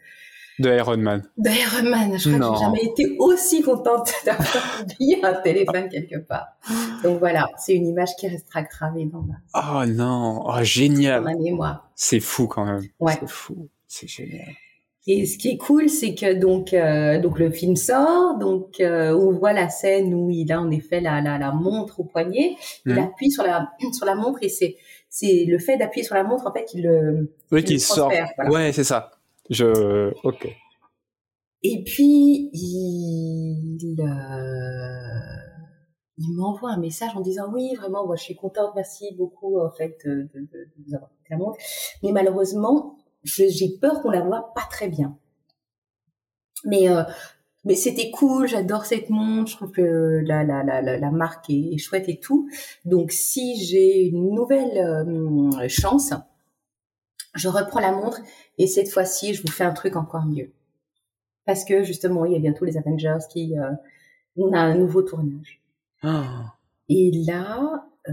de 0.60 0.70
Iron 0.76 0.98
Man. 0.98 1.22
De 1.38 1.48
Iron 1.48 1.88
Man. 1.88 2.18
Je 2.18 2.36
crois 2.36 2.50
que 2.50 2.58
j'ai 2.58 2.64
jamais 2.64 2.84
été 2.84 3.16
aussi 3.18 3.62
contente 3.62 4.12
d'avoir 4.26 4.82
oublié 4.82 5.24
un 5.24 5.32
téléphone 5.40 5.88
quelque 5.88 6.18
part. 6.18 6.48
Donc 7.02 7.18
voilà, 7.18 7.48
c'est 7.56 7.74
une 7.74 7.86
image 7.86 8.10
qui 8.18 8.28
restera 8.28 8.62
gravée 8.62 9.06
dans 9.06 9.22
ma. 9.22 9.36
Oh 9.54 9.86
non, 9.86 10.42
oh 10.44 10.62
génial. 10.62 11.24
Dans 11.24 11.30
ma 11.30 11.36
mémoire. 11.36 11.90
C'est 11.94 12.20
fou 12.20 12.46
quand 12.46 12.66
même. 12.66 12.82
Ouais. 12.98 13.14
C'est 13.18 13.30
fou, 13.30 13.68
c'est 13.86 14.06
génial. 14.06 14.48
Et 15.12 15.26
ce 15.26 15.38
qui 15.38 15.48
est 15.48 15.56
cool, 15.56 15.88
c'est 15.88 16.14
que 16.14 16.34
donc 16.34 16.72
euh, 16.72 17.20
donc 17.20 17.40
le 17.40 17.50
film 17.50 17.74
sort, 17.74 18.38
donc 18.38 18.78
euh, 18.78 19.12
on 19.12 19.32
voit 19.32 19.52
la 19.52 19.68
scène 19.68 20.14
où 20.14 20.30
il 20.30 20.52
a 20.52 20.60
en 20.60 20.70
effet 20.70 21.00
la 21.00 21.20
la, 21.20 21.36
la 21.36 21.50
montre 21.50 21.98
au 21.98 22.04
poignet, 22.04 22.54
il 22.86 22.94
mmh. 22.94 22.98
appuie 22.98 23.28
sur 23.32 23.42
la 23.42 23.72
sur 23.92 24.06
la 24.06 24.14
montre 24.14 24.38
et 24.42 24.48
c'est 24.48 24.76
c'est 25.08 25.46
le 25.48 25.58
fait 25.58 25.76
d'appuyer 25.78 26.04
sur 26.04 26.14
la 26.14 26.22
montre 26.22 26.46
en 26.46 26.52
fait 26.52 26.64
qu'il 26.64 26.84
le 26.84 27.34
oui 27.50 27.64
qu'il 27.64 27.80
sort. 27.80 28.12
Ouais, 28.48 28.70
c'est 28.72 28.84
ça. 28.84 29.10
Je 29.48 30.12
ok. 30.22 30.46
Et 31.64 31.82
puis 31.82 32.48
il 32.52 33.96
euh, 33.98 34.06
il 36.18 36.36
m'envoie 36.36 36.70
un 36.70 36.78
message 36.78 37.10
en 37.16 37.20
disant 37.20 37.52
oui 37.52 37.74
vraiment 37.74 38.06
moi 38.06 38.14
je 38.14 38.22
suis 38.22 38.36
contente 38.36 38.74
merci 38.76 39.12
beaucoup 39.18 39.58
en 39.58 39.70
fait 39.72 39.96
de, 40.04 40.28
de, 40.32 40.40
de, 40.40 40.46
de 40.46 40.70
vous 40.86 40.94
avoir 40.94 41.10
la 41.30 41.36
montre 41.36 41.58
mais 42.04 42.12
malheureusement 42.12 42.96
j'ai 43.24 43.76
peur 43.80 44.02
qu'on 44.02 44.10
la 44.10 44.22
voit 44.22 44.52
pas 44.54 44.66
très 44.70 44.88
bien. 44.88 45.16
Mais 46.64 46.88
euh, 46.88 47.02
mais 47.64 47.74
c'était 47.74 48.10
cool, 48.10 48.48
j'adore 48.48 48.86
cette 48.86 49.10
montre, 49.10 49.50
je 49.50 49.56
trouve 49.56 49.70
que 49.70 50.22
la 50.24 50.44
la 50.44 50.62
la 50.62 50.80
la, 50.80 51.10
marque 51.10 51.50
est, 51.50 51.76
chouette 51.76 52.08
et 52.08 52.18
tout. 52.18 52.48
Donc 52.86 53.12
si 53.12 53.62
j'ai 53.62 54.06
une 54.06 54.34
nouvelle 54.34 54.78
euh, 54.78 55.68
chance, 55.68 56.14
je 57.34 57.48
reprends 57.48 57.80
la 57.80 57.92
montre 57.92 58.20
et 58.56 58.66
cette 58.66 58.88
fois-ci 58.88 59.34
je 59.34 59.42
vous 59.42 59.52
fais 59.52 59.64
un 59.64 59.72
truc 59.74 59.96
encore 59.96 60.24
mieux. 60.24 60.52
Parce 61.44 61.64
que 61.64 61.82
justement 61.82 62.24
il 62.24 62.32
y 62.32 62.36
a 62.36 62.40
bientôt 62.40 62.64
les 62.64 62.78
Avengers 62.78 63.26
qui 63.30 63.58
euh, 63.58 63.72
on 64.36 64.52
a 64.54 64.60
un 64.60 64.74
nouveau 64.74 65.02
tournage. 65.02 65.60
Ah. 66.02 66.54
Et 66.88 67.10
là 67.26 67.86
euh, 68.08 68.12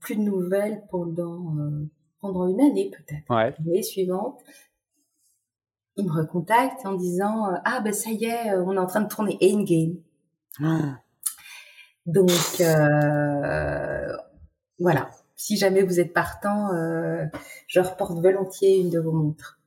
plus 0.00 0.16
de 0.16 0.20
nouvelles 0.20 0.82
pendant 0.90 1.56
pendant 2.22 2.48
une 2.48 2.60
année 2.60 2.90
peut-être. 2.90 3.28
Ouais. 3.28 3.54
L'année 3.58 3.82
suivante, 3.82 4.40
il 5.96 6.06
me 6.06 6.12
recontacte 6.12 6.86
en 6.86 6.94
disant 6.94 7.52
euh, 7.52 7.56
ah 7.66 7.80
ben 7.80 7.92
ça 7.92 8.10
y 8.10 8.24
est, 8.24 8.52
euh, 8.52 8.64
on 8.64 8.74
est 8.74 8.78
en 8.78 8.86
train 8.86 9.02
de 9.02 9.08
tourner 9.08 9.36
Endgame. 9.42 9.96
Ah. 10.62 11.00
Donc 12.06 12.30
euh, 12.60 14.16
voilà. 14.78 15.10
Si 15.36 15.56
jamais 15.56 15.82
vous 15.82 15.98
êtes 15.98 16.12
partant, 16.12 16.70
je 17.66 17.80
reporte 17.80 18.20
volontiers 18.20 18.78
une 18.78 18.90
de 18.90 19.00
vos 19.00 19.10
montres. 19.10 19.58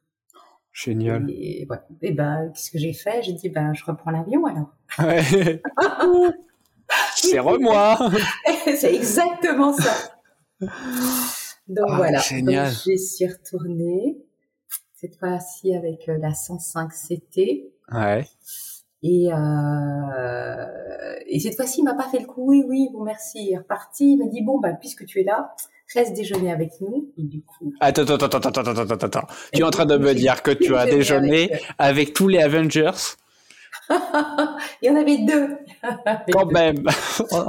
Génial. 0.72 1.30
Et, 1.30 1.68
et 2.01 2.12
ben, 2.14 2.49
qu'est-ce 2.53 2.72
que 2.72 2.78
j'ai 2.78 2.93
fait? 2.93 3.22
J'ai 3.24 3.34
dit, 3.34 3.49
ben, 3.49 3.74
je 3.74 3.84
reprends 3.84 4.12
l'avion 4.12 4.45
alors. 4.45 4.74
Ouais. 4.99 5.62
C'est 7.16 7.41
moi 7.41 7.97
C'est 8.76 8.95
exactement 8.95 9.74
ça. 9.74 10.16
Donc 11.68 11.88
ah, 11.89 11.97
voilà. 11.97 12.20
Génial. 12.20 12.70
Donc, 12.70 12.78
j'y 12.86 12.99
suis 12.99 13.28
retournée. 13.28 14.18
Cette 14.93 15.18
fois-ci 15.18 15.76
avec 15.76 16.07
euh, 16.09 16.18
la 16.18 16.34
105 16.34 16.89
CT. 16.91 17.72
Ouais. 17.91 18.26
Et, 19.03 19.30
euh, 19.32 20.66
et 21.28 21.39
cette 21.39 21.55
fois-ci, 21.55 21.82
il 21.82 21.84
m'a 21.84 21.93
pas 21.93 22.09
fait 22.09 22.20
le 22.20 22.26
coup. 22.26 22.47
Oui, 22.47 22.63
oui, 22.68 22.89
bon, 22.91 23.03
merci. 23.03 23.45
Il 23.45 23.53
est 23.53 23.57
reparti. 23.57 24.13
Il 24.13 24.18
m'a 24.18 24.26
dit, 24.28 24.41
bon, 24.41 24.59
bah, 24.59 24.74
puisque 24.74 25.05
tu 25.05 25.22
es 25.22 25.24
là, 25.24 25.53
reste 25.93 26.13
déjeuner 26.13 26.51
avec 26.51 26.82
nous. 26.82 27.11
Et 27.18 27.24
du 27.24 27.43
coup. 27.43 27.74
Attends, 27.80 28.03
attends, 28.03 28.26
attends, 28.26 28.38
attends, 28.38 28.61
attends, 28.61 28.82
attends, 28.82 29.05
attends. 29.05 29.28
Tu 29.53 29.59
es 29.59 29.63
en 29.63 29.70
train 29.70 29.86
de 29.86 29.97
me 29.97 30.13
dire 30.13 30.41
que 30.41 30.51
tu 30.51 30.76
as 30.78 30.86
déjeuné 30.86 31.51
avec, 31.78 32.13
tous 32.13 32.28
les 32.28 32.39
Avengers? 32.39 32.91
il 33.89 34.88
y 34.88 34.89
en 34.89 34.95
avait 34.95 35.20
deux. 35.20 35.57
Quand 36.32 36.51
même. 36.51 36.84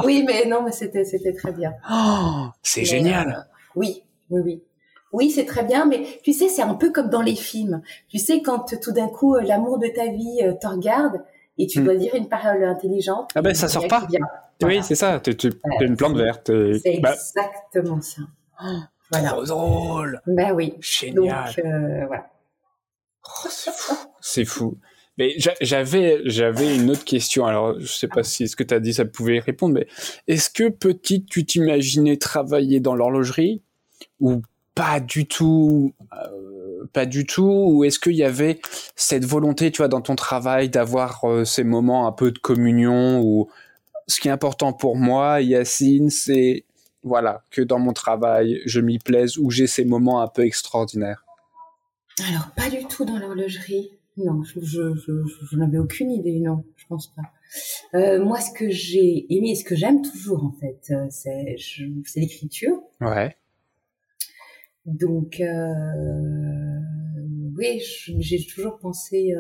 oui, 0.05 0.25
mais 0.27 0.45
non, 0.47 0.63
mais 0.63 0.73
c'était, 0.73 1.05
c'était 1.05 1.33
très 1.33 1.53
bien. 1.53 1.73
Oh, 1.91 2.49
c'est 2.63 2.85
génial. 2.85 3.29
Euh, 3.29 3.53
oui, 3.77 4.03
oui, 4.31 4.41
oui. 4.45 4.63
Oui, 5.13 5.31
c'est 5.31 5.47
très 5.47 5.65
bien, 5.65 5.87
mais 5.87 6.05
tu 6.23 6.33
sais, 6.33 6.49
c'est 6.49 6.63
un 6.63 6.75
peu 6.75 6.91
comme 6.91 7.09
dans 7.09 7.23
les 7.23 7.37
films. 7.37 7.81
Tu 8.09 8.19
sais, 8.19 8.43
quand 8.43 8.79
tout 8.81 8.93
d'un 8.93 9.09
coup, 9.09 9.37
euh, 9.37 9.43
l'amour 9.43 9.79
de 9.79 9.87
ta 9.87 10.07
vie 10.07 10.41
euh, 10.43 10.53
te 10.53 10.67
regarde 10.67 11.23
et 11.59 11.67
tu 11.67 11.81
hmm. 11.81 11.85
dois 11.85 11.95
dire 11.95 12.15
une 12.15 12.29
parole 12.29 12.63
intelligente. 12.65 13.31
Ah 13.35 13.43
ben, 13.43 13.55
ça 13.55 13.69
sort 13.69 13.87
pas. 13.89 14.07
Oui, 14.63 14.81
c'est 14.83 14.95
ça. 14.95 15.21
Tu 15.21 15.31
es 15.31 15.85
une 15.85 15.97
plante 15.97 16.17
verte. 16.17 16.51
C'est 16.83 17.01
bah. 17.01 17.15
exactement 17.15 18.01
ça. 18.01 18.23
Voilà. 19.11 19.29
Trop 19.29 19.45
drôle. 19.45 20.21
Ben 20.27 20.53
oui. 20.53 20.75
Génial. 20.81 21.55
Donc, 21.55 21.65
euh, 21.65 22.07
voilà. 22.07 22.27
Oh, 23.25 23.49
c'est 23.49 23.73
fou. 23.73 23.95
c'est 24.21 24.45
fou. 24.45 24.79
Mais 25.19 25.35
j'avais 25.61 26.21
j'avais 26.27 26.77
une 26.77 26.91
autre 26.91 27.05
question. 27.05 27.47
Alors, 27.47 27.79
je 27.81 27.87
sais 27.87 28.09
pas 28.09 28.23
si 28.23 28.49
ce 28.49 28.57
que 28.57 28.63
tu 28.63 28.75
as 28.75 28.81
dit 28.81 28.93
ça 28.93 29.05
pouvait 29.05 29.39
répondre, 29.39 29.75
mais 29.75 29.87
est-ce 30.27 30.51
que 30.51 30.69
petite 30.69 31.27
tu 31.27 31.47
t'imaginais 31.47 32.19
travailler 32.19 32.81
dans 32.81 32.95
l'horlogerie? 32.95 33.63
Ou 34.21 34.43
pas 34.75 35.01
du 35.01 35.27
tout 35.27 35.95
euh, 36.13 36.85
pas 36.93 37.07
du 37.07 37.27
tout 37.27 37.67
Ou 37.71 37.85
est-ce 37.85 37.99
qu'il 37.99 38.15
y 38.15 38.25
avait 38.25 38.61
cette 38.95 39.25
volonté, 39.25 39.71
tu 39.71 39.79
vois, 39.79 39.89
dans 39.89 40.01
ton 40.01 40.17
travail, 40.17 40.69
d'avoir 40.69 41.25
ces 41.45 41.65
moments 41.65 42.07
un 42.07 42.13
peu 42.13 42.31
de 42.31 42.39
communion 42.39 43.21
ou 43.23 43.49
ce 44.07 44.21
qui 44.21 44.29
est 44.29 44.31
important 44.31 44.73
pour 44.73 44.97
moi, 44.97 45.41
Yacine, 45.41 46.11
c'est 46.11 46.65
voilà 47.03 47.43
que 47.51 47.63
dans 47.63 47.79
mon 47.79 47.93
travail, 47.93 48.61
je 48.67 48.81
m'y 48.81 48.99
plaise 48.99 49.39
ou 49.39 49.51
j'ai 49.51 49.67
ces 49.67 49.85
moments 49.85 50.21
un 50.21 50.29
peu 50.29 50.45
extraordinaires? 50.45 51.25
Alors 52.29 52.51
pas 52.57 52.71
du 52.71 52.87
tout 52.87 53.05
dans 53.05 53.19
l'horlogerie. 53.19 53.91
Non, 54.17 54.43
je, 54.45 54.61
je, 54.63 55.57
n'avais 55.57 55.79
aucune 55.79 56.11
idée, 56.11 56.41
non, 56.41 56.65
je 56.77 56.87
pense 56.89 57.09
pas. 57.09 57.23
Euh, 57.95 58.25
moi, 58.25 58.41
ce 58.41 58.51
que 58.51 58.71
j'ai 58.71 59.27
aimé, 59.29 59.55
ce 59.55 59.63
que 59.63 59.77
j'aime 59.77 60.01
toujours 60.01 60.43
en 60.43 60.53
fait, 60.53 60.91
euh, 60.91 61.07
c'est 61.11 61.57
l'écriture. 62.17 62.81
Ouais. 63.03 63.37
Donc 64.87 65.41
euh, 65.41 65.73
oui, 67.57 67.83
j'ai 68.19 68.47
toujours 68.47 68.79
pensé 68.79 69.35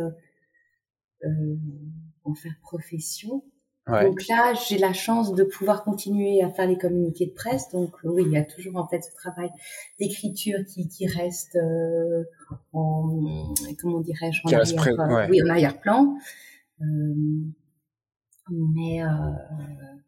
en 2.25 2.35
faire 2.35 2.59
profession. 2.63 3.43
Donc 3.89 4.27
là, 4.29 4.53
j'ai 4.69 4.79
la 4.79 4.93
chance 4.93 5.33
de 5.33 5.45
pouvoir 5.45 5.85
continuer 5.85 6.43
à 6.43 6.51
faire 6.51 6.67
les 6.67 6.77
communiqués 6.77 7.27
de 7.27 7.33
presse. 7.33 7.71
Donc 7.71 7.95
oui, 8.03 8.25
il 8.27 8.33
y 8.33 8.37
a 8.37 8.43
toujours 8.43 8.77
en 8.77 8.89
fait 8.89 9.01
ce 9.01 9.15
travail 9.15 9.49
d'écriture 10.01 10.59
qui, 10.67 10.89
qui 10.89 11.07
reste 11.07 11.55
euh, 11.55 12.25
en 12.73 13.55
comment 13.81 14.01
dirais-je 14.01 14.41
en 14.45 14.53
arrière, 14.53 15.01
euh, 15.01 15.27
oui, 15.31 15.41
en 15.41 15.49
arrière-plan. 15.49 16.17
Euh, 16.81 16.85
mais 18.51 19.05
euh, 19.05 19.07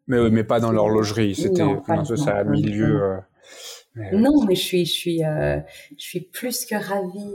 mais 0.08 0.18
oui, 0.18 0.30
mais 0.32 0.42
pas 0.42 0.58
dans 0.58 0.72
l'horlogerie. 0.72 1.36
C'était 1.36 1.62
ça 2.16 2.38
a 2.38 2.44
Non, 4.12 4.44
mais 4.44 4.54
je 4.54 4.62
suis 4.62 4.84
je 4.86 4.92
suis 4.92 5.18
je 5.20 5.62
suis 5.96 6.20
plus 6.20 6.64
que 6.64 6.74
ravie 6.74 7.34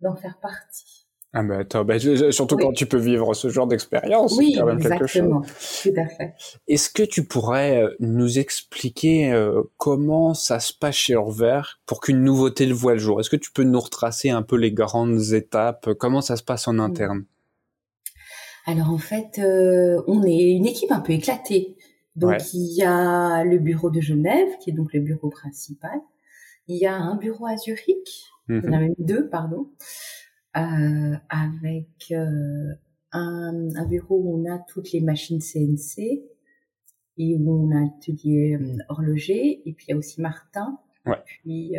d'en 0.00 0.16
faire 0.16 0.38
partie. 0.40 1.02
Ah 1.34 1.42
bah 1.42 1.60
attends, 1.60 1.82
bah, 1.82 1.94
surtout 1.98 2.58
quand 2.58 2.72
tu 2.74 2.84
peux 2.84 2.98
vivre 2.98 3.32
ce 3.32 3.48
genre 3.48 3.66
d'expérience, 3.66 4.36
oui, 4.36 4.52
c'est 4.52 4.60
quand 4.60 4.66
même 4.66 4.82
quelque 4.82 5.06
chose. 5.06 5.46
Tout 5.82 5.98
à 5.98 6.06
fait. 6.06 6.34
Est-ce 6.68 6.90
que 6.90 7.02
tu 7.02 7.24
pourrais 7.24 7.82
euh, 7.82 7.96
nous 8.00 8.38
expliquer 8.38 9.32
euh, 9.32 9.62
comment 9.78 10.34
ça 10.34 10.60
se 10.60 10.74
passe 10.74 10.96
chez 10.96 11.16
Orvers 11.16 11.80
pour 11.86 12.02
qu'une 12.02 12.22
nouveauté 12.22 12.66
le 12.66 12.74
voit 12.74 12.92
le 12.92 12.98
jour? 12.98 13.18
Est-ce 13.18 13.30
que 13.30 13.36
tu 13.36 13.50
peux 13.50 13.62
nous 13.62 13.80
retracer 13.80 14.28
un 14.28 14.42
peu 14.42 14.56
les 14.56 14.72
grandes 14.72 15.32
étapes? 15.32 15.94
Comment 15.98 16.20
ça 16.20 16.36
se 16.36 16.42
passe 16.42 16.68
en 16.68 16.78
interne? 16.78 17.24
Alors 18.66 18.90
en 18.90 18.98
fait, 18.98 19.38
euh, 19.38 20.02
on 20.06 20.22
est 20.24 20.52
une 20.52 20.66
équipe 20.66 20.92
un 20.92 21.00
peu 21.00 21.14
éclatée. 21.14 21.76
Donc 22.16 22.52
il 22.52 22.76
y 22.76 22.82
a 22.82 23.44
le 23.44 23.58
bureau 23.58 23.90
de 23.90 24.00
Genève, 24.00 24.48
qui 24.60 24.70
est 24.70 24.74
donc 24.74 24.92
le 24.92 25.00
bureau 25.00 25.30
principal. 25.30 25.98
Il 26.68 26.76
y 26.76 26.86
a 26.86 26.94
un 26.94 27.16
bureau 27.16 27.46
à 27.46 27.56
Zurich. 27.56 28.30
Il 28.48 28.56
y 28.56 28.68
en 28.68 28.72
a 28.72 28.76
mhm. 28.76 28.80
même 28.80 28.94
deux, 28.98 29.28
pardon. 29.28 29.70
Euh, 30.56 31.16
avec 31.30 32.12
euh, 32.12 32.74
un, 33.12 33.68
un, 33.74 33.86
bureau 33.86 34.16
où 34.16 34.38
on 34.38 34.52
a 34.52 34.58
toutes 34.58 34.92
les 34.92 35.00
machines 35.00 35.40
CNC 35.40 36.22
et 37.16 37.36
où 37.36 37.50
on 37.50 37.70
a 37.74 37.78
un 37.78 37.86
atelier 37.86 38.58
euh, 38.60 38.76
horloger. 38.90 39.62
Et 39.66 39.72
puis 39.72 39.86
il 39.88 39.92
y 39.92 39.94
a 39.94 39.96
aussi 39.96 40.20
Martin. 40.20 40.78
Ouais. 41.06 41.16
Puis 41.24 41.72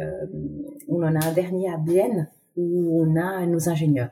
on 0.89 1.01
en 1.03 1.15
a 1.15 1.25
un 1.25 1.33
dernier 1.33 1.71
à 1.71 1.77
Bienne 1.77 2.29
où 2.57 3.01
on 3.01 3.15
a 3.15 3.45
nos 3.45 3.69
ingénieurs. 3.69 4.11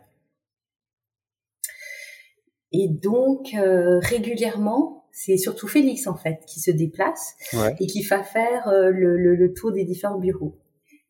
Et 2.71 2.87
donc 2.87 3.53
régulièrement, 3.53 5.00
c'est 5.11 5.37
surtout 5.37 5.67
Félix 5.67 6.07
en 6.07 6.15
fait 6.15 6.39
qui 6.47 6.59
se 6.59 6.71
déplace 6.71 7.35
et 7.79 7.87
qui 7.87 8.01
va 8.03 8.23
faire 8.23 8.67
le, 8.67 9.17
le, 9.17 9.35
le, 9.35 9.53
tour 9.53 9.71
des 9.71 9.83
différents 9.83 10.19
bureaux. 10.19 10.57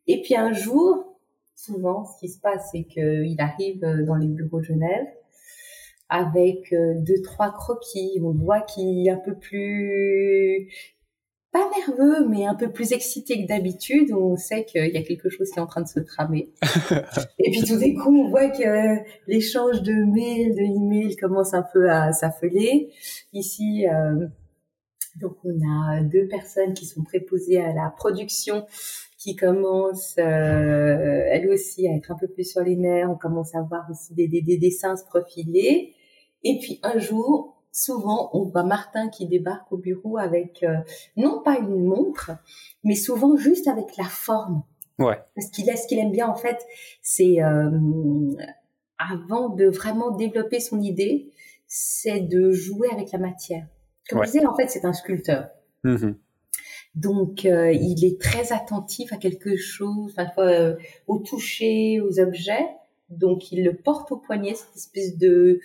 Et 0.07 0.21
puis 0.21 0.35
un 0.35 0.51
jour, 0.51 1.11
souvent, 1.55 2.05
ce 2.05 2.19
qui 2.19 2.29
se 2.29 2.39
passe, 2.39 2.69
c'est 2.71 2.83
qu'il 2.83 3.35
arrive 3.39 3.83
euh, 3.83 4.03
dans 4.05 4.15
les 4.15 4.27
bureaux 4.27 4.59
de 4.59 4.65
Genève 4.65 5.05
avec 6.09 6.73
euh, 6.73 6.95
deux, 6.97 7.21
trois 7.23 7.51
croquis. 7.51 8.19
On 8.23 8.31
voit 8.31 8.61
qu'il 8.61 9.07
est 9.07 9.11
un 9.11 9.21
peu 9.23 9.35
plus, 9.35 10.69
pas 11.51 11.69
nerveux, 11.77 12.27
mais 12.27 12.45
un 12.45 12.55
peu 12.55 12.71
plus 12.71 12.93
excité 12.93 13.41
que 13.41 13.47
d'habitude. 13.47 14.13
On 14.13 14.35
sait 14.37 14.63
qu'il 14.63 14.87
y 14.87 14.97
a 14.97 15.03
quelque 15.03 15.29
chose 15.29 15.49
qui 15.51 15.59
est 15.59 15.61
en 15.61 15.67
train 15.67 15.81
de 15.81 15.87
se 15.87 15.99
tramer. 15.99 16.51
Et 17.39 17.51
puis 17.51 17.63
tout 17.63 17.77
d'un 17.77 17.93
coup, 17.95 18.15
on 18.15 18.29
voit 18.29 18.49
que 18.49 18.97
l'échange 19.27 19.81
de 19.81 19.93
mails, 19.93 20.55
de 20.55 20.61
emails 20.61 21.15
commence 21.17 21.53
un 21.53 21.65
peu 21.73 21.89
à 21.89 22.13
s'affoler. 22.13 22.91
Ici, 23.33 23.85
euh, 23.87 24.27
donc 25.19 25.37
on 25.43 25.51
a 25.51 26.01
deux 26.03 26.27
personnes 26.27 26.73
qui 26.73 26.85
sont 26.85 27.03
préposées 27.03 27.59
à 27.59 27.73
la 27.73 27.93
production 27.97 28.65
qui 29.17 29.35
commence 29.35 30.15
euh, 30.17 31.25
elle 31.29 31.47
aussi 31.49 31.87
à 31.87 31.95
être 31.95 32.11
un 32.11 32.17
peu 32.17 32.27
plus 32.27 32.49
sur 32.49 32.61
les 32.61 32.75
nerfs. 32.75 33.09
On 33.09 33.17
commence 33.17 33.53
à 33.53 33.61
voir 33.61 33.85
aussi 33.91 34.15
des, 34.15 34.27
des, 34.27 34.41
des 34.41 34.57
dessins 34.57 34.95
se 34.95 35.03
profiler. 35.03 35.93
Et 36.43 36.57
puis 36.59 36.79
un 36.81 36.97
jour, 36.97 37.50
souvent, 37.71 38.29
on 38.33 38.43
voit 38.43 38.63
Martin 38.63 39.09
qui 39.09 39.27
débarque 39.27 39.71
au 39.71 39.77
bureau 39.77 40.17
avec 40.17 40.63
euh, 40.63 40.77
non 41.17 41.41
pas 41.43 41.57
une 41.57 41.85
montre, 41.85 42.31
mais 42.83 42.95
souvent 42.95 43.35
juste 43.37 43.67
avec 43.67 43.97
la 43.97 44.05
forme. 44.05 44.63
Ouais. 44.99 45.17
Parce 45.35 45.49
qu'il 45.49 45.65
ce 45.65 45.87
qu'il 45.87 45.99
aime 45.99 46.11
bien 46.11 46.27
en 46.27 46.35
fait, 46.35 46.65
c'est 47.01 47.41
euh, 47.41 47.71
avant 48.97 49.49
de 49.49 49.65
vraiment 49.67 50.11
développer 50.11 50.59
son 50.59 50.81
idée, 50.81 51.31
c'est 51.67 52.19
de 52.19 52.51
jouer 52.51 52.89
avec 52.91 53.11
la 53.11 53.19
matière. 53.19 53.65
Comme 54.09 54.23
je 54.23 54.31
disais, 54.31 54.45
en 54.45 54.55
fait, 54.55 54.67
c'est 54.69 54.85
un 54.85 54.93
sculpteur. 54.93 55.49
Mmh 55.83 56.11
donc, 56.93 57.45
euh, 57.45 57.71
il 57.71 58.03
est 58.03 58.19
très 58.19 58.51
attentif 58.51 59.13
à 59.13 59.17
quelque 59.17 59.55
chose, 59.55 60.13
euh, 60.37 60.75
au 61.07 61.19
toucher, 61.19 62.01
aux 62.01 62.19
objets. 62.19 62.67
Donc, 63.09 63.51
il 63.51 63.63
le 63.63 63.75
porte 63.75 64.11
au 64.11 64.17
poignet, 64.17 64.55
cette 64.55 64.75
espèce 64.75 65.17
de, 65.17 65.61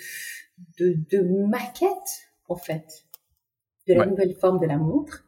de, 0.79 0.97
de 1.11 1.23
maquette, 1.47 2.29
en 2.49 2.57
fait, 2.57 3.05
de 3.89 3.95
la 3.95 4.07
nouvelle 4.07 4.35
forme 4.35 4.61
de 4.61 4.67
la 4.67 4.79
montre. 4.79 5.25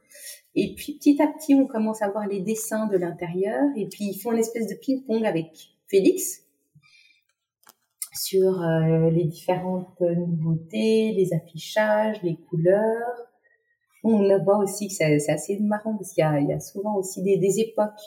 Et 0.55 0.75
puis, 0.75 0.95
petit 0.95 1.21
à 1.23 1.29
petit, 1.29 1.55
on 1.55 1.67
commence 1.67 2.03
à 2.03 2.11
voir 2.11 2.27
les 2.27 2.41
dessins 2.41 2.87
de 2.87 2.97
l'intérieur. 2.97 3.65
Et 3.77 3.87
puis, 3.87 4.07
ils 4.07 4.19
font 4.19 4.33
une 4.33 4.39
espèce 4.39 4.67
de 4.69 4.75
ping-pong 4.75 5.25
avec 5.25 5.51
Félix 5.87 6.45
sur 8.15 8.63
euh, 8.63 9.11
les 9.11 9.25
différentes 9.25 10.01
nouveautés, 10.01 11.13
les 11.13 11.33
affichages, 11.33 12.21
les 12.23 12.37
couleurs 12.37 13.29
on 14.05 14.39
voit 14.45 14.59
aussi 14.59 14.89
que 14.89 14.95
c'est 14.95 15.31
assez 15.31 15.59
marrant 15.61 15.97
parce 15.97 16.13
qu'il 16.13 16.25
y, 16.25 16.49
y 16.49 16.53
a, 16.53 16.61
souvent 16.61 16.97
aussi 16.97 17.23
des, 17.23 17.37
des 17.37 17.61
époques 17.61 18.01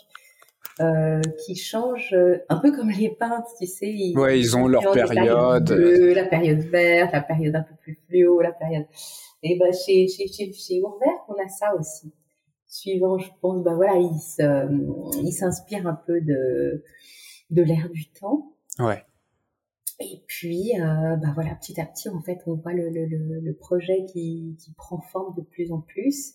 euh, 0.79 1.21
qui 1.45 1.55
changent 1.55 2.13
euh, 2.13 2.43
un 2.49 2.57
peu 2.57 2.71
comme 2.71 2.89
les 2.89 3.09
peintres, 3.09 3.49
tu 3.59 3.67
sais. 3.67 3.91
Ils, 3.91 4.17
ouais, 4.17 4.39
ils 4.39 4.55
ont 4.55 4.67
leur 4.67 4.91
période. 4.91 5.69
la 5.69 6.25
période 6.25 6.59
verte, 6.59 7.13
la 7.13 7.21
période 7.21 7.55
un 7.55 7.63
peu 7.63 7.75
plus 7.81 7.99
fluo, 8.07 8.41
la 8.41 8.51
période. 8.51 8.85
Et 9.43 9.57
ben 9.57 9.73
chez 9.73 10.07
chez 10.07 10.27
chez, 10.27 10.53
chez 10.53 10.81
on 10.83 11.33
a 11.43 11.47
ça 11.49 11.75
aussi. 11.75 12.13
Suivant, 12.67 13.17
je 13.17 13.29
pense, 13.41 13.63
ben 13.63 13.75
voilà, 13.75 13.95
ils 13.97 15.33
s'inspirent 15.33 15.87
un 15.87 15.99
peu 16.07 16.21
de 16.21 16.83
de 17.49 17.61
l'air 17.61 17.89
du 17.89 18.09
temps. 18.11 18.53
Ouais. 18.79 19.03
Et 20.01 20.23
puis, 20.25 20.71
euh, 20.79 21.15
bah 21.17 21.31
voilà, 21.35 21.53
petit 21.55 21.79
à 21.79 21.85
petit, 21.85 22.09
en 22.09 22.21
fait, 22.21 22.39
on 22.47 22.55
voit 22.55 22.73
le, 22.73 22.89
le, 22.89 23.05
le 23.05 23.53
projet 23.53 24.05
qui, 24.05 24.57
qui, 24.59 24.73
prend 24.73 24.99
forme 24.99 25.35
de 25.35 25.41
plus 25.41 25.71
en 25.71 25.79
plus. 25.79 26.33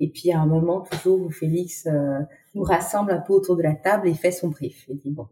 Et 0.00 0.08
puis, 0.08 0.32
à 0.32 0.40
un 0.40 0.46
moment, 0.46 0.80
toujours, 0.80 1.20
où 1.20 1.30
Félix 1.30 1.86
euh, 1.86 2.20
nous 2.54 2.62
rassemble 2.62 3.10
un 3.10 3.20
peu 3.20 3.32
autour 3.32 3.56
de 3.56 3.62
la 3.62 3.74
table 3.74 4.08
et 4.08 4.14
fait 4.14 4.30
son 4.30 4.48
brief. 4.48 4.86
Il 4.88 4.98
dit, 4.98 5.10
bon, 5.10 5.26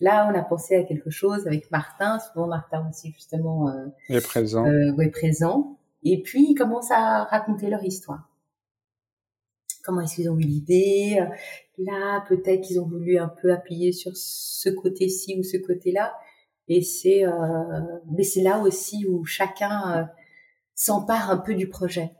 là, 0.00 0.30
on 0.30 0.38
a 0.38 0.42
pensé 0.42 0.76
à 0.76 0.84
quelque 0.84 1.10
chose 1.10 1.46
avec 1.46 1.70
Martin. 1.70 2.18
Souvent, 2.20 2.46
Martin 2.46 2.88
aussi, 2.88 3.12
justement, 3.12 3.68
euh, 3.68 3.86
est 4.08 4.24
présent. 4.24 4.66
Euh, 4.66 5.00
est 5.00 5.10
présent. 5.10 5.78
Et 6.04 6.22
puis, 6.22 6.50
ils 6.50 6.54
commencent 6.54 6.92
à 6.92 7.24
raconter 7.24 7.68
leur 7.68 7.84
histoire. 7.84 8.30
Comment 9.84 10.00
est-ce 10.02 10.16
qu'ils 10.16 10.30
ont 10.30 10.38
eu 10.38 10.42
l'idée? 10.42 11.20
Là, 11.78 12.24
peut-être 12.28 12.62
qu'ils 12.62 12.80
ont 12.80 12.86
voulu 12.86 13.18
un 13.18 13.28
peu 13.28 13.52
appuyer 13.52 13.92
sur 13.92 14.12
ce 14.14 14.68
côté-ci 14.68 15.36
ou 15.38 15.42
ce 15.42 15.56
côté-là. 15.56 16.14
Et 16.68 16.82
c'est 16.82 17.24
euh, 17.24 17.30
mais 18.10 18.24
c'est 18.24 18.42
là 18.42 18.58
aussi 18.58 19.06
où 19.06 19.24
chacun 19.24 19.98
euh, 19.98 20.04
s'empare 20.74 21.30
un 21.30 21.36
peu 21.36 21.54
du 21.54 21.68
projet. 21.68 22.12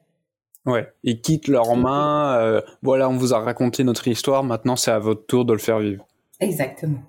Ouais, 0.67 0.93
ils 1.05 1.21
quittent 1.21 1.49
leurs 1.49 1.77
mains. 1.77 2.37
Euh, 2.39 2.61
voilà, 2.83 3.09
on 3.09 3.17
vous 3.17 3.33
a 3.33 3.39
raconté 3.39 3.85
notre 3.85 4.09
histoire. 4.09 4.43
Maintenant, 4.43 4.75
c'est 4.75 4.91
à 4.91 4.99
votre 4.99 5.25
tour 5.27 5.45
de 5.45 5.53
le 5.53 5.59
faire 5.59 5.79
vivre. 5.79 6.07
Exactement. 6.41 7.03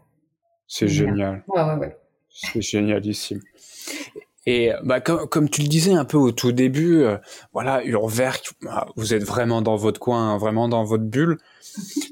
C'est 0.68 0.88
génial. 0.88 1.44
Ouais, 1.48 1.64
ouais, 1.64 1.76
ouais. 1.76 1.98
C'est 2.30 2.62
génialissime. 2.62 3.42
Et 4.46 4.72
bah, 4.84 5.02
comme, 5.02 5.28
comme, 5.28 5.50
tu 5.50 5.62
le 5.62 5.68
disais 5.68 5.94
un 5.94 6.06
peu 6.06 6.18
au 6.18 6.32
tout 6.32 6.52
début, 6.52 7.02
euh, 7.02 7.18
voilà, 7.52 7.84
Urwerk, 7.84 8.54
bah, 8.62 8.88
vous 8.96 9.14
êtes 9.14 9.24
vraiment 9.24 9.62
dans 9.62 9.76
votre 9.76 10.00
coin, 10.00 10.38
vraiment 10.38 10.70
dans 10.70 10.84
votre 10.84 11.04
bulle. 11.04 11.38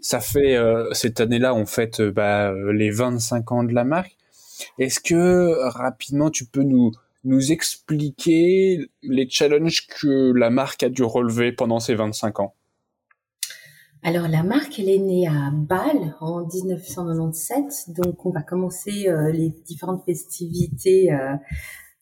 Ça 0.02 0.20
fait 0.20 0.56
euh, 0.56 0.92
cette 0.94 1.22
année-là, 1.22 1.54
on 1.54 1.66
fête 1.66 2.02
bah, 2.02 2.52
les 2.74 2.90
25 2.90 3.52
ans 3.52 3.64
de 3.64 3.74
la 3.74 3.84
marque. 3.84 4.18
Est-ce 4.80 5.00
que 5.00 5.70
rapidement 5.70 6.30
tu 6.30 6.46
peux 6.46 6.64
nous 6.64 6.92
nous 7.26 7.52
expliquer 7.52 8.90
les 9.04 9.30
challenges 9.30 9.88
que 9.88 10.32
la 10.32 10.50
marque 10.50 10.84
a 10.84 10.90
dû 10.90 11.04
relever 11.04 11.52
pendant 11.52 11.80
ces 11.80 11.96
25 11.96 12.40
ans 12.40 12.56
alors 14.08 14.28
la 14.28 14.44
marque, 14.44 14.78
elle 14.78 14.90
est 14.90 15.00
née 15.00 15.28
à 15.28 15.50
Bâle 15.52 16.16
en 16.20 16.46
1997, 16.46 17.96
donc 17.98 18.24
on 18.24 18.30
va 18.30 18.44
commencer 18.44 19.08
euh, 19.08 19.32
les 19.32 19.50
différentes 19.66 20.06
festivités 20.06 21.12
euh, 21.12 21.34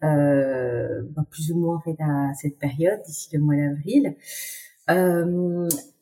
euh, 0.04 1.02
bah, 1.12 1.24
plus 1.32 1.54
ou 1.54 1.60
moins 1.60 1.82
à 2.00 2.34
cette 2.34 2.60
période, 2.60 3.00
d'ici 3.06 3.30
le 3.32 3.40
mois 3.40 3.56
d'avril. 3.56 4.18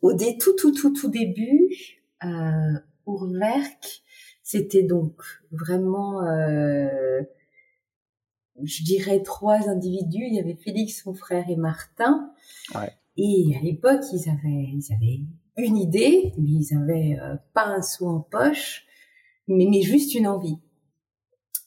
au 0.01 0.13
dé, 0.13 0.39
tout 0.39 0.55
tout 0.57 0.71
tout 0.71 0.91
tout 0.91 1.09
début, 1.09 1.69
euh, 2.23 2.79
Ourwerk, 3.05 4.01
c'était 4.41 4.81
donc 4.81 5.13
vraiment, 5.51 6.21
je 8.63 8.83
dirais 8.83 9.21
trois 9.21 9.69
individus. 9.69 10.25
Il 10.27 10.35
y 10.35 10.39
avait 10.39 10.55
Félix, 10.55 11.03
son 11.03 11.13
frère, 11.13 11.49
et 11.49 11.55
Martin. 11.55 12.31
Ouais. 12.75 12.91
Et 13.17 13.55
à 13.59 13.63
l'époque, 13.63 14.01
ils 14.13 14.29
avaient, 14.29 14.69
ils 14.73 14.93
avaient 14.93 15.19
une 15.57 15.77
idée, 15.77 16.33
mais 16.37 16.49
ils 16.49 16.75
avaient 16.75 17.19
euh, 17.19 17.35
pas 17.53 17.65
un 17.65 17.81
sou 17.81 18.07
en 18.07 18.21
poche, 18.21 18.85
mais, 19.47 19.67
mais 19.69 19.81
juste 19.81 20.15
une 20.15 20.27
envie. 20.27 20.57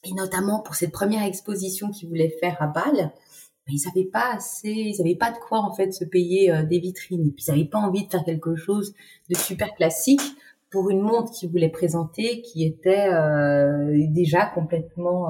Et 0.03 0.13
notamment 0.13 0.61
pour 0.61 0.75
cette 0.75 0.91
première 0.91 1.23
exposition 1.23 1.89
qu'ils 1.91 2.09
voulaient 2.09 2.35
faire 2.39 2.61
à 2.61 2.67
Bâle, 2.67 3.11
ben, 3.67 3.73
ils 3.73 3.81
n'avaient 3.87 4.09
pas 4.09 4.33
assez, 4.33 4.69
ils 4.69 4.97
n'avaient 4.97 5.15
pas 5.15 5.31
de 5.31 5.37
quoi 5.37 5.59
en 5.59 5.73
fait 5.73 5.91
se 5.91 6.05
payer 6.05 6.51
euh, 6.51 6.63
des 6.63 6.79
vitrines. 6.79 7.27
Et 7.27 7.31
puis 7.31 7.45
ils 7.47 7.51
n'avaient 7.51 7.65
pas 7.65 7.79
envie 7.79 8.05
de 8.05 8.11
faire 8.11 8.23
quelque 8.23 8.55
chose 8.55 8.93
de 9.29 9.35
super 9.35 9.73
classique 9.75 10.21
pour 10.75 10.89
une 10.89 10.99
montre 10.99 11.31
qu'ils 11.31 11.49
voulaient 11.49 11.69
présenter 11.69 12.41
qui 12.41 12.65
était 12.65 13.07
euh, 13.07 13.95
déjà 14.09 14.45
complètement 14.45 15.29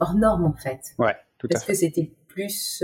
hors 0.00 0.14
norme 0.16 0.44
en 0.44 0.54
fait. 0.54 0.80
Ouais, 0.98 1.14
tout 1.38 1.46
Parce 1.48 1.64
que 1.64 1.74
c'était 1.74 2.10
plus 2.26 2.82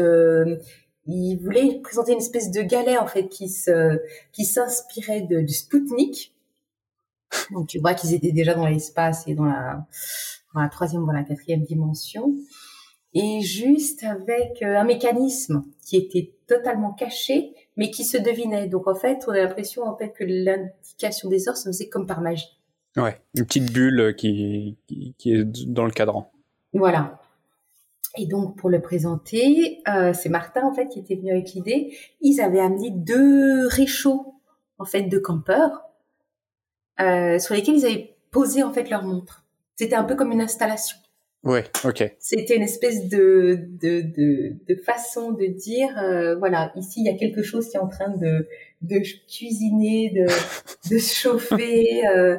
il 1.11 1.39
voulait 1.43 1.81
présenter 1.83 2.13
une 2.13 2.19
espèce 2.19 2.53
de 2.53 2.61
galet 2.61 2.99
en 2.99 3.09
fait 3.09 3.29
qui 3.29 3.49
se 3.49 3.99
qui 4.31 4.45
s'inspirait 4.45 5.23
de 5.23 5.41
du 5.41 5.55
Spoutnik. 5.55 6.35
Donc 7.51 7.67
tu 7.67 7.81
vois 7.81 7.95
qu'ils 7.95 8.15
étaient 8.15 8.33
déjà 8.33 8.55
dans 8.55 8.67
l'espace 8.67 9.27
et 9.27 9.35
dans 9.35 9.47
la 9.47 9.87
dans 10.55 10.61
la 10.61 10.69
troisième 10.69 11.03
ou 11.03 11.11
la 11.11 11.25
quatrième 11.25 11.63
dimension 11.63 12.35
et 13.15 13.41
juste 13.41 14.05
avec 14.05 14.63
euh, 14.63 14.77
un 14.77 14.85
mécanisme 14.85 15.65
qui 15.85 15.97
était 15.97 16.35
totalement 16.47 16.93
caché 16.93 17.55
mais 17.79 17.91
qui 17.91 18.05
se 18.05 18.19
devinait. 18.19 18.67
Donc 18.67 18.87
en 18.87 18.95
fait, 18.95 19.25
on 19.27 19.31
a 19.31 19.39
l'impression 19.39 19.85
en 19.85 19.97
fait 19.97 20.11
que 20.11 20.25
l'indication 20.25 21.31
des 21.31 21.49
heures 21.49 21.57
se 21.57 21.71
faisait 21.71 21.89
comme 21.89 22.07
par 22.07 22.21
magie. 22.21 22.59
Ouais, 22.97 23.21
une 23.35 23.47
petite 23.47 23.73
bulle 23.73 24.15
qui, 24.17 24.77
qui, 24.87 25.15
qui 25.17 25.33
est 25.33 25.45
dans 25.67 25.87
le 25.87 25.93
cadran. 25.93 26.31
Voilà. 26.75 27.21
Et 28.17 28.27
donc 28.27 28.57
pour 28.57 28.69
le 28.69 28.81
présenter, 28.81 29.81
euh, 29.89 30.13
c'est 30.13 30.29
Martin 30.29 30.63
en 30.65 30.75
fait 30.75 30.89
qui 30.89 30.99
était 30.99 31.15
venu 31.15 31.31
avec 31.31 31.53
l'idée. 31.53 31.97
Ils 32.21 32.41
avaient 32.41 32.61
amené 32.61 32.91
deux 32.91 33.67
réchauds 33.69 34.35
en 34.79 34.85
fait 34.85 35.03
de 35.03 35.19
campeurs 35.19 35.83
euh, 37.01 37.39
sur 37.39 37.55
lesquels 37.55 37.77
ils 37.77 37.87
avaient 37.87 38.17
posé 38.31 38.63
en 38.63 38.73
fait 38.73 38.91
leur 38.91 39.05
montre. 39.05 39.45
C'était 39.77 39.95
un 39.95 40.05
peu 40.05 40.17
comme 40.17 40.33
une 40.33 40.41
installation. 40.41 40.99
Ouais, 41.45 41.65
ok. 41.85 42.05
C'était 42.19 42.57
une 42.57 42.63
espèce 42.63 43.09
de, 43.09 43.59
de, 43.81 44.03
de, 44.67 44.75
façon 44.83 45.31
de 45.31 45.47
dire, 45.47 45.97
euh, 45.97 46.37
voilà, 46.37 46.73
ici 46.77 47.01
il 47.01 47.07
y 47.07 47.15
a 47.15 47.17
quelque 47.17 47.43
chose 47.43 47.69
qui 47.71 47.77
est 47.77 47.81
en 47.81 47.89
train 47.89 48.11
de, 48.11 48.47
de 48.83 48.99
cuisiner, 49.29 50.11
de, 50.11 50.27
de 50.91 50.99
chauffer. 50.99 52.07
Euh, 52.09 52.39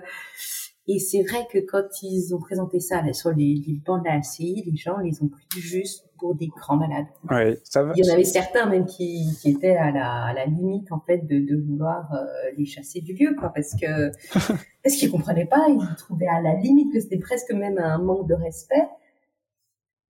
et 0.92 0.98
c'est 0.98 1.22
vrai 1.22 1.46
que 1.54 1.60
quand 1.60 2.02
ils 2.02 2.34
ont 2.34 2.40
présenté 2.40 2.80
ça 2.80 3.04
là, 3.04 3.14
sur 3.14 3.30
les, 3.30 3.62
les 3.68 3.76
bancs 3.86 4.02
de 4.04 4.08
la 4.08 4.18
LCI, 4.18 4.64
les 4.66 4.76
gens 4.76 4.98
les 4.98 5.22
ont 5.22 5.28
pris 5.28 5.46
juste 5.52 6.10
pour 6.18 6.34
des 6.34 6.48
grands 6.48 6.78
malades. 6.78 7.06
Ouais, 7.30 7.60
ça 7.64 7.84
va. 7.84 7.94
Il 7.96 8.04
y 8.04 8.10
en 8.10 8.12
avait 8.12 8.24
certains 8.24 8.66
même 8.66 8.88
qui, 8.88 9.38
qui 9.40 9.52
étaient 9.52 9.76
à 9.76 9.92
la, 9.92 10.24
à 10.24 10.34
la, 10.34 10.48
limite 10.48 10.92
en 10.92 11.00
fait 11.00 11.20
de, 11.28 11.38
de 11.38 11.62
vouloir 11.62 12.12
euh, 12.16 12.26
les 12.58 12.66
chasser 12.66 13.02
du 13.02 13.14
lieu, 13.14 13.36
quoi, 13.40 13.54
parce 13.54 13.76
que 13.80 14.10
parce 14.84 14.96
qu'ils 14.96 15.12
comprenaient 15.12 15.46
pas, 15.46 15.68
ils 15.70 15.96
trouvaient 15.96 16.28
à 16.28 16.42
la 16.42 16.56
limite 16.56 16.92
que 16.92 17.00
c'était 17.00 17.20
presque 17.20 17.52
même 17.52 17.78
un 17.78 18.00
manque 18.00 18.28
de 18.28 18.34
respect 18.34 18.88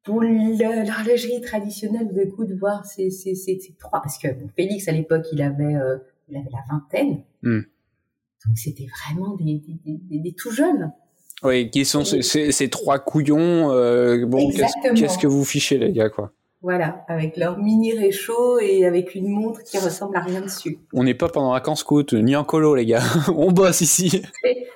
pour 0.05 0.21
l'horlogerie 0.21 1.41
traditionnelle. 1.41 2.07
Vous 2.09 2.35
coup 2.37 2.45
de 2.45 2.55
voir 2.55 2.85
ces, 2.85 3.11
ces, 3.11 3.35
ces, 3.35 3.59
ces 3.59 3.73
trois, 3.77 4.01
parce 4.01 4.17
que 4.17 4.29
bon, 4.29 4.47
Félix 4.55 4.87
à 4.87 4.93
l'époque 4.93 5.25
il 5.33 5.41
avait 5.41 5.75
euh, 5.75 5.97
il 6.29 6.37
avait 6.37 6.51
la 6.51 6.63
vingtaine. 6.69 7.21
Hmm. 7.43 7.63
Donc 8.47 8.57
c'était 8.57 8.87
vraiment 9.05 9.35
des, 9.35 9.61
des, 9.65 9.79
des, 9.85 10.19
des, 10.19 10.33
tout 10.33 10.51
jeunes. 10.51 10.91
Oui, 11.43 11.69
qui 11.69 11.85
sont 11.85 12.03
ces, 12.03 12.51
ces, 12.51 12.69
trois 12.69 12.99
couillons. 12.99 13.71
Euh, 13.71 14.25
bon, 14.25 14.49
qu'est-ce 14.51 15.17
que 15.17 15.27
vous 15.27 15.45
fichez 15.45 15.77
les 15.77 15.91
gars 15.91 16.09
quoi? 16.09 16.31
Voilà, 16.61 17.05
avec 17.07 17.37
leur 17.37 17.57
mini 17.57 17.97
réchaud 17.97 18.59
et 18.59 18.85
avec 18.85 19.15
une 19.15 19.29
montre 19.29 19.63
qui 19.63 19.77
ressemble 19.77 20.17
à 20.17 20.19
rien 20.19 20.41
dessus. 20.41 20.79
On 20.91 21.05
n'est 21.05 21.13
pas 21.13 21.29
pendant 21.29 21.53
vacances 21.53 21.79
scout 21.79 22.11
ni 22.11 22.35
en 22.35 22.43
colo 22.43 22.75
les 22.75 22.85
gars, 22.85 23.03
on 23.29 23.51
bosse 23.51 23.79
ici. 23.79 24.21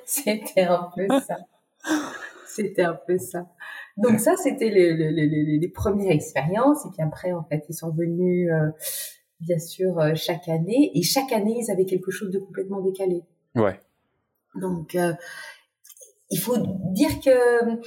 C'était 0.06 0.62
un 0.62 0.90
peu 0.96 1.08
ça. 1.20 1.38
C'était 2.48 2.84
un 2.84 2.98
peu 3.06 3.18
ça. 3.18 3.48
Donc 3.98 4.20
ça, 4.20 4.36
c'était 4.38 4.70
les, 4.70 4.94
les, 4.96 5.12
les, 5.12 5.58
les, 5.60 5.68
premières 5.68 6.12
expériences. 6.12 6.86
Et 6.86 6.90
puis 6.90 7.02
après, 7.02 7.32
en 7.34 7.44
fait, 7.44 7.64
ils 7.70 7.74
sont 7.74 7.92
venus, 7.92 8.50
euh, 8.52 8.70
bien 9.40 9.60
sûr, 9.60 10.00
euh, 10.00 10.14
chaque 10.16 10.48
année. 10.48 10.92
Et 10.96 11.04
chaque 11.04 11.32
année, 11.32 11.58
ils 11.60 11.72
avaient 11.72 11.86
quelque 11.86 12.12
chose 12.12 12.32
de 12.32 12.40
complètement 12.40 12.82
décalé. 12.82 13.24
Ouais. 13.56 13.80
Donc, 14.56 14.96
euh, 14.96 15.14
il 16.30 16.40
faut 16.40 16.58
dire 16.92 17.20
que 17.24 17.80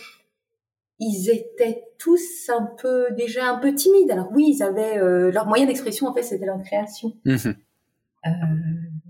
ils 0.99 1.31
étaient 1.31 1.85
tous 1.99 2.49
un 2.49 2.67
peu 2.81 3.09
déjà 3.17 3.51
un 3.51 3.59
peu 3.59 3.75
timides. 3.75 4.11
Alors 4.11 4.29
oui, 4.33 4.55
ils 4.57 4.63
avaient 4.63 4.99
euh, 4.99 5.31
leur 5.31 5.47
moyen 5.47 5.67
d'expression 5.67 6.07
en 6.07 6.15
fait, 6.15 6.23
c'était 6.23 6.47
leur 6.47 6.63
création. 6.63 7.13
Mmh 7.25 7.51
euh, 8.27 8.31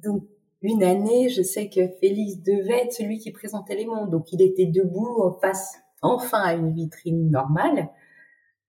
donc 0.02 0.24
une 0.60 0.82
année, 0.82 1.28
je 1.30 1.42
sais 1.42 1.70
que 1.70 1.88
Félix 2.00 2.42
devait 2.42 2.84
être 2.84 2.92
celui 2.92 3.18
qui 3.18 3.30
présentait 3.30 3.76
les 3.76 3.86
mondes. 3.86 4.10
Donc 4.10 4.32
il 4.32 4.42
était 4.42 4.66
debout 4.66 5.22
en 5.22 5.32
face, 5.32 5.76
enfin 6.02 6.40
à 6.42 6.54
une 6.54 6.72
vitrine 6.74 7.30
normale, 7.30 7.88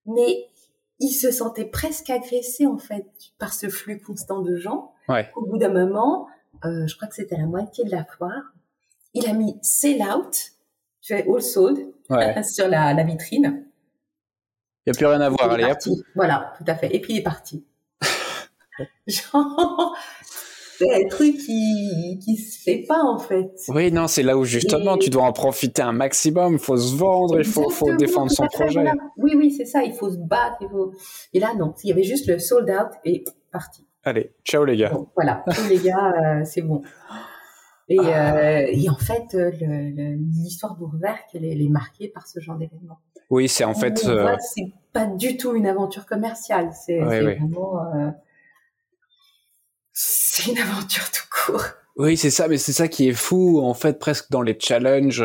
mais 0.06 0.46
il 1.00 1.10
se 1.10 1.30
sentait 1.30 1.66
presque 1.66 2.08
agressé 2.08 2.66
en 2.66 2.78
fait 2.78 3.06
par 3.38 3.52
ce 3.52 3.68
flux 3.68 4.00
constant 4.00 4.40
de 4.40 4.56
gens. 4.56 4.92
Ouais. 5.08 5.28
Au 5.36 5.44
bout 5.44 5.58
d'un 5.58 5.72
moment, 5.72 6.28
euh, 6.64 6.86
je 6.86 6.96
crois 6.96 7.08
que 7.08 7.14
c'était 7.14 7.36
la 7.36 7.46
moitié 7.46 7.84
de 7.84 7.90
la 7.90 8.04
foire. 8.04 8.52
Il 9.14 9.26
a 9.26 9.32
mis 9.32 9.56
sell 9.62 10.02
out, 10.02 10.34
tu 11.00 11.14
fais 11.14 11.26
all 11.28 11.42
sold 11.42 11.78
sur 12.44 12.68
la, 12.68 12.94
la 12.94 13.04
vitrine. 13.04 13.64
Il 14.86 14.92
n'y 14.92 14.96
a 14.96 14.98
plus 14.98 15.06
rien 15.06 15.20
à 15.20 15.28
voir, 15.28 15.50
allez 15.50 15.70
Voilà, 16.14 16.54
tout 16.56 16.64
à 16.66 16.74
fait. 16.74 16.94
Et 16.94 17.00
puis 17.00 17.14
il 17.14 17.18
est 17.18 17.22
parti. 17.22 17.64
Genre, 19.06 19.96
c'est 20.78 20.94
un 20.94 21.08
truc 21.08 21.36
qui 21.36 22.20
qui 22.24 22.36
se 22.36 22.62
fait 22.62 22.84
pas 22.86 23.02
en 23.02 23.18
fait. 23.18 23.50
Oui, 23.68 23.90
non, 23.90 24.06
c'est 24.06 24.22
là 24.22 24.38
où 24.38 24.44
justement 24.44 24.96
tu 24.96 25.10
dois 25.10 25.24
en 25.24 25.32
profiter 25.32 25.82
un 25.82 25.92
maximum. 25.92 26.54
Il 26.54 26.58
faut 26.58 26.76
se 26.76 26.94
vendre, 26.96 27.38
il 27.38 27.44
faut, 27.44 27.68
faut 27.68 27.94
défendre 27.96 28.30
son 28.30 28.46
projet. 28.46 28.84
Oui, 29.16 29.32
oui, 29.36 29.50
c'est 29.50 29.64
ça. 29.64 29.82
Il 29.82 29.92
faut 29.92 30.10
se 30.10 30.16
battre. 30.18 30.56
Il 30.60 30.68
faut... 30.68 30.92
Et 31.32 31.40
là, 31.40 31.52
non. 31.58 31.74
Il 31.82 31.88
y 31.88 31.92
avait 31.92 32.04
juste 32.04 32.28
le 32.28 32.38
sold 32.38 32.70
out 32.70 32.92
et 33.04 33.24
parti. 33.50 33.87
Allez, 34.08 34.32
ciao 34.42 34.64
les 34.64 34.78
gars. 34.78 34.90
voilà, 35.14 35.44
les 35.68 35.78
gars, 35.78 36.14
euh, 36.16 36.44
c'est 36.46 36.62
bon. 36.62 36.82
Et, 37.90 37.98
ah. 38.00 38.36
euh, 38.36 38.66
et, 38.70 38.88
en 38.88 38.96
fait, 38.96 39.34
euh, 39.34 39.50
l'histoire 40.32 40.76
d'Ourwerk, 40.76 41.26
elle, 41.34 41.44
elle, 41.44 41.60
est 41.60 41.68
marquée 41.68 42.08
par 42.08 42.26
ce 42.26 42.40
genre 42.40 42.56
d'événement. 42.56 43.00
Oui, 43.28 43.48
c'est 43.50 43.64
en 43.64 43.74
fait. 43.74 43.98
C'est 43.98 44.72
pas 44.94 45.04
du 45.04 45.36
tout 45.36 45.54
une 45.54 45.66
aventure 45.66 46.06
commerciale. 46.06 46.70
C'est 46.72 47.02
oui, 47.02 47.18
oui. 47.18 47.34
vraiment. 47.36 48.14
C'est 49.92 50.52
une 50.52 50.58
aventure 50.58 51.10
tout 51.10 51.28
court. 51.30 51.64
Oui, 51.96 52.16
c'est 52.16 52.30
ça, 52.30 52.48
mais 52.48 52.56
c'est 52.56 52.72
ça 52.72 52.88
qui 52.88 53.08
est 53.08 53.14
fou, 53.14 53.60
en 53.60 53.74
fait, 53.74 53.98
presque 53.98 54.30
dans 54.30 54.40
les 54.40 54.56
challenges 54.58 55.24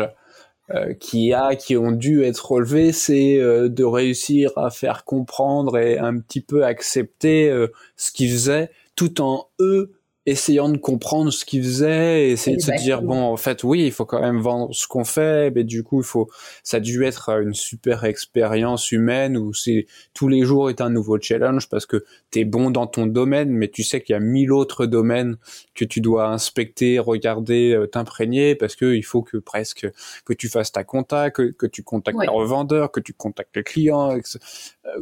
euh, 0.70 0.94
qui 0.94 1.34
a, 1.34 1.56
qui 1.56 1.76
ont 1.76 1.92
dû 1.92 2.22
être 2.24 2.52
relevés, 2.52 2.92
c'est 2.92 3.38
euh, 3.38 3.68
de 3.68 3.84
réussir 3.84 4.50
à 4.56 4.70
faire 4.70 5.04
comprendre 5.04 5.76
et 5.76 5.98
un 5.98 6.18
petit 6.18 6.40
peu 6.40 6.64
accepter 6.64 7.50
euh, 7.50 7.68
ce 7.96 8.10
qu'ils 8.12 8.30
faisaient, 8.30 8.70
tout 8.96 9.20
en 9.20 9.48
eux 9.60 9.92
essayant 10.26 10.70
de 10.70 10.78
comprendre 10.78 11.30
ce 11.30 11.44
qu'ils 11.44 11.62
faisaient 11.62 12.30
essayer 12.30 12.56
de 12.56 12.62
se 12.62 12.72
dire 12.82 13.02
bon 13.02 13.20
en 13.20 13.36
fait 13.36 13.62
oui 13.62 13.84
il 13.84 13.92
faut 13.92 14.06
quand 14.06 14.20
même 14.20 14.40
vendre 14.40 14.74
ce 14.74 14.86
qu'on 14.86 15.04
fait 15.04 15.50
mais 15.54 15.64
du 15.64 15.82
coup 15.82 16.00
il 16.00 16.06
faut 16.06 16.30
ça 16.62 16.78
a 16.78 16.80
dû 16.80 17.04
être 17.04 17.28
une 17.28 17.52
super 17.52 18.04
expérience 18.04 18.90
humaine 18.90 19.36
où 19.36 19.52
c'est 19.52 19.86
tous 20.14 20.28
les 20.28 20.42
jours 20.42 20.70
est 20.70 20.80
un 20.80 20.88
nouveau 20.88 21.20
challenge 21.20 21.68
parce 21.68 21.84
que 21.84 22.04
tu 22.30 22.40
es 22.40 22.44
bon 22.46 22.70
dans 22.70 22.86
ton 22.86 23.06
domaine 23.06 23.50
mais 23.50 23.68
tu 23.68 23.82
sais 23.82 24.00
qu'il 24.00 24.14
y 24.14 24.16
a 24.16 24.20
mille 24.20 24.50
autres 24.50 24.86
domaines 24.86 25.36
que 25.74 25.84
tu 25.84 26.00
dois 26.00 26.28
inspecter 26.28 26.98
regarder 26.98 27.74
euh, 27.74 27.86
t'imprégner 27.86 28.54
parce 28.54 28.76
que 28.76 28.94
il 28.94 29.04
faut 29.04 29.22
que 29.22 29.36
presque 29.36 29.86
que 30.24 30.32
tu 30.32 30.48
fasses 30.48 30.72
ta 30.72 30.84
compta 30.84 31.30
que, 31.30 31.52
que 31.52 31.66
tu 31.66 31.82
contactes 31.82 32.16
ouais. 32.16 32.24
les 32.24 32.32
revendeurs 32.32 32.92
que 32.92 33.00
tu 33.00 33.12
contactes 33.12 33.54
les 33.56 33.62
clients 33.62 34.16
euh, 34.16 34.20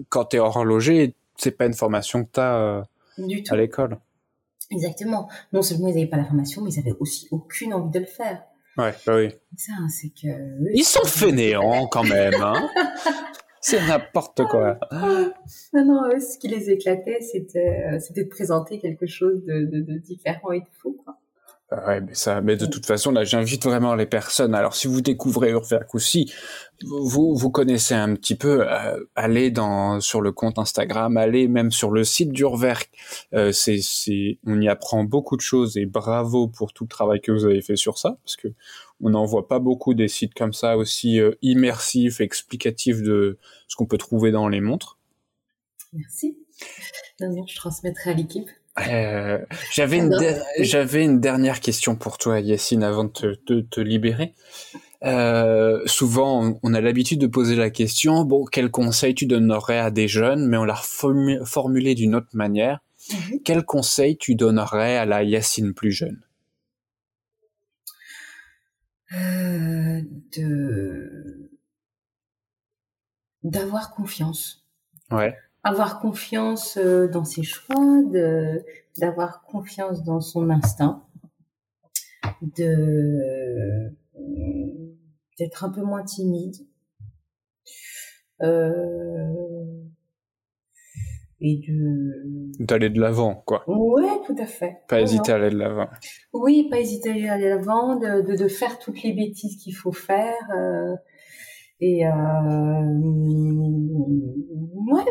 quand 0.08 0.24
tu 0.26 0.36
es 0.36 0.40
horloger 0.40 1.14
c'est 1.36 1.52
pas 1.52 1.66
une 1.66 1.74
formation 1.74 2.24
que 2.24 2.30
tu 2.32 2.40
as 2.40 2.56
euh, 2.56 2.82
à 3.50 3.56
l'école 3.56 3.98
Exactement. 4.72 5.28
Non 5.52 5.62
seulement 5.62 5.88
ils 5.88 5.94
n'avaient 5.94 6.06
pas 6.06 6.16
la 6.16 6.24
formation, 6.24 6.62
mais 6.62 6.70
ils 6.72 6.78
avaient 6.80 6.96
aussi 6.98 7.28
aucune 7.30 7.74
envie 7.74 7.90
de 7.90 8.00
le 8.00 8.06
faire. 8.06 8.42
Ouais, 8.78 8.92
bah 9.06 9.16
oui. 9.16 9.28
Ça, 9.56 9.72
c'est 9.88 10.08
que. 10.08 10.28
Ils 10.74 10.84
sont 10.84 11.04
fainéants 11.04 11.86
quand 11.88 12.04
même, 12.04 12.34
hein. 12.40 12.70
c'est 13.60 13.86
n'importe 13.86 14.44
quoi. 14.46 14.78
non, 14.92 15.84
non, 15.84 16.02
ce 16.18 16.38
qui 16.38 16.48
les 16.48 16.70
éclatait, 16.70 17.20
c'était, 17.20 17.84
euh, 17.92 17.98
c'était 18.00 18.24
de 18.24 18.30
présenter 18.30 18.78
quelque 18.78 19.06
chose 19.06 19.44
de, 19.44 19.66
de, 19.66 19.82
de 19.82 19.98
différent 19.98 20.52
et 20.52 20.60
de 20.60 20.66
fou, 20.80 20.98
quoi. 21.04 21.18
Ouais, 21.86 22.00
mais 22.00 22.14
ça, 22.14 22.40
mais 22.40 22.56
de 22.56 22.66
toute 22.66 22.84
façon, 22.84 23.12
là, 23.12 23.24
j'invite 23.24 23.64
vraiment 23.64 23.94
les 23.94 24.06
personnes. 24.06 24.54
Alors, 24.54 24.74
si 24.74 24.88
vous 24.88 25.00
découvrez 25.00 25.50
Urwerk 25.50 25.94
aussi, 25.94 26.30
vous, 26.82 27.34
vous 27.34 27.50
connaissez 27.50 27.94
un 27.94 28.14
petit 28.14 28.34
peu, 28.34 28.68
euh, 28.68 29.04
allez 29.14 29.50
dans, 29.50 30.00
sur 30.00 30.20
le 30.20 30.32
compte 30.32 30.58
Instagram, 30.58 31.16
allez 31.16 31.48
même 31.48 31.70
sur 31.70 31.90
le 31.90 32.04
site 32.04 32.30
d'Urwerk. 32.30 32.90
Euh, 33.32 33.52
c'est, 33.52 33.78
c'est, 33.80 34.38
on 34.46 34.60
y 34.60 34.68
apprend 34.68 35.04
beaucoup 35.04 35.36
de 35.36 35.40
choses 35.40 35.76
et 35.76 35.86
bravo 35.86 36.48
pour 36.48 36.72
tout 36.72 36.84
le 36.84 36.88
travail 36.88 37.20
que 37.20 37.32
vous 37.32 37.44
avez 37.44 37.62
fait 37.62 37.76
sur 37.76 37.96
ça, 37.96 38.18
parce 38.22 38.36
que 38.36 38.48
on 39.00 39.10
n'en 39.10 39.24
voit 39.24 39.48
pas 39.48 39.58
beaucoup 39.58 39.94
des 39.94 40.08
sites 40.08 40.34
comme 40.34 40.52
ça 40.52 40.76
aussi 40.76 41.20
euh, 41.20 41.32
immersifs, 41.42 42.20
explicatifs 42.20 43.02
de 43.02 43.38
ce 43.66 43.76
qu'on 43.76 43.86
peut 43.86 43.98
trouver 43.98 44.30
dans 44.30 44.48
les 44.48 44.60
montres. 44.60 44.98
Merci. 45.92 46.36
je 47.20 47.56
transmettrai 47.56 48.10
à 48.10 48.14
l'équipe. 48.14 48.48
Euh, 48.78 49.38
j'avais 49.70 49.98
une, 49.98 50.18
j'avais 50.60 51.04
une 51.04 51.20
dernière 51.20 51.60
question 51.60 51.94
pour 51.94 52.16
toi, 52.18 52.40
Yacine, 52.40 52.82
avant 52.82 53.04
de 53.04 53.10
te, 53.10 53.60
te, 53.60 53.80
libérer. 53.80 54.34
Euh, 55.04 55.82
souvent, 55.86 56.58
on 56.62 56.74
a 56.74 56.80
l'habitude 56.80 57.20
de 57.20 57.26
poser 57.26 57.54
la 57.54 57.70
question 57.70 58.24
bon, 58.24 58.44
quel 58.44 58.70
conseil 58.70 59.14
tu 59.14 59.26
donnerais 59.26 59.78
à 59.78 59.90
des 59.90 60.08
jeunes, 60.08 60.46
mais 60.46 60.56
on 60.56 60.64
l'a 60.64 60.76
formulé 60.76 61.94
d'une 61.94 62.14
autre 62.14 62.30
manière. 62.32 62.80
Mhm. 63.10 63.40
Quel 63.44 63.64
conseil 63.64 64.16
tu 64.16 64.36
donnerais 64.36 64.96
à 64.96 65.04
la 65.04 65.22
Yacine 65.22 65.74
plus 65.74 65.92
jeune? 65.92 66.22
Euh, 69.12 70.00
De 70.36 71.50
d'avoir 73.42 73.90
confiance. 73.90 74.64
Ouais 75.10 75.36
avoir 75.62 76.00
confiance 76.00 76.76
euh, 76.76 77.08
dans 77.08 77.24
ses 77.24 77.42
choix, 77.42 78.02
de 78.10 78.64
d'avoir 78.98 79.42
confiance 79.42 80.02
dans 80.02 80.20
son 80.20 80.50
instinct, 80.50 81.04
de 82.42 83.92
d'être 85.38 85.64
un 85.64 85.70
peu 85.70 85.82
moins 85.82 86.04
timide. 86.04 86.56
Euh, 88.42 89.32
et 91.42 91.56
de 91.56 92.64
d'aller 92.64 92.88
de 92.88 93.00
l'avant 93.00 93.42
quoi. 93.46 93.64
Ouais 93.66 94.20
tout 94.26 94.36
à 94.38 94.46
fait. 94.46 94.78
Pas 94.88 95.00
hésiter 95.00 95.32
à 95.32 95.36
aller 95.36 95.50
de 95.50 95.58
l'avant. 95.58 95.88
Oui 96.32 96.68
pas 96.70 96.78
hésiter 96.78 97.28
à 97.28 97.34
aller 97.34 97.44
de 97.44 97.48
l'avant 97.48 97.96
de, 97.96 98.22
de, 98.22 98.36
de, 98.36 98.48
faire 98.48 98.78
toutes 98.78 99.02
les 99.02 99.12
bêtises 99.12 99.56
qu'il 99.56 99.74
faut 99.74 99.92
faire 99.92 100.34
euh, 100.56 100.94
et 101.80 102.06
euh, 102.06 102.10
ouais 104.92 105.04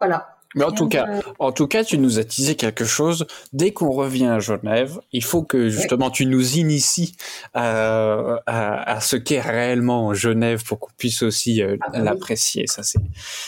voilà. 0.00 0.36
Mais 0.56 0.64
en 0.64 0.72
tout 0.72 0.88
cas, 0.88 1.06
en 1.38 1.52
tout 1.52 1.66
cas, 1.66 1.84
tu 1.84 1.98
nous 1.98 2.18
as 2.18 2.24
teasé 2.24 2.54
quelque 2.54 2.86
chose. 2.86 3.26
Dès 3.52 3.72
qu'on 3.72 3.90
revient 3.90 4.26
à 4.26 4.38
Genève, 4.38 5.00
il 5.12 5.22
faut 5.22 5.42
que 5.42 5.68
justement 5.68 6.10
tu 6.10 6.24
nous 6.24 6.56
inities 6.56 7.14
à, 7.52 8.40
à, 8.46 9.00
ce 9.00 9.16
qu'est 9.16 9.40
réellement 9.40 10.14
Genève 10.14 10.64
pour 10.64 10.78
qu'on 10.78 10.90
puisse 10.96 11.22
aussi 11.22 11.62
euh, 11.62 11.76
ah 11.82 11.90
bah 11.90 11.98
l'apprécier. 11.98 12.66
Ça 12.68 12.82
c'est, 12.82 13.00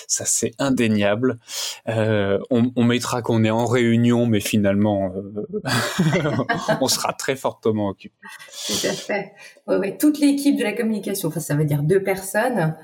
ça 0.07 0.27
c'est 0.27 0.53
indéniable. 0.59 1.39
Euh, 1.89 2.39
on, 2.51 2.73
on, 2.77 2.85
mettra 2.85 3.23
qu'on 3.23 3.43
est 3.43 3.51
en 3.51 3.65
réunion, 3.65 4.27
mais 4.27 4.41
finalement, 4.41 5.11
euh, 5.17 5.47
on 6.83 6.89
sera 6.89 7.15
très 7.15 7.37
fortement 7.37 7.89
occupé. 7.89 8.17
Tout 8.67 8.87
à 8.87 8.93
fait. 8.93 9.33
Ouais, 9.67 9.97
Toute 9.97 10.19
l'équipe 10.19 10.59
de 10.59 10.65
la 10.65 10.75
communication, 10.75 11.29
enfin 11.29 11.41
ça 11.41 11.55
veut 11.55 11.65
dire 11.65 11.83
deux 11.83 12.03
personnes. 12.03 12.77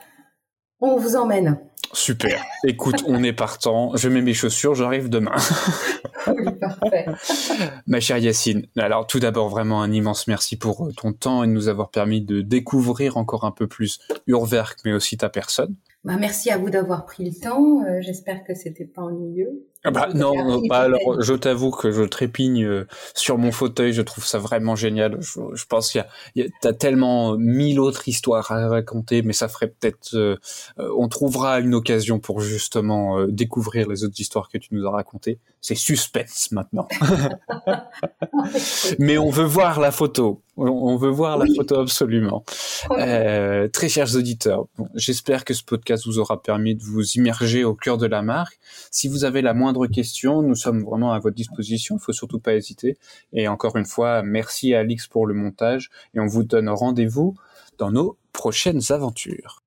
On 0.80 0.96
vous 0.96 1.16
emmène. 1.16 1.58
Super. 1.94 2.44
Écoute, 2.66 3.04
on 3.06 3.22
est 3.22 3.32
partant. 3.32 3.96
Je 3.96 4.08
mets 4.08 4.20
mes 4.20 4.34
chaussures, 4.34 4.74
j'arrive 4.74 5.08
demain. 5.08 5.34
oui, 6.26 6.44
parfait. 6.60 7.06
Ma 7.86 8.00
chère 8.00 8.18
Yacine, 8.18 8.66
alors 8.76 9.06
tout 9.06 9.20
d'abord 9.20 9.48
vraiment 9.48 9.82
un 9.82 9.92
immense 9.92 10.26
merci 10.26 10.56
pour 10.56 10.86
euh, 10.86 10.92
ton 10.92 11.12
temps 11.12 11.44
et 11.44 11.46
de 11.46 11.52
nous 11.52 11.68
avoir 11.68 11.90
permis 11.90 12.20
de 12.20 12.40
découvrir 12.40 13.16
encore 13.16 13.44
un 13.44 13.52
peu 13.52 13.66
plus 13.66 14.00
Urwerk, 14.26 14.78
mais 14.84 14.92
aussi 14.92 15.16
ta 15.16 15.28
personne. 15.28 15.74
Bah, 16.04 16.16
merci 16.18 16.50
à 16.50 16.58
vous 16.58 16.68
d'avoir 16.68 17.06
pris 17.06 17.24
le 17.24 17.34
temps. 17.34 17.82
Euh, 17.84 18.00
j'espère 18.00 18.44
que 18.44 18.54
c'était 18.54 18.84
pas 18.84 19.02
ennuyeux. 19.02 19.66
Ah 19.86 19.90
bah, 19.90 20.08
non, 20.14 20.66
pas 20.66 20.80
alors. 20.80 21.20
Je 21.20 21.34
t'avoue 21.34 21.70
que 21.70 21.90
je 21.90 22.02
trépigne 22.02 22.64
euh, 22.64 22.86
sur 23.14 23.36
mon 23.36 23.52
fauteuil. 23.52 23.92
Je 23.92 24.00
trouve 24.00 24.24
ça 24.24 24.38
vraiment 24.38 24.76
génial. 24.76 25.18
Je, 25.20 25.40
je 25.52 25.66
pense 25.66 25.92
qu'il 25.92 26.04
y 26.36 26.42
a, 26.42 26.46
t'as 26.62 26.72
tellement 26.72 27.36
mille 27.36 27.78
autres 27.78 28.08
histoires 28.08 28.50
à 28.50 28.68
raconter, 28.68 29.20
mais 29.20 29.34
ça 29.34 29.46
ferait 29.46 29.68
peut-être. 29.68 30.14
Euh, 30.14 30.36
on 30.78 31.08
trouvera 31.08 31.60
une 31.60 31.74
occasion 31.74 32.18
pour 32.18 32.40
justement 32.40 33.26
découvrir 33.26 33.88
les 33.88 34.04
autres 34.04 34.18
histoires 34.18 34.48
que 34.48 34.56
tu 34.56 34.74
nous 34.74 34.86
as 34.86 34.90
racontées. 34.90 35.38
C'est 35.60 35.74
suspense 35.74 36.50
maintenant. 36.50 36.88
mais 38.98 39.18
on 39.18 39.30
veut 39.30 39.44
voir 39.44 39.80
la 39.80 39.90
photo. 39.90 40.40
On 40.56 40.96
veut 40.96 41.10
voir 41.10 41.36
la 41.36 41.46
photo 41.56 41.80
absolument. 41.80 42.44
Euh, 42.92 43.66
très 43.68 43.88
chers 43.88 44.14
auditeurs, 44.14 44.66
j'espère 44.94 45.44
que 45.44 45.52
ce 45.52 45.64
podcast 45.64 46.06
vous 46.06 46.20
aura 46.20 46.40
permis 46.40 46.76
de 46.76 46.82
vous 46.82 47.02
immerger 47.14 47.64
au 47.64 47.74
cœur 47.74 47.98
de 47.98 48.06
la 48.06 48.22
marque. 48.22 48.58
Si 48.90 49.08
vous 49.08 49.24
avez 49.24 49.42
la 49.42 49.52
moindre 49.74 49.92
question, 49.92 50.42
nous 50.42 50.54
sommes 50.54 50.84
vraiment 50.84 51.12
à 51.12 51.18
votre 51.18 51.34
disposition. 51.34 51.96
Il 51.96 52.00
faut 52.00 52.12
surtout 52.12 52.38
pas 52.38 52.54
hésiter. 52.54 52.96
Et 53.32 53.48
encore 53.48 53.76
une 53.76 53.84
fois, 53.84 54.22
merci 54.22 54.74
à 54.74 54.80
Alix 54.80 55.06
pour 55.08 55.26
le 55.26 55.34
montage 55.34 55.90
et 56.14 56.20
on 56.20 56.26
vous 56.26 56.44
donne 56.44 56.68
rendez-vous 56.68 57.34
dans 57.78 57.90
nos 57.90 58.16
prochaines 58.32 58.80
aventures. 58.90 59.63